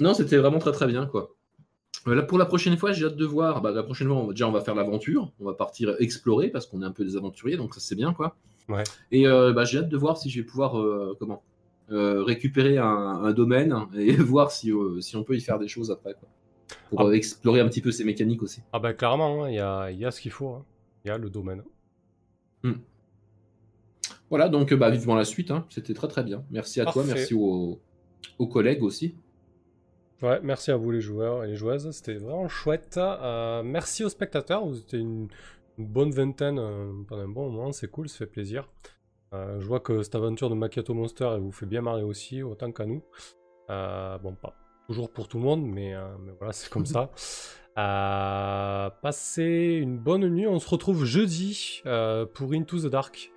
[0.00, 1.36] non, c'était vraiment très très bien quoi.
[2.08, 3.60] Euh, Là, pour la prochaine fois, j'ai hâte de voir.
[3.60, 5.30] Bah, la prochaine fois, on va- déjà, on va faire l'aventure.
[5.38, 8.12] On va partir explorer parce qu'on est un peu des aventuriers, donc ça c'est bien
[8.14, 8.34] quoi.
[8.68, 8.82] Ouais.
[9.10, 11.42] Et euh, bah, j'ai hâte de voir si je vais pouvoir euh, comment
[11.90, 15.68] euh, récupérer un, un domaine et voir si, euh, si on peut y faire des
[15.68, 16.28] choses après quoi.
[16.88, 17.04] Pour Ah.
[17.08, 18.62] euh, explorer un petit peu ces mécaniques aussi.
[18.72, 20.48] Ah ben clairement, hein, il y, a, il y a ce qu'il faut.
[20.48, 20.64] hein.
[21.04, 21.62] Il y a le domaine.
[24.32, 25.50] Voilà, donc euh, bah, vivement la suite.
[25.50, 25.66] hein.
[25.68, 26.42] C'était très très bien.
[26.50, 27.82] Merci à toi, merci aux,
[28.38, 29.14] aux collègues aussi.
[30.22, 32.96] Ouais, merci à vous les joueurs et les joueuses, c'était vraiment chouette.
[32.96, 35.28] Euh, merci aux spectateurs, vous étiez une,
[35.76, 38.70] une bonne vingtaine euh, pendant un bon moment, c'est cool, ça fait plaisir.
[39.34, 42.42] Euh, je vois que cette aventure de Macchiato Monster, elle vous fait bien marrer aussi,
[42.42, 43.02] autant qu'à nous.
[43.68, 44.54] Euh, bon, pas
[44.86, 47.10] toujours pour tout le monde, mais, euh, mais voilà, c'est comme ça.
[49.02, 51.82] Passez une bonne nuit, on se retrouve jeudi
[52.32, 53.31] pour Into the Dark,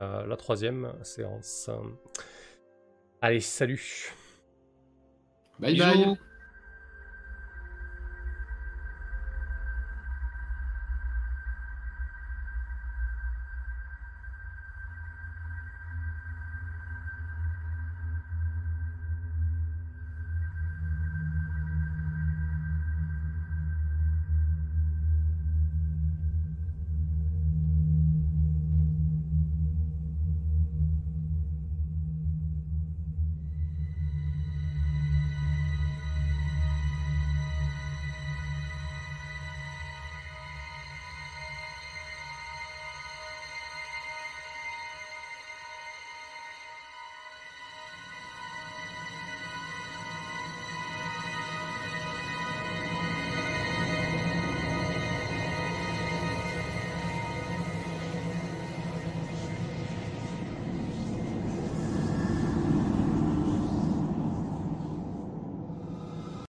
[0.00, 1.70] la troisième séance.
[3.20, 4.12] Allez, salut
[5.58, 5.84] Bye Bisous.
[5.84, 6.16] bye.